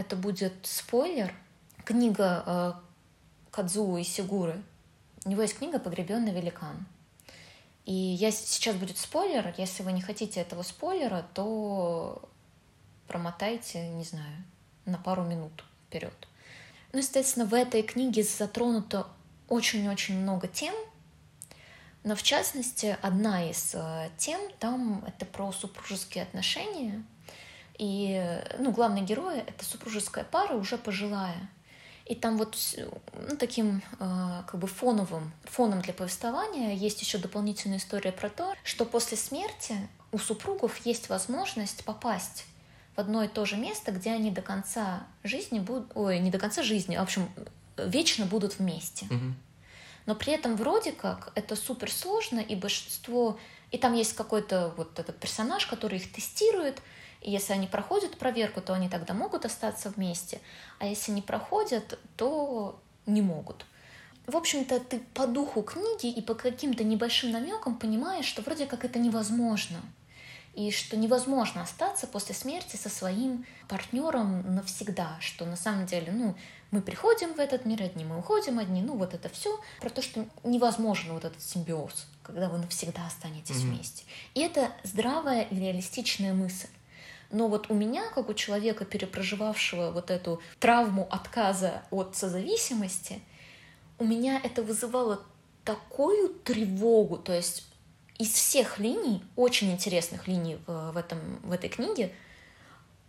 Это 0.00 0.16
будет 0.16 0.54
спойлер. 0.62 1.34
Книга 1.84 2.42
э, 2.46 2.72
Кадзуо 3.50 4.02
Сигуры. 4.02 4.62
У 5.26 5.28
него 5.28 5.42
есть 5.42 5.58
книга 5.58 5.78
«Погребенный 5.78 6.32
великан». 6.32 6.86
И 7.84 7.92
я, 7.92 8.30
сейчас 8.30 8.76
будет 8.76 8.96
спойлер. 8.96 9.52
Если 9.58 9.82
вы 9.82 9.92
не 9.92 10.00
хотите 10.00 10.40
этого 10.40 10.62
спойлера, 10.62 11.26
то 11.34 12.26
промотайте, 13.08 13.88
не 13.88 14.04
знаю, 14.04 14.42
на 14.86 14.96
пару 14.96 15.22
минут 15.22 15.64
вперед. 15.86 16.14
Ну, 16.94 17.00
естественно, 17.00 17.44
в 17.44 17.52
этой 17.52 17.82
книге 17.82 18.22
затронуто 18.22 19.06
очень-очень 19.50 20.18
много 20.18 20.48
тем, 20.48 20.74
но 22.04 22.14
в 22.16 22.22
частности, 22.22 22.96
одна 23.02 23.50
из 23.50 23.74
э, 23.74 24.08
тем 24.16 24.40
там 24.60 25.04
это 25.06 25.26
про 25.26 25.52
супружеские 25.52 26.24
отношения. 26.24 27.04
И 27.80 28.22
ну, 28.58 28.72
главный 28.72 29.00
герой— 29.00 29.38
это 29.46 29.64
супружеская 29.64 30.22
пара, 30.22 30.54
уже 30.54 30.76
пожилая. 30.76 31.48
И 32.04 32.14
там 32.14 32.36
вот 32.36 32.54
ну, 32.76 33.36
таким 33.38 33.82
э, 33.98 34.42
как 34.46 34.60
бы 34.60 34.66
фоновым, 34.66 35.32
фоном 35.44 35.80
для 35.80 35.94
повествования 35.94 36.74
есть 36.74 37.00
еще 37.00 37.16
дополнительная 37.16 37.78
история 37.78 38.12
про 38.12 38.28
то, 38.28 38.54
что 38.64 38.84
после 38.84 39.16
смерти 39.16 39.74
у 40.12 40.18
супругов 40.18 40.84
есть 40.84 41.08
возможность 41.08 41.82
попасть 41.86 42.44
в 42.96 43.00
одно 43.00 43.22
и 43.22 43.28
то 43.28 43.46
же 43.46 43.56
место, 43.56 43.92
где 43.92 44.10
они 44.10 44.30
до 44.30 44.42
конца 44.42 45.06
жизни 45.24 45.58
будут, 45.58 45.90
ой, 45.94 46.18
не 46.18 46.30
до 46.30 46.38
конца 46.38 46.62
жизни, 46.62 46.96
а 46.96 47.00
в 47.00 47.04
общем, 47.04 47.30
вечно 47.78 48.26
будут 48.26 48.58
вместе. 48.58 49.06
Мгм. 49.06 49.36
Но 50.04 50.14
при 50.14 50.34
этом 50.34 50.54
вроде 50.54 50.92
как 50.92 51.32
это 51.34 51.56
супер 51.56 51.90
сложно, 51.90 52.40
и 52.40 52.54
большинство... 52.56 53.38
И 53.70 53.78
там 53.78 53.94
есть 53.94 54.14
какой-то 54.14 54.74
вот 54.76 54.98
этот 54.98 55.18
персонаж, 55.18 55.64
который 55.66 55.98
их 55.98 56.12
тестирует, 56.12 56.82
и 57.20 57.30
если 57.30 57.52
они 57.52 57.66
проходят 57.66 58.18
проверку, 58.18 58.60
то 58.60 58.72
они 58.74 58.88
тогда 58.88 59.14
могут 59.14 59.44
остаться 59.44 59.90
вместе, 59.90 60.40
а 60.78 60.86
если 60.86 61.12
не 61.12 61.22
проходят, 61.22 61.98
то 62.16 62.78
не 63.06 63.22
могут. 63.22 63.66
В 64.26 64.36
общем-то, 64.36 64.80
ты 64.80 65.00
по 65.14 65.26
духу 65.26 65.62
книги 65.62 66.06
и 66.06 66.22
по 66.22 66.34
каким-то 66.34 66.84
небольшим 66.84 67.32
намекам 67.32 67.76
понимаешь, 67.76 68.26
что 68.26 68.42
вроде 68.42 68.66
как 68.66 68.84
это 68.84 68.98
невозможно. 68.98 69.80
И 70.54 70.70
что 70.72 70.96
невозможно 70.96 71.62
остаться 71.62 72.06
после 72.06 72.34
смерти 72.34 72.76
со 72.76 72.88
своим 72.88 73.46
партнером 73.68 74.54
навсегда, 74.56 75.16
что 75.20 75.44
на 75.46 75.56
самом 75.56 75.86
деле, 75.86 76.10
ну, 76.12 76.34
мы 76.72 76.82
приходим 76.82 77.34
в 77.34 77.38
этот 77.38 77.64
мир 77.66 77.82
одни, 77.82 78.04
мы 78.04 78.18
уходим 78.18 78.58
одни, 78.58 78.82
ну, 78.82 78.96
вот 78.96 79.14
это 79.14 79.28
все 79.28 79.58
про 79.80 79.90
то, 79.90 80.02
что 80.02 80.26
невозможно 80.42 81.14
вот 81.14 81.24
этот 81.24 81.40
симбиоз, 81.42 82.06
когда 82.22 82.48
вы 82.48 82.58
навсегда 82.58 83.06
останетесь 83.06 83.62
Мгм. 83.62 83.74
вместе. 83.74 84.04
И 84.34 84.40
это 84.40 84.72
здравая 84.82 85.42
и 85.42 85.54
реалистичная 85.56 86.34
мысль. 86.34 86.68
Но 87.30 87.48
вот 87.48 87.70
у 87.70 87.74
меня, 87.74 88.08
как 88.10 88.28
у 88.28 88.34
человека, 88.34 88.84
перепроживавшего 88.84 89.90
вот 89.92 90.10
эту 90.10 90.40
травму 90.58 91.06
отказа 91.10 91.82
от 91.90 92.16
созависимости, 92.16 93.20
у 93.98 94.04
меня 94.04 94.40
это 94.42 94.62
вызывало 94.62 95.22
такую 95.64 96.30
тревогу, 96.30 97.18
то 97.18 97.32
есть 97.32 97.66
из 98.18 98.32
всех 98.32 98.78
линий, 98.78 99.22
очень 99.36 99.70
интересных 99.72 100.28
линий 100.28 100.58
в, 100.66 100.96
этом, 100.96 101.18
в 101.42 101.52
этой 101.52 101.70
книге, 101.70 102.12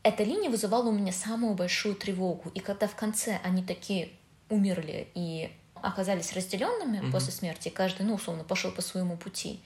эта 0.03 0.23
линия 0.23 0.49
вызывала 0.49 0.87
у 0.87 0.91
меня 0.91 1.11
самую 1.11 1.53
большую 1.53 1.95
тревогу. 1.95 2.49
И 2.53 2.59
когда 2.59 2.87
в 2.87 2.95
конце 2.95 3.39
они 3.43 3.63
такие 3.63 4.09
умерли 4.49 5.07
и 5.13 5.51
оказались 5.75 6.33
разделенными 6.33 6.99
Мгм. 6.99 7.11
после 7.11 7.33
смерти, 7.33 7.69
каждый, 7.69 8.03
ну, 8.05 8.15
условно, 8.15 8.43
пошел 8.43 8.71
по 8.71 8.81
своему 8.81 9.17
пути, 9.17 9.61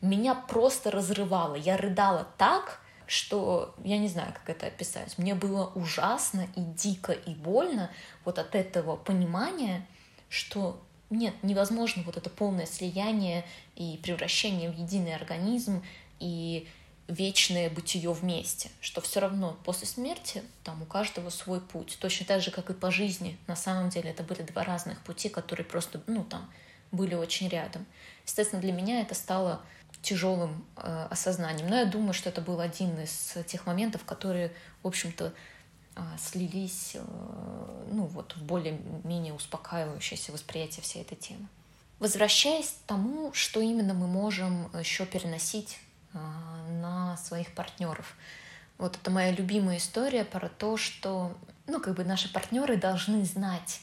меня 0.00 0.34
просто 0.34 0.90
разрывало. 0.90 1.54
Я 1.54 1.76
рыдала 1.76 2.26
так, 2.36 2.80
что 3.08 3.74
я 3.82 3.98
не 3.98 4.06
знаю, 4.06 4.32
как 4.34 4.48
это 4.48 4.66
описать. 4.66 5.16
Мне 5.18 5.34
было 5.34 5.72
ужасно 5.74 6.46
и 6.54 6.60
дико 6.60 7.12
и 7.12 7.34
больно 7.34 7.90
вот 8.24 8.38
от 8.38 8.54
этого 8.54 8.96
понимания, 8.96 9.84
что 10.28 10.80
нет, 11.08 11.34
невозможно 11.42 12.02
вот 12.04 12.18
это 12.18 12.28
полное 12.28 12.66
слияние 12.66 13.46
и 13.76 13.98
превращение 14.02 14.70
в 14.70 14.76
единый 14.76 15.14
организм 15.14 15.82
и 16.20 16.68
вечное 17.08 17.70
бытие 17.70 18.12
вместе, 18.12 18.68
что 18.82 19.00
все 19.00 19.20
равно 19.20 19.58
после 19.64 19.86
смерти 19.86 20.42
там 20.62 20.82
у 20.82 20.84
каждого 20.84 21.30
свой 21.30 21.62
путь, 21.62 21.96
точно 21.98 22.26
так 22.26 22.42
же, 22.42 22.50
как 22.50 22.68
и 22.68 22.74
по 22.74 22.90
жизни. 22.90 23.38
На 23.46 23.56
самом 23.56 23.88
деле 23.88 24.10
это 24.10 24.22
были 24.22 24.42
два 24.42 24.64
разных 24.64 25.02
пути, 25.02 25.30
которые 25.30 25.64
просто, 25.64 26.02
ну 26.06 26.24
там, 26.24 26.52
были 26.92 27.14
очень 27.14 27.48
рядом. 27.48 27.86
Естественно, 28.26 28.60
для 28.60 28.72
меня 28.72 29.00
это 29.00 29.14
стало 29.14 29.62
тяжелым 30.02 30.64
э, 30.76 31.06
осознанием. 31.10 31.68
Но 31.68 31.76
я 31.76 31.84
думаю, 31.84 32.12
что 32.12 32.28
это 32.28 32.40
был 32.40 32.60
один 32.60 32.98
из 33.00 33.36
тех 33.46 33.66
моментов, 33.66 34.04
которые, 34.04 34.52
в 34.82 34.86
общем-то, 34.86 35.32
э, 35.96 36.00
слились 36.18 36.92
э, 36.94 37.02
ну, 37.90 38.04
вот, 38.06 38.36
в 38.36 38.42
более-менее 38.42 39.34
успокаивающееся 39.34 40.32
восприятие 40.32 40.82
всей 40.82 41.02
этой 41.02 41.16
темы. 41.16 41.46
Возвращаясь 41.98 42.68
к 42.68 42.86
тому, 42.86 43.32
что 43.32 43.60
именно 43.60 43.92
мы 43.92 44.06
можем 44.06 44.70
еще 44.78 45.04
переносить 45.04 45.78
э, 46.14 46.18
на 46.80 47.16
своих 47.16 47.52
партнеров. 47.54 48.14
Вот 48.78 48.96
это 48.96 49.10
моя 49.10 49.32
любимая 49.32 49.78
история 49.78 50.24
про 50.24 50.48
то, 50.48 50.76
что 50.76 51.36
ну, 51.66 51.80
как 51.80 51.94
бы 51.94 52.04
наши 52.04 52.32
партнеры 52.32 52.76
должны 52.76 53.24
знать, 53.24 53.80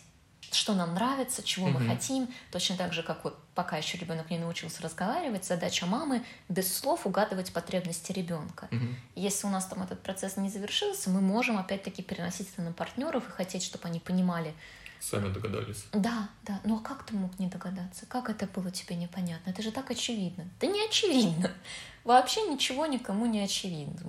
что 0.52 0.74
нам 0.74 0.94
нравится, 0.94 1.44
чего 1.44 1.68
мы 1.68 1.80
Мгм. 1.80 1.90
хотим. 1.90 2.28
Точно 2.52 2.76
так 2.78 2.94
же, 2.94 3.04
как 3.04 3.24
вот 3.24 3.38
пока 3.56 3.78
еще 3.78 3.98
ребенок 3.98 4.30
не 4.30 4.38
научился 4.38 4.82
разговаривать, 4.84 5.46
задача 5.46 5.86
мамы 5.86 6.24
без 6.50 6.74
слов 6.76 7.06
угадывать 7.06 7.52
потребности 7.54 8.12
ребенка. 8.12 8.68
Мгм. 8.72 8.96
Если 9.16 9.48
у 9.48 9.50
нас 9.50 9.66
там 9.66 9.84
этот 9.84 10.02
процесс 10.02 10.38
не 10.38 10.50
завершился, 10.50 11.10
мы 11.10 11.22
можем 11.22 11.58
опять-таки 11.58 12.02
переносить 12.04 12.50
это 12.54 12.62
на 12.62 12.72
партнеров 12.74 13.28
и 13.28 13.32
хотеть, 13.32 13.64
чтобы 13.64 13.88
они 13.88 14.00
понимали, 14.00 14.54
Сами 15.00 15.32
догадались. 15.32 15.86
да, 15.92 16.30
да, 16.44 16.60
ну 16.64 16.78
а 16.78 16.80
как 16.80 17.06
ты 17.06 17.16
мог 17.16 17.38
не 17.38 17.48
догадаться? 17.48 18.06
Как 18.08 18.30
это 18.30 18.48
было 18.48 18.72
тебе 18.72 18.96
непонятно? 18.96 19.52
Это 19.52 19.62
же 19.62 19.72
так 19.72 19.92
очевидно. 19.92 20.46
Да 20.60 20.68
не 20.68 20.84
очевидно. 20.86 21.52
Вообще 22.04 22.42
ничего 22.48 22.86
никому 22.88 23.26
не 23.26 23.40
очевидно. 23.42 24.02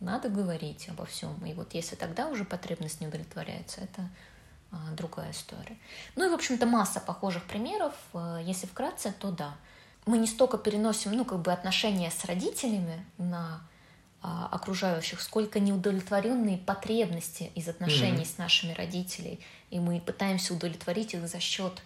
Надо 0.00 0.28
говорить 0.28 0.88
обо 0.88 1.06
всем. 1.06 1.34
И 1.44 1.54
вот 1.54 1.74
если 1.74 1.96
тогда 1.96 2.28
уже 2.28 2.44
потребность 2.44 3.00
не 3.00 3.08
удовлетворяется, 3.08 3.80
это 3.80 4.08
другая 4.96 5.30
история. 5.30 5.76
Ну 6.16 6.26
и, 6.26 6.30
в 6.30 6.34
общем-то, 6.34 6.66
масса 6.66 7.00
похожих 7.00 7.44
примеров. 7.44 7.94
А, 8.14 8.38
Если 8.40 8.66
вкратце, 8.66 9.12
то 9.18 9.30
да. 9.30 9.54
Мы 10.06 10.18
не 10.18 10.26
столько 10.26 10.56
переносим, 10.58 11.12
ну, 11.12 11.24
как 11.24 11.40
бы 11.40 11.52
отношения 11.52 12.10
с 12.10 12.24
родителями 12.24 13.04
на 13.18 13.60
а, 14.22 14.48
окружающих, 14.50 15.20
сколько 15.20 15.60
неудовлетворенные 15.60 16.58
потребности 16.58 17.52
из 17.54 17.68
отношений 17.68 18.18
Мгм. 18.18 18.24
с 18.24 18.38
нашими 18.38 18.72
родителями. 18.72 19.38
И 19.70 19.78
мы 19.78 20.00
пытаемся 20.00 20.54
удовлетворить 20.54 21.14
их 21.14 21.28
за 21.28 21.38
счет 21.40 21.82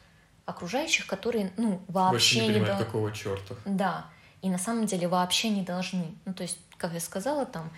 окружающих, 0.47 1.07
которые, 1.07 1.53
ну, 1.57 1.81
Вообще 1.89 2.13
вообще 2.13 2.41
не 2.41 2.47
не, 2.49 2.55
понимают, 2.61 2.85
какого 2.87 3.13
черта. 3.13 3.55
да, 3.65 4.07
и 4.41 4.49
на 4.51 4.59
самом 4.59 4.87
деле 4.87 5.07
вообще 5.09 5.51
не 5.51 5.63
должны. 5.63 6.15
Ну, 6.25 6.33
то 6.35 6.43
есть, 6.43 6.59
как 6.79 6.93
я 6.95 7.01
сказала, 7.01 7.45
там 7.47 7.71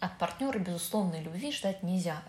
от 0.00 0.16
партнера 0.18 0.58
безусловной 0.58 1.22
любви 1.22 1.52
ждать 1.52 1.82
нельзя. 1.82 2.22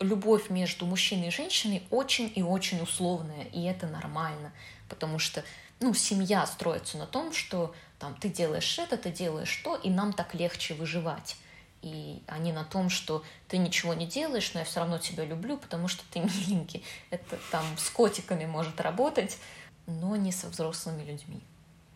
Любовь 0.00 0.50
между 0.50 0.84
мужчиной 0.86 1.28
и 1.28 1.30
женщиной 1.30 1.82
очень 1.90 2.30
и 2.34 2.42
очень 2.42 2.82
условная, 2.82 3.44
и 3.44 3.62
это 3.64 3.86
нормально, 3.86 4.52
потому 4.88 5.18
что, 5.18 5.42
ну, 5.80 5.94
семья 5.94 6.46
строится 6.46 6.98
на 6.98 7.06
том, 7.06 7.32
что 7.32 7.74
там 7.98 8.14
ты 8.14 8.28
делаешь 8.28 8.78
это, 8.78 8.96
ты 8.96 9.10
делаешь 9.10 9.54
то, 9.64 9.76
и 9.76 9.88
нам 9.88 10.12
так 10.12 10.34
легче 10.34 10.74
выживать. 10.74 11.36
И 11.82 12.22
они 12.26 12.52
на 12.52 12.64
том, 12.64 12.90
что 12.90 13.22
ты 13.48 13.58
ничего 13.58 13.94
не 13.94 14.06
делаешь, 14.06 14.52
но 14.54 14.60
я 14.60 14.66
все 14.66 14.80
равно 14.80 14.98
тебя 14.98 15.24
люблю, 15.24 15.56
потому 15.56 15.88
что 15.88 16.04
ты 16.10 16.20
миленький. 16.48 16.84
Это 17.10 17.38
там 17.50 17.64
с 17.78 17.88
котиками 17.90 18.44
может 18.44 18.80
работать, 18.80 19.38
но 19.86 20.16
не 20.16 20.32
со 20.32 20.48
взрослыми 20.48 21.04
людьми. 21.04 21.40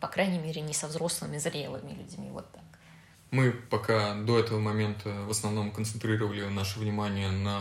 По 0.01 0.09
крайней 0.09 0.39
мере, 0.39 0.63
не 0.63 0.73
со 0.73 0.87
взрослыми 0.87 1.39
зрелыми 1.39 1.93
людьми. 1.93 2.31
Вот 2.31 2.51
так. 2.53 2.63
Мы 3.31 3.53
пока 3.53 4.15
до 4.15 4.39
этого 4.39 4.59
момента 4.59 5.11
в 5.27 5.31
основном 5.31 5.71
концентрировали 5.71 6.45
наше 6.47 6.81
внимание 6.81 7.31
на 7.31 7.61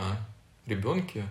ребенке 0.70 1.24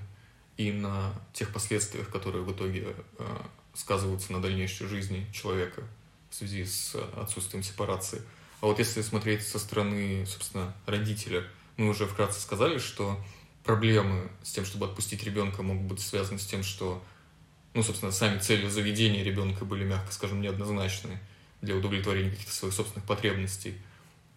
и 0.57 0.71
на 0.71 1.13
тех 1.33 1.51
последствиях, 1.53 2.09
которые 2.09 2.43
в 2.43 2.51
итоге 2.51 2.95
э, 3.17 3.37
сказываются 3.73 4.33
на 4.33 4.41
дальнейшей 4.41 4.87
жизни 4.87 5.25
человека 5.33 5.83
в 6.29 6.35
связи 6.35 6.65
с 6.65 6.95
отсутствием 7.17 7.63
сепарации. 7.63 8.21
А 8.61 8.65
вот 8.65 8.77
если 8.79 9.01
смотреть 9.01 9.47
со 9.47 9.57
стороны, 9.57 10.25
собственно, 10.25 10.75
родителя, 10.85 11.43
мы 11.77 11.89
уже 11.89 12.05
вкратце 12.05 12.41
сказали, 12.41 12.77
что 12.77 13.17
проблемы 13.63 14.29
с 14.43 14.51
тем, 14.51 14.65
чтобы 14.65 14.85
отпустить 14.85 15.23
ребенка, 15.23 15.63
могут 15.63 15.83
быть 15.83 15.99
связаны 16.01 16.39
с 16.39 16.45
тем, 16.45 16.63
что, 16.63 17.01
ну, 17.73 17.83
собственно, 17.83 18.11
сами 18.11 18.39
цели 18.39 18.67
заведения 18.67 19.23
ребенка 19.23 19.63
были, 19.63 19.85
мягко 19.85 20.11
скажем, 20.11 20.41
неоднозначны 20.41 21.19
для 21.61 21.75
удовлетворения 21.75 22.31
каких-то 22.31 22.53
своих 22.53 22.73
собственных 22.73 23.07
потребностей. 23.07 23.75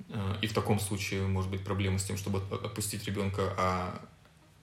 Э, 0.09 0.37
И 0.41 0.47
в 0.47 0.53
таком 0.55 0.79
случае 0.79 1.27
может 1.27 1.51
быть 1.51 1.65
проблема 1.65 1.99
с 1.99 2.05
тем, 2.05 2.17
чтобы 2.17 2.39
от- 2.39 2.65
отпустить 2.65 3.05
ребенка, 3.07 3.55
а 3.57 4.01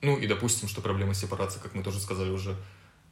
ну 0.01 0.17
и 0.17 0.27
допустим, 0.27 0.67
что 0.67 0.81
проблема 0.81 1.13
сепарации, 1.13 1.59
как 1.59 1.73
мы 1.75 1.83
тоже 1.83 1.99
сказали 1.99 2.29
уже, 2.29 2.55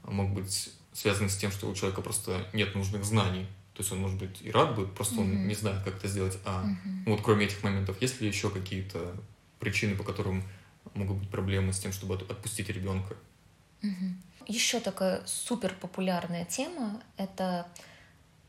могут 0.04 0.36
быть 0.44 0.70
связаны 0.94 1.30
с 1.30 1.38
тем, 1.38 1.52
что 1.52 1.68
у 1.70 1.76
человека 1.76 2.02
просто 2.02 2.48
нет 2.54 2.74
нужных 2.76 3.04
знаний. 3.06 3.46
То 3.74 3.82
есть 3.82 3.92
он, 3.92 4.00
может 4.00 4.18
быть, 4.18 4.42
и 4.42 4.50
рад 4.52 4.74
будет, 4.76 4.96
просто 4.96 5.20
он 5.20 5.28
Мгм. 5.32 5.48
не 5.48 5.54
знает, 5.54 5.84
как 5.84 5.98
это 5.98 6.08
сделать. 6.08 6.38
А 6.46 6.64
Мгм. 6.64 7.04
ну, 7.06 7.12
вот 7.16 7.22
кроме 7.24 7.46
этих 7.46 7.62
моментов, 7.62 8.02
есть 8.02 8.20
ли 8.22 8.28
еще 8.28 8.50
какие-то 8.50 9.16
причины, 9.60 9.96
по 9.96 10.04
которым 10.04 10.44
могут 10.96 11.18
быть 11.18 11.30
проблемы 11.30 11.74
с 11.74 11.80
тем, 11.80 11.92
чтобы 11.92 12.16
от- 12.16 12.30
отпустить 12.32 12.70
ребенка? 12.70 13.16
Еще 14.48 14.80
такая 14.80 15.22
супер 15.26 15.76
популярная 15.80 16.46
тема— 16.46 17.02
это 17.18 17.68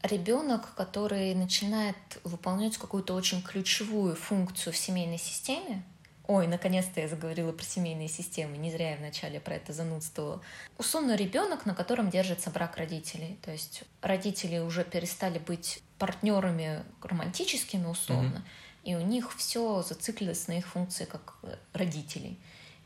ребенок, 0.03 0.75
который 0.77 1.35
начинает 1.35 1.97
выполнять 2.25 2.79
какую-то 2.79 3.15
очень 3.15 3.43
ключевую 3.43 4.15
функцию 4.17 4.73
в 4.73 4.77
семейной 4.77 5.19
системе. 5.19 5.85
Ой, 6.29 6.47
наконец-то 6.47 7.01
я 7.01 7.09
заговорила 7.09 7.53
про 7.53 7.65
семейные 7.65 8.09
системы, 8.09 8.59
не 8.59 8.71
зря 8.71 8.91
я 8.91 8.97
вначале 8.97 9.41
про 9.41 9.55
это 9.55 9.73
занудствовала. 9.73 10.43
Условно, 10.77 11.17
ребенок, 11.17 11.65
на 11.65 11.75
котором 11.75 12.11
держится 12.11 12.51
брак 12.51 12.77
родителей. 12.77 13.39
То 13.43 13.51
есть 13.51 13.85
родители 14.03 14.59
уже 14.59 14.85
перестали 14.85 15.39
быть 15.39 15.83
партнерами 15.99 16.85
романтическими, 17.03 17.87
условно, 17.87 18.45
и 18.85 18.95
у 18.95 19.01
них 19.01 19.35
все 19.37 19.83
зациклилось 19.83 20.47
на 20.49 20.59
их 20.59 20.67
функции 20.69 21.07
как 21.07 21.39
э, 21.45 21.57
родителей. 21.73 22.39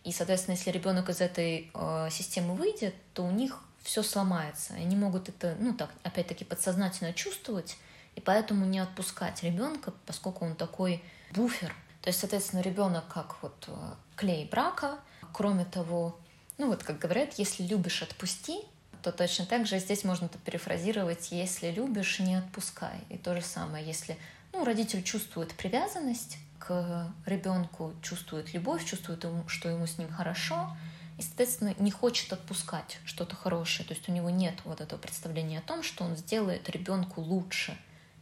И, 0.05 0.13
соответственно, 0.13 0.55
если 0.55 0.71
ребенок 0.71 1.09
из 1.09 1.21
этой 1.21 1.69
э, 1.75 2.09
системы 2.13 2.55
выйдет, 2.55 2.95
то 3.13 3.25
у 3.25 3.31
них 3.33 3.59
все 3.83 4.05
сломается. 4.05 4.75
Они 4.75 4.95
могут 4.95 5.29
это, 5.29 5.57
ну 5.59 5.75
так, 5.75 5.91
опять-таки, 6.05 6.45
подсознательно 6.45 7.13
чувствовать, 7.13 7.77
и 8.15 8.21
поэтому 8.21 8.67
не 8.67 8.79
отпускать 8.79 9.43
ребенка, 9.43 9.93
поскольку 10.07 10.45
он 10.45 10.55
такой 10.55 11.03
буфер. 11.33 11.75
То 12.03 12.09
есть, 12.09 12.21
соответственно, 12.21 12.61
ребенок 12.61 13.07
как 13.09 13.41
вот 13.43 13.65
э, 13.69 13.73
клей 14.17 14.47
брака. 14.47 14.99
Кроме 15.33 15.65
того, 15.65 16.19
ну 16.59 16.67
вот 16.67 16.83
как 16.83 16.99
говорят, 16.99 17.35
если 17.39 17.63
любишь, 17.63 18.03
отпусти, 18.03 18.61
то 19.03 19.13
точно 19.13 19.47
так 19.47 19.67
же 19.67 19.79
здесь 19.79 20.05
можно 20.05 20.27
это 20.27 20.39
перефразировать, 20.39 21.33
если 21.33 21.71
любишь, 21.71 22.21
не 22.21 22.35
отпускай. 22.35 23.01
И 23.09 23.17
то 23.17 23.35
же 23.35 23.43
самое, 23.43 23.85
если 23.87 24.19
ну, 24.53 24.65
родитель 24.65 25.03
чувствует 25.03 25.55
привязанность 25.55 26.39
к 26.59 27.13
ребенку, 27.27 27.93
чувствует 28.03 28.53
любовь, 28.53 28.85
чувствует, 28.85 29.25
что 29.47 29.69
ему 29.69 29.87
с 29.87 29.99
ним 29.99 30.13
хорошо, 30.13 30.77
и, 31.19 31.23
соответственно, 31.23 31.75
не 31.79 31.91
хочет 31.91 32.33
отпускать 32.33 32.99
что-то 33.05 33.37
хорошее. 33.37 33.87
То 33.87 33.95
есть 33.95 34.09
у 34.09 34.13
него 34.13 34.31
нет 34.31 34.55
вот 34.65 34.81
этого 34.81 34.99
представления 34.99 35.59
о 35.59 35.63
том, 35.63 35.83
что 35.83 36.05
он 36.05 36.17
сделает 36.17 36.69
ребенку 36.71 37.21
лучше, 37.21 37.77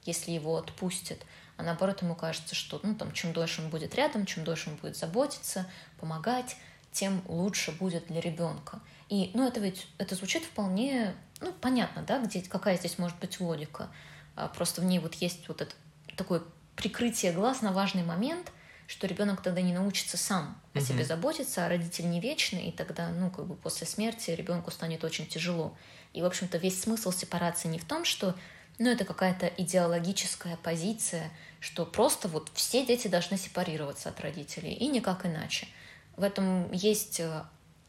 если 0.04 0.32
его 0.32 0.56
отпустит. 0.56 1.24
А 1.61 1.62
наоборот, 1.62 2.00
ему 2.00 2.14
кажется, 2.14 2.54
что 2.54 2.80
ну, 2.82 2.94
там, 2.94 3.12
чем 3.12 3.34
дольше 3.34 3.61
он 3.61 3.68
будет 3.68 3.94
рядом, 3.94 4.24
чем 4.24 4.44
дольше 4.44 4.70
он 4.70 4.76
будет 4.76 4.96
заботиться, 4.96 5.66
помогать, 5.98 6.56
тем 6.90 7.22
лучше 7.28 7.70
будет 7.70 8.06
для 8.06 8.22
ребенка. 8.22 8.80
И, 9.11 9.30
ну, 9.34 9.46
это 9.46 9.61
ведь, 9.61 9.86
это 9.98 10.14
звучит 10.14 10.42
вполне, 10.42 11.14
ну, 11.40 11.52
понятно, 11.52 12.02
да, 12.02 12.18
где, 12.18 12.40
какая 12.40 12.78
здесь 12.78 12.96
может 12.96 13.18
быть 13.18 13.40
логика. 13.40 13.90
А 14.36 14.48
просто 14.48 14.80
в 14.80 14.84
ней 14.84 15.00
вот 15.00 15.16
есть 15.16 15.48
вот 15.48 15.61
это 15.61 15.74
такое 16.16 16.42
прикрытие 16.76 17.32
глаз 17.32 17.61
на 17.61 17.72
важный 17.72 18.04
момент, 18.04 18.50
что 18.86 19.06
ребенок 19.06 19.42
тогда 19.42 19.61
не 19.61 19.74
научится 19.74 20.16
сам 20.16 20.58
о 20.72 20.80
себе 20.80 21.04
заботиться, 21.04 21.66
а 21.66 21.68
родитель 21.68 22.08
не 22.08 22.20
вечный, 22.20 22.68
и 22.68 22.72
тогда, 22.72 23.11
ну, 23.11 23.30
как 23.30 23.46
бы 23.46 23.54
после 23.54 23.86
смерти 23.86 24.30
ребенку 24.30 24.70
станет 24.70 25.04
очень 25.04 25.26
тяжело. 25.26 25.76
И, 26.14 26.22
в 26.22 26.24
общем-то, 26.24 26.56
весь 26.56 26.80
смысл 26.80 27.12
сепарации 27.12 27.68
не 27.68 27.78
в 27.78 27.84
том, 27.84 28.06
что, 28.06 28.34
ну, 28.80 28.88
это 28.88 29.04
какая-то 29.04 29.46
идеологическая 29.58 30.56
позиция, 30.56 31.30
что 31.60 31.84
просто 31.84 32.28
вот 32.28 32.50
все 32.54 32.84
дети 32.86 33.08
должны 33.08 33.36
сепарироваться 33.36 34.08
от 34.08 34.18
родителей, 34.20 34.72
и 34.72 34.88
никак 34.88 35.26
иначе. 35.26 35.68
В 36.16 36.22
этом 36.22 36.72
есть 36.72 37.20
э, 37.20 37.44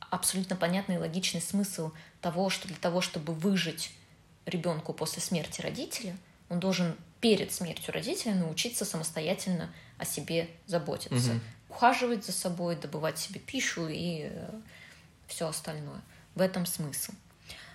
абсолютно 0.10 0.58
понятный 0.58 0.96
и 0.96 0.98
логичный 0.98 1.40
смысл 1.40 1.94
того, 2.20 2.50
что 2.50 2.68
для 2.68 2.76
того, 2.76 3.00
чтобы 3.00 3.34
выжить 3.34 3.94
ребенку 4.46 4.92
после 4.92 5.22
смерти 5.22 5.62
родителя, 5.62 6.16
он 6.50 6.60
должен 6.60 6.98
перед 7.22 7.54
смертью 7.54 7.94
родителя 7.94 8.36
научиться 8.36 8.84
самостоятельно 8.84 9.74
о 9.98 10.04
себе 10.04 10.50
заботиться, 10.68 11.32
угу. 11.32 11.40
ухаживать 11.70 12.26
за 12.26 12.34
собой, 12.34 12.76
добывать 12.76 13.18
себе 13.18 13.40
пищу 13.40 13.88
и 13.88 14.30
э, 14.30 14.50
все 15.28 15.48
остальное. 15.48 16.02
В 16.36 16.42
этом 16.42 16.66
смысл. 16.66 17.14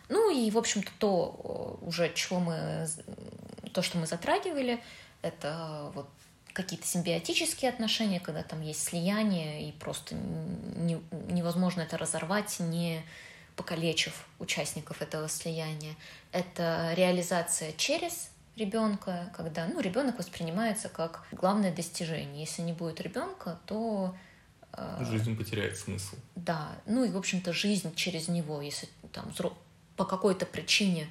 Ну 0.08 0.30
и, 0.30 0.50
в 0.50 0.58
общем-то, 0.58 0.90
то 0.98 1.78
э, 1.82 1.86
уже, 1.86 2.12
чего 2.14 2.40
мы, 2.40 2.86
то, 3.72 3.82
что 3.82 3.98
мы 3.98 4.06
затрагивали, 4.06 4.82
это 5.22 5.90
вот 5.94 6.08
какие-то 6.52 6.86
симбиотические 6.86 7.70
отношения, 7.70 8.18
когда 8.18 8.42
там 8.42 8.62
есть 8.62 8.82
слияние, 8.82 9.68
и 9.68 9.72
просто 9.72 10.14
не, 10.14 11.00
невозможно 11.28 11.82
это 11.82 11.98
разорвать, 11.98 12.60
не 12.60 13.02
покалечив 13.56 14.26
участников 14.38 15.02
этого 15.02 15.28
слияния. 15.28 15.94
Это 16.32 16.92
реализация 16.94 17.72
через 17.72 18.30
ребенка, 18.56 19.30
когда 19.36 19.66
ну, 19.66 19.80
ребенок 19.80 20.18
воспринимается 20.18 20.88
как 20.88 21.26
главное 21.32 21.74
достижение. 21.74 22.40
Если 22.40 22.62
не 22.62 22.72
будет 22.72 23.00
ребенка, 23.00 23.58
то 23.66 24.14
э, 24.72 25.04
жизнь 25.10 25.36
потеряет 25.36 25.76
смысл. 25.76 26.16
Да, 26.34 26.70
ну 26.86 27.04
и 27.04 27.10
в 27.10 27.16
общем-то 27.16 27.52
жизнь 27.52 27.94
через 27.94 28.28
него, 28.28 28.62
если 28.62 28.88
там 29.12 29.32
по 29.96 30.04
какой-то 30.04 30.46
причине 30.46 31.08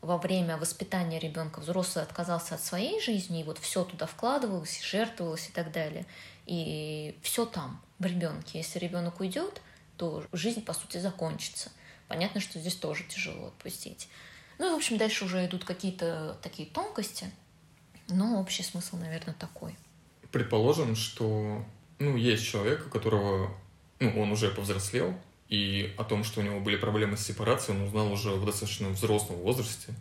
во 0.00 0.18
время 0.18 0.56
воспитания 0.56 1.18
ребенка 1.18 1.60
взрослый 1.60 2.04
отказался 2.04 2.54
от 2.54 2.62
своей 2.62 3.00
жизни, 3.00 3.40
и 3.40 3.44
вот 3.44 3.58
все 3.58 3.84
туда 3.84 4.06
вкладывалось, 4.06 4.80
жертвовалось 4.82 5.48
и 5.48 5.52
так 5.52 5.72
далее. 5.72 6.06
И 6.46 7.18
все 7.22 7.46
там, 7.46 7.82
в 7.98 8.06
ребенке. 8.06 8.58
Если 8.58 8.78
ребенок 8.78 9.20
уйдет, 9.20 9.60
то 9.96 10.24
жизнь, 10.32 10.64
по 10.64 10.72
сути, 10.72 10.98
закончится. 10.98 11.70
Понятно, 12.06 12.40
что 12.40 12.58
здесь 12.58 12.76
тоже 12.76 13.04
тяжело 13.04 13.48
отпустить. 13.48 14.08
Ну 14.58 14.68
и, 14.68 14.72
в 14.72 14.76
общем, 14.76 14.98
дальше 14.98 15.24
уже 15.24 15.44
идут 15.46 15.64
какие-то 15.64 16.38
такие 16.42 16.68
тонкости, 16.68 17.30
но 18.08 18.40
общий 18.40 18.62
смысл, 18.62 18.96
наверное, 18.96 19.34
такой. 19.34 19.76
Предположим, 20.32 20.96
что 20.96 21.64
ну, 21.98 22.16
есть 22.16 22.44
человек, 22.44 22.86
у 22.86 22.90
которого 22.90 23.50
ну, 24.00 24.20
он 24.20 24.32
уже 24.32 24.50
повзрослел, 24.50 25.14
и 25.48 25.94
о 25.96 26.04
том, 26.04 26.24
что 26.24 26.40
у 26.40 26.42
него 26.42 26.60
были 26.60 26.76
проблемы 26.76 27.16
с 27.16 27.24
сепарацией, 27.24 27.78
он 27.78 27.86
узнал 27.86 28.12
уже 28.12 28.30
в 28.30 28.44
достаточно 28.44 28.88
взрослом 28.90 29.36
возрасте. 29.38 29.94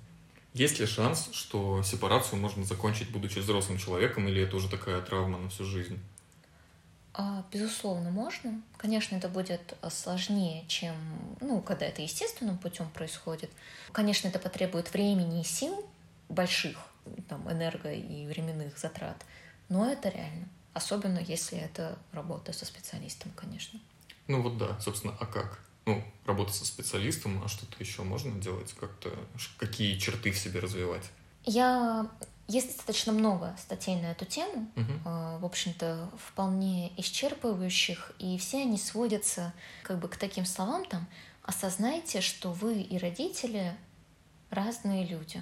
Есть 0.54 0.80
ли 0.80 0.86
шанс, 0.86 1.30
что 1.32 1.84
сепарацию 1.84 2.40
можно 2.40 2.66
закончить, 2.66 3.12
будучи 3.12 3.40
взрослым 3.40 3.78
человеком, 3.78 4.28
или 4.28 4.42
это 4.42 4.56
уже 4.56 4.70
такая 4.70 5.02
травма 5.02 5.38
на 5.38 5.50
всю 5.50 5.64
жизнь? 5.66 6.00
А, 7.14 7.44
безусловно, 7.52 8.12
можно. 8.12 8.62
Конечно, 8.78 9.16
это 9.16 9.30
будет 9.30 9.76
сложнее, 9.90 10.66
чем, 10.68 10.96
ну, 11.42 11.62
когда 11.62 11.86
это 11.86 12.02
естественным 12.02 12.58
путем 12.58 12.90
происходит. 12.90 13.50
Конечно, 13.92 14.28
это 14.28 14.40
потребует 14.40 14.94
времени 14.94 15.42
и 15.42 15.44
сил 15.44 15.84
больших, 16.30 16.78
там, 17.30 17.52
энерго 17.52 17.92
и 17.92 18.28
временных 18.28 18.78
затрат, 18.78 19.18
но 19.70 19.90
это 19.90 20.10
реально. 20.10 20.48
Особенно, 20.74 21.18
если 21.18 21.58
это 21.58 21.98
работа 22.12 22.54
со 22.54 22.66
специалистом, 22.66 23.32
конечно. 23.36 23.80
Ну 24.28 24.42
вот 24.42 24.58
да, 24.58 24.80
собственно, 24.80 25.16
а 25.20 25.26
как? 25.26 25.60
Ну, 25.86 26.04
работа 26.26 26.52
со 26.52 26.66
специалистом, 26.66 27.42
а 27.44 27.48
что-то 27.48 27.76
еще 27.80 28.04
можно 28.04 28.32
делать? 28.42 28.74
Как-то 28.74 29.14
какие 29.58 29.98
черты 29.98 30.32
в 30.32 30.38
себе 30.38 30.60
развивать? 30.60 31.10
Я 31.46 32.10
есть 32.48 32.76
достаточно 32.76 33.14
много 33.14 33.56
статей 33.58 33.96
на 33.96 34.08
эту 34.08 34.26
тему, 34.26 34.68
uh-huh. 34.76 35.40
в 35.40 35.46
общем-то, 35.46 36.10
вполне 36.18 36.92
исчерпывающих, 36.98 38.16
и 38.20 38.38
все 38.38 38.62
они 38.62 38.78
сводятся 38.78 39.54
как 39.84 40.00
бы 40.00 40.08
к 40.08 40.18
таким 40.18 40.46
словам 40.46 40.86
там 40.86 41.08
«осознайте, 41.44 42.22
что 42.22 42.52
вы 42.52 42.82
и 42.82 42.98
родители 42.98 43.76
разные 44.50 45.06
люди, 45.06 45.42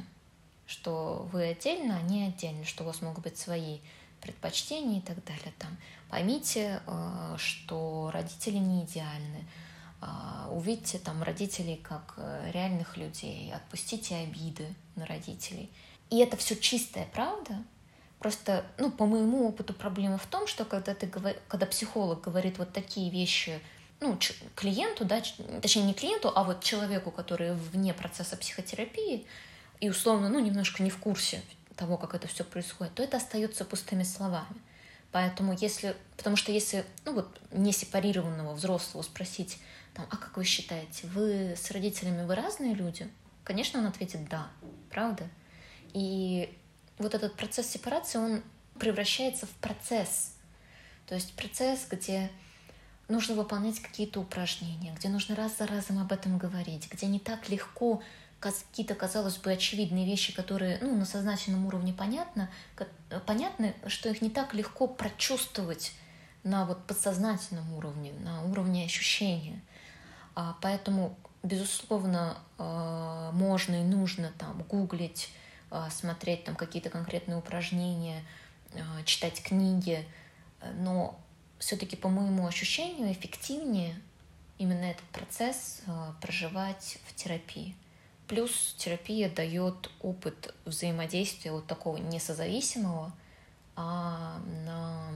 что 0.66 1.30
вы 1.32 1.44
отдельно, 1.44 1.98
они 1.98 2.24
отдельно, 2.24 2.66
что 2.66 2.84
у 2.84 2.88
вас 2.88 3.02
могут 3.02 3.24
быть 3.24 3.38
свои 3.38 3.80
предпочтения 4.26 5.00
и 5.00 5.02
так 5.02 5.24
далее. 5.24 5.54
Там. 5.60 5.78
Поймите, 6.10 6.82
э, 6.88 7.36
что 7.38 8.10
родители 8.12 8.58
не 8.58 8.84
идеальны, 8.84 9.46
а, 10.02 10.50
увидьте 10.52 11.00
там 11.00 11.24
родителей 11.24 11.78
как 11.78 12.16
э, 12.18 12.52
реальных 12.52 12.98
людей, 12.98 13.54
отпустите 13.54 14.16
обиды 14.18 14.68
на 14.96 15.06
родителей. 15.06 15.70
И 16.10 16.20
это 16.20 16.38
все 16.38 16.56
чистая 16.56 17.08
правда. 17.14 17.64
Просто, 18.20 18.66
ну, 18.78 18.92
по 18.92 19.06
моему 19.06 19.48
опыту 19.48 19.74
проблема 19.74 20.18
в 20.18 20.26
том, 20.26 20.48
что 20.48 20.66
когда, 20.66 20.94
ты, 20.94 21.08
когда 21.08 21.66
психолог 21.66 22.22
говорит 22.22 22.58
вот 22.58 22.74
такие 22.74 23.10
вещи 23.10 23.60
ну, 24.00 24.18
клиенту, 24.56 25.06
да, 25.06 25.22
точнее 25.62 25.84
не 25.84 25.94
клиенту, 25.94 26.32
а 26.36 26.44
вот 26.44 26.64
человеку, 26.64 27.12
который 27.12 27.54
вне 27.54 27.94
процесса 27.94 28.36
психотерапии 28.36 29.26
и 29.80 29.90
условно, 29.90 30.30
ну, 30.30 30.40
немножко 30.40 30.84
не 30.84 30.90
в 30.90 30.98
курсе 30.98 31.42
того, 31.76 31.98
как 31.98 32.16
это 32.16 32.28
все 32.28 32.44
происходит, 32.44 32.96
то 32.96 33.04
это 33.04 33.18
остается 33.18 33.66
пустыми 33.66 34.04
словами. 34.04 34.62
Поэтому 35.12 35.56
если, 35.60 35.96
потому 36.18 36.36
что 36.36 36.52
если, 36.52 36.86
ну 37.06 37.14
вот, 37.14 37.40
не 37.52 37.72
сепарированного 37.72 38.54
взрослого 38.54 39.02
спросить, 39.02 39.60
там, 39.94 40.06
а 40.10 40.18
как 40.18 40.36
вы 40.36 40.44
считаете, 40.44 41.08
вы 41.08 41.56
с 41.56 41.72
родителями 41.72 42.26
вы 42.26 42.36
разные 42.36 42.74
люди? 42.74 43.10
Конечно, 43.44 43.80
он 43.80 43.86
ответит 43.86 44.28
да, 44.28 44.50
правда? 44.90 45.30
И 45.94 46.54
вот 46.98 47.14
этот 47.14 47.36
процесс 47.36 47.68
сепарации, 47.68 48.18
он 48.18 48.44
превращается 48.78 49.46
в 49.46 49.52
процесс. 49.52 50.34
То 51.08 51.16
есть 51.16 51.34
процесс, 51.36 51.88
где 51.90 52.30
нужно 53.08 53.36
выполнять 53.36 53.80
какие-то 53.80 54.20
упражнения, 54.20 54.94
где 54.98 55.10
нужно 55.10 55.36
раз 55.36 55.58
за 55.58 55.68
разом 55.68 56.00
об 56.00 56.12
этом 56.12 56.38
говорить, 56.38 56.92
где 56.92 57.08
не 57.08 57.20
так 57.20 57.48
легко 57.50 58.02
какие-то, 58.52 58.96
казалось 58.96 59.38
бы, 59.38 59.52
очевидные 59.52 60.06
вещи, 60.06 60.34
которые 60.34 60.80
ну, 60.82 60.96
на 60.96 61.06
сознательном 61.06 61.66
уровне 61.66 61.94
понятно, 61.94 62.50
понятны, 63.26 63.74
что 63.88 64.10
их 64.10 64.22
не 64.22 64.30
так 64.30 64.54
легко 64.54 64.88
прочувствовать 64.88 65.94
на 66.44 66.66
вот 66.66 66.86
подсознательном 66.86 67.74
уровне, 67.74 68.14
на 68.24 68.44
уровне 68.44 68.86
ощущения. 68.86 69.62
А 70.36 70.56
поэтому, 70.62 71.18
безусловно, 71.44 72.38
а, 72.58 73.32
можно 73.32 73.82
и 73.82 73.84
нужно 73.84 74.32
там 74.38 74.62
гуглить, 74.64 75.34
а, 75.72 75.90
смотреть 75.90 76.44
там 76.44 76.56
какие-то 76.56 76.90
конкретные 76.90 77.38
упражнения, 77.38 78.24
а, 78.74 79.04
читать 79.04 79.42
книги, 79.42 80.06
но 80.76 81.20
все-таки, 81.58 81.96
по 81.96 82.10
моему 82.10 82.46
ощущению, 82.46 83.12
эффективнее 83.12 84.00
именно 84.58 84.86
этот 84.86 85.06
процесс 85.06 85.82
проживать 86.22 87.00
в 87.08 87.16
терапии. 87.16 87.76
Плюс 88.28 88.76
терапия 88.78 89.30
дает 89.30 89.92
опыт 90.02 90.54
взаимодействия 90.66 91.52
вот 91.52 91.68
такого 91.68 91.98
не 91.98 92.20
созависимого, 92.20 93.14
а 93.76 94.40
на 94.66 95.10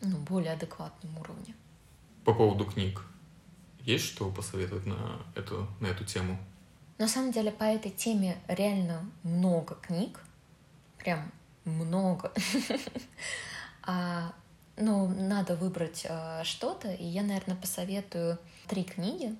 ну, 0.00 0.16
более 0.18 0.52
адекватном 0.52 1.18
уровне. 1.18 1.54
по 2.24 2.34
поводу 2.34 2.64
книг. 2.64 3.02
Есть 3.80 4.04
что 4.04 4.30
посоветовать 4.30 4.86
на 4.86 5.20
эту, 5.34 5.68
на 5.80 5.86
эту 5.86 6.04
тему? 6.04 6.38
На 6.98 7.08
самом 7.08 7.30
деле 7.30 7.52
по 7.52 7.64
этой 7.64 7.90
теме 7.90 8.36
реально 8.48 9.08
много 9.22 9.76
книг. 9.76 10.20
Прям 10.98 11.30
много. 11.64 12.32
а, 13.82 14.32
ну, 14.76 15.08
надо 15.08 15.56
выбрать 15.56 16.06
а, 16.08 16.42
что-то, 16.44 16.92
и 16.92 17.04
я, 17.04 17.22
наверное, 17.22 17.56
посоветую 17.56 18.38
три 18.66 18.82
книги. 18.82 19.36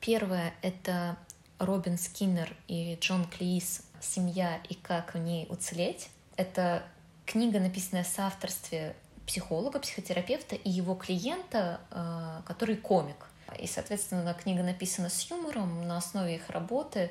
Первая— 0.00 0.54
это 0.62 1.16
Робин 1.58 1.98
Скиннер 1.98 2.54
и 2.68 2.96
Джон 3.00 3.26
Клис 3.26 3.82
«Семья 4.00 4.60
и 4.68 4.74
как 4.74 5.14
в 5.14 5.18
ней 5.18 5.46
уцелеть». 5.48 6.08
Это 6.36 6.82
книга, 7.26 7.60
написанная 7.60 8.04
в 8.04 8.08
соавторстве 8.08 8.96
психолога, 9.26 9.78
психотерапевта 9.78 10.56
и 10.56 10.70
его 10.70 10.94
клиента, 10.94 11.80
а, 11.90 12.42
который 12.46 12.76
комик. 12.76 13.28
И, 13.58 13.66
соответственно, 13.66 14.34
книга 14.34 14.62
написана 14.62 15.08
с 15.08 15.30
юмором 15.30 15.86
на 15.86 15.98
основе 15.98 16.36
их 16.36 16.48
работы, 16.50 17.10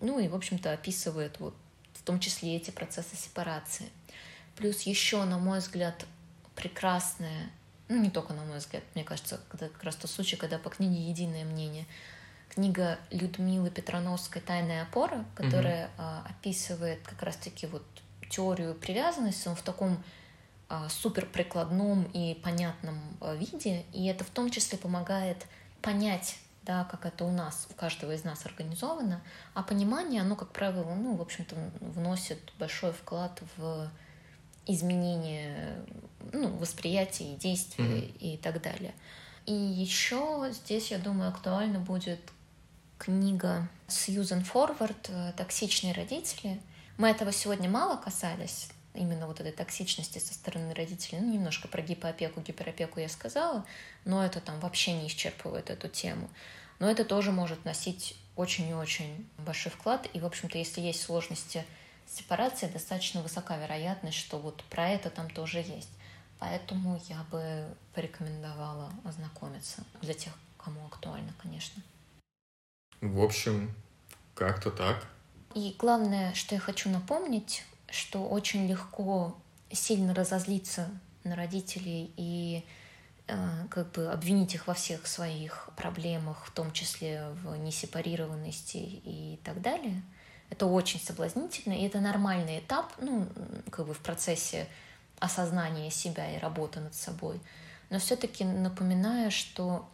ну 0.00 0.18
и, 0.18 0.28
в 0.28 0.34
общем-то, 0.34 0.72
описывает 0.72 1.38
вот 1.38 1.54
в 1.94 2.02
том 2.02 2.18
числе 2.18 2.56
эти 2.56 2.70
процессы 2.70 3.14
сепарации. 3.14 3.88
Плюс 4.56 4.82
еще, 4.82 5.22
на 5.24 5.38
мой 5.38 5.60
взгляд, 5.60 6.04
прекрасная, 6.56 7.50
ну 7.88 8.00
не 8.00 8.10
только 8.10 8.32
на 8.32 8.44
мой 8.44 8.58
взгляд, 8.58 8.82
мне 8.94 9.04
кажется, 9.04 9.40
это 9.52 9.68
как 9.68 9.82
раз 9.84 9.96
тот 9.96 10.10
случай, 10.10 10.36
когда 10.36 10.58
по 10.58 10.70
книге 10.70 11.08
единое 11.08 11.44
мнение, 11.44 11.86
книга 12.54 12.98
Людмилы 13.10 13.70
Петрановской 13.70 14.42
«Тайная 14.42 14.82
опора», 14.82 15.24
которая 15.34 15.90
mm-hmm. 15.96 16.30
описывает 16.30 17.00
как 17.02 17.22
раз-таки 17.22 17.66
вот 17.66 17.82
теорию 18.28 18.74
привязанности, 18.74 19.48
он 19.48 19.56
в 19.56 19.62
таком 19.62 20.02
а, 20.68 20.88
супер 20.88 21.26
прикладном 21.26 22.04
и 22.12 22.34
понятном 22.34 22.98
а, 23.20 23.34
виде, 23.34 23.84
и 23.92 24.06
это 24.06 24.24
в 24.24 24.30
том 24.30 24.50
числе 24.50 24.78
помогает 24.78 25.46
понять, 25.80 26.36
да, 26.62 26.84
как 26.84 27.06
это 27.06 27.24
у 27.24 27.30
нас, 27.30 27.66
у 27.70 27.74
каждого 27.74 28.12
из 28.12 28.24
нас 28.24 28.44
организовано, 28.44 29.22
а 29.54 29.62
понимание, 29.62 30.20
оно, 30.20 30.36
как 30.36 30.52
правило, 30.52 30.94
ну, 30.94 31.16
в 31.16 31.22
общем-то, 31.22 31.56
вносит 31.80 32.52
большой 32.58 32.92
вклад 32.92 33.42
в 33.56 33.90
изменение 34.66 35.84
ну, 36.32 36.48
восприятия 36.56 37.32
и 37.32 37.36
действия 37.36 37.84
mm-hmm. 37.84 38.18
и 38.18 38.36
так 38.36 38.62
далее. 38.62 38.94
И 39.46 39.52
еще 39.52 40.50
здесь, 40.52 40.90
я 40.90 40.98
думаю, 40.98 41.30
актуально 41.30 41.80
будет 41.80 42.20
книга 43.02 43.68
Сьюзен 43.88 44.44
Форвард 44.44 45.10
«Токсичные 45.36 45.92
родители». 45.92 46.60
Мы 46.98 47.08
этого 47.08 47.32
сегодня 47.32 47.68
мало 47.68 47.96
касались, 47.96 48.68
именно 48.94 49.26
вот 49.26 49.40
этой 49.40 49.50
токсичности 49.50 50.20
со 50.20 50.32
стороны 50.32 50.72
родителей. 50.72 51.18
Ну, 51.20 51.32
немножко 51.32 51.66
про 51.66 51.82
гипоопеку, 51.82 52.40
гиперопеку 52.42 53.00
я 53.00 53.08
сказала, 53.08 53.66
но 54.04 54.24
это 54.24 54.40
там 54.40 54.60
вообще 54.60 54.92
не 54.92 55.08
исчерпывает 55.08 55.68
эту 55.68 55.88
тему. 55.88 56.30
Но 56.78 56.88
это 56.88 57.04
тоже 57.04 57.32
может 57.32 57.64
носить 57.64 58.16
очень 58.36 58.68
и 58.68 58.74
очень 58.74 59.28
большой 59.36 59.72
вклад. 59.72 60.06
И, 60.12 60.20
в 60.20 60.24
общем-то, 60.24 60.56
если 60.56 60.80
есть 60.80 61.02
сложности 61.02 61.64
с 62.06 62.18
сепарацией, 62.18 62.70
достаточно 62.70 63.20
высока 63.20 63.56
вероятность, 63.56 64.16
что 64.16 64.38
вот 64.38 64.62
про 64.70 64.88
это 64.90 65.10
там 65.10 65.28
тоже 65.28 65.58
есть. 65.58 65.90
Поэтому 66.38 67.02
я 67.08 67.24
бы 67.32 67.66
порекомендовала 67.94 68.92
ознакомиться 69.04 69.82
для 70.02 70.14
тех, 70.14 70.32
кому 70.56 70.86
актуально, 70.86 71.34
конечно. 71.42 71.82
В 73.02 73.20
общем, 73.20 73.74
как-то 74.36 74.70
так. 74.70 75.04
И 75.54 75.74
главное, 75.76 76.32
что 76.34 76.54
я 76.54 76.60
хочу 76.60 76.88
напомнить, 76.88 77.64
что 77.90 78.26
очень 78.26 78.68
легко 78.68 79.36
сильно 79.72 80.14
разозлиться 80.14 80.88
на 81.24 81.34
родителей 81.34 82.12
и 82.16 82.64
э, 83.26 83.66
как 83.70 83.90
бы 83.90 84.06
обвинить 84.06 84.54
их 84.54 84.68
во 84.68 84.74
всех 84.74 85.08
своих 85.08 85.68
проблемах, 85.76 86.46
в 86.46 86.52
том 86.52 86.72
числе 86.72 87.24
в 87.42 87.56
несепарированности 87.56 88.76
и 88.76 89.40
так 89.42 89.60
далее. 89.60 90.00
Это 90.48 90.66
очень 90.66 91.00
соблазнительно, 91.00 91.72
и 91.74 91.84
это 91.84 92.00
нормальный 92.00 92.60
этап, 92.60 92.92
ну, 93.00 93.26
как 93.72 93.86
бы 93.86 93.94
в 93.94 93.98
процессе 93.98 94.68
осознания 95.18 95.90
себя 95.90 96.36
и 96.36 96.38
работы 96.38 96.78
над 96.78 96.94
собой. 96.94 97.40
Но 97.90 97.98
все-таки 97.98 98.44
напоминаю, 98.44 99.32
что 99.32 99.88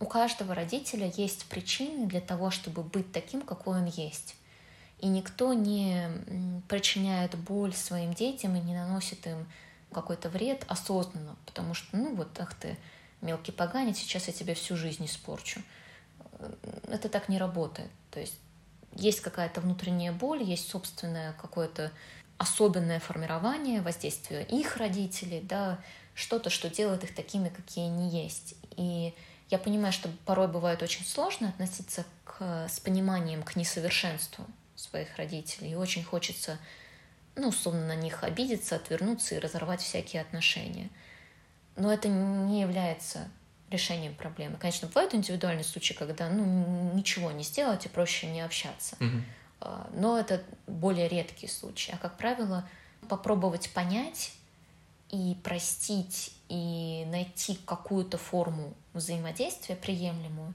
у 0.00 0.06
каждого 0.06 0.54
родителя 0.54 1.12
есть 1.16 1.46
причины 1.46 2.06
для 2.06 2.20
того, 2.20 2.50
чтобы 2.50 2.82
быть 2.82 3.12
таким, 3.12 3.42
какой 3.42 3.78
он 3.78 3.86
есть 3.86 4.34
и 5.00 5.08
никто 5.08 5.52
не 5.52 6.08
причиняет 6.68 7.34
боль 7.36 7.74
своим 7.74 8.12
детям 8.12 8.54
и 8.56 8.60
не 8.60 8.74
наносит 8.74 9.26
им 9.26 9.46
какой-то 9.92 10.28
вред 10.28 10.64
осознанно, 10.68 11.36
потому 11.46 11.74
что, 11.74 11.96
ну 11.96 12.14
вот, 12.14 12.28
ах 12.38 12.54
ты, 12.54 12.76
мелкий 13.20 13.52
поганец, 13.52 13.98
сейчас 13.98 14.28
я 14.28 14.32
тебе 14.32 14.54
всю 14.54 14.76
жизнь 14.76 15.04
испорчу. 15.06 15.62
Это 16.88 17.08
так 17.08 17.28
не 17.28 17.38
работает. 17.38 17.90
То 18.10 18.20
есть 18.20 18.38
есть 18.94 19.20
какая-то 19.20 19.60
внутренняя 19.60 20.12
боль, 20.12 20.42
есть 20.42 20.68
собственное 20.68 21.32
какое-то 21.34 21.90
особенное 22.38 23.00
формирование, 23.00 23.82
воздействие 23.82 24.44
их 24.44 24.76
родителей, 24.76 25.40
да, 25.42 25.78
что-то, 26.14 26.50
что 26.50 26.70
делает 26.70 27.04
их 27.04 27.14
такими, 27.14 27.48
какие 27.48 27.86
они 27.86 28.08
есть. 28.08 28.54
И 28.76 29.14
я 29.50 29.58
понимаю, 29.58 29.92
что 29.92 30.08
порой 30.24 30.48
бывает 30.48 30.82
очень 30.82 31.04
сложно 31.04 31.48
относиться 31.48 32.04
к, 32.24 32.68
с 32.68 32.78
пониманием 32.80 33.42
к 33.42 33.56
несовершенству 33.56 34.46
своих 34.76 35.16
родителей. 35.16 35.72
И 35.72 35.74
очень 35.74 36.04
хочется, 36.04 36.58
ну, 37.34 37.48
условно, 37.48 37.86
на 37.86 37.96
них 37.96 38.22
обидеться, 38.22 38.76
отвернуться 38.76 39.34
и 39.34 39.38
разорвать 39.38 39.82
всякие 39.82 40.22
отношения. 40.22 40.88
Но 41.76 41.92
это 41.92 42.08
не 42.08 42.60
является 42.60 43.28
решением 43.70 44.14
проблемы. 44.14 44.56
Конечно, 44.56 44.88
бывают 44.88 45.14
индивидуальные 45.14 45.64
случаи, 45.64 45.94
когда 45.94 46.28
ну, 46.28 46.92
ничего 46.94 47.30
не 47.30 47.42
сделать 47.42 47.86
и 47.86 47.88
проще 47.88 48.26
не 48.26 48.40
общаться. 48.40 48.96
Mm-hmm. 49.00 49.90
Но 49.94 50.18
это 50.18 50.42
более 50.66 51.08
редкие 51.08 51.50
случаи. 51.50 51.92
А 51.92 51.98
как 51.98 52.16
правило, 52.16 52.68
попробовать 53.08 53.70
понять 53.72 54.32
и 55.10 55.36
простить, 55.42 56.32
и 56.48 57.04
найти 57.08 57.58
какую-то 57.66 58.16
форму 58.16 58.74
взаимодействия 58.92 59.76
приемлемую, 59.76 60.54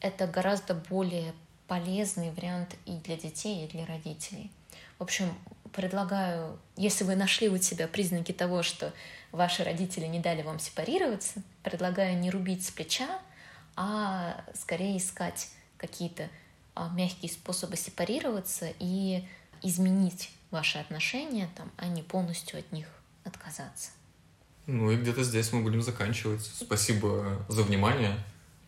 это 0.00 0.26
гораздо 0.26 0.74
более 0.74 1.34
полезный 1.66 2.30
вариант 2.30 2.76
и 2.86 2.92
для 2.92 3.16
детей, 3.16 3.64
и 3.64 3.68
для 3.68 3.86
родителей. 3.86 4.50
В 4.98 5.02
общем, 5.02 5.34
предлагаю, 5.72 6.58
если 6.76 7.04
вы 7.04 7.16
нашли 7.16 7.48
у 7.48 7.58
себя 7.58 7.88
признаки 7.88 8.32
того, 8.32 8.62
что 8.62 8.92
ваши 9.32 9.64
родители 9.64 10.06
не 10.06 10.20
дали 10.20 10.42
вам 10.42 10.58
сепарироваться, 10.58 11.42
предлагаю 11.62 12.18
не 12.18 12.30
рубить 12.30 12.64
с 12.64 12.70
плеча, 12.70 13.08
а 13.76 14.44
скорее 14.54 14.98
искать 14.98 15.48
какие-то 15.78 16.28
а, 16.74 16.88
мягкие 16.90 17.30
способы 17.30 17.76
сепарироваться 17.76 18.72
и 18.78 19.26
изменить 19.62 20.30
ваши 20.50 20.78
отношения, 20.78 21.48
там, 21.56 21.70
а 21.76 21.86
не 21.86 22.02
полностью 22.02 22.58
от 22.58 22.70
них 22.72 22.86
отказаться. 23.24 23.90
Ну 24.66 24.90
и 24.90 24.96
где-то 24.96 25.22
здесь 25.24 25.52
мы 25.52 25.62
будем 25.62 25.82
заканчивать. 25.82 26.42
Спасибо 26.42 27.44
за 27.48 27.62
внимание. 27.62 28.18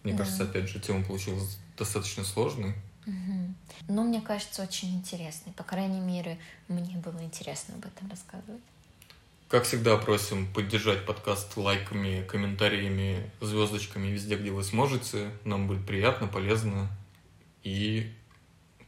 Мне 0.02 0.12
да. 0.12 0.18
кажется, 0.20 0.44
опять 0.44 0.68
же, 0.68 0.78
тема 0.78 1.04
получилась 1.04 1.58
достаточно 1.76 2.24
сложной. 2.24 2.74
Угу. 3.06 3.54
Но 3.88 4.02
мне 4.02 4.20
кажется, 4.20 4.62
очень 4.62 4.94
интересный. 4.96 5.52
По 5.52 5.64
крайней 5.64 6.00
мере, 6.00 6.38
мне 6.68 6.96
было 6.96 7.22
интересно 7.22 7.74
об 7.74 7.86
этом 7.86 8.10
рассказывать. 8.10 8.62
Как 9.48 9.62
всегда, 9.62 9.96
просим 9.96 10.52
поддержать 10.52 11.06
подкаст 11.06 11.56
лайками, 11.56 12.26
комментариями, 12.28 13.30
звездочками 13.40 14.08
везде, 14.08 14.36
где 14.36 14.50
вы 14.50 14.64
сможете. 14.64 15.30
Нам 15.44 15.68
будет 15.68 15.86
приятно, 15.86 16.26
полезно. 16.26 16.88
И, 17.62 18.12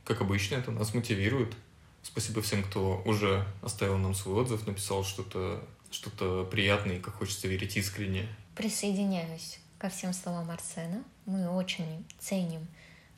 как 0.04 0.20
обычно, 0.20 0.56
это 0.56 0.72
нас 0.72 0.94
мотивирует. 0.94 1.54
Спасибо 2.02 2.42
всем, 2.42 2.64
кто 2.64 3.00
уже 3.04 3.46
оставил 3.62 3.98
нам 3.98 4.14
свой 4.14 4.42
отзыв, 4.42 4.66
написал 4.66 5.04
что-то 5.04 5.64
что 5.90 6.44
приятное 6.44 6.96
и, 6.96 7.00
как 7.00 7.14
хочется 7.14 7.48
верить, 7.48 7.76
искренне. 7.76 8.28
Присоединяюсь 8.56 9.60
ко 9.78 9.88
всем 9.88 10.12
словам 10.12 10.50
Арсена. 10.50 11.02
Мы 11.26 11.48
очень 11.48 12.04
ценим 12.18 12.66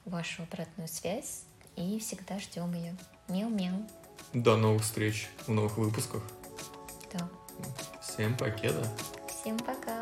вашу 0.04 0.42
обратную 0.42 0.88
связь 0.88 1.42
и 1.76 1.98
всегда 1.98 2.38
ждем 2.38 2.72
ее. 2.74 2.96
Мяу-мяу. 3.28 3.86
До 4.32 4.56
новых 4.56 4.82
встреч 4.82 5.28
в 5.46 5.50
новых 5.50 5.78
выпусках. 5.78 6.22
Да. 7.12 7.28
Всем 8.02 8.36
покеда. 8.36 8.86
Всем 9.28 9.58
пока. 9.58 9.99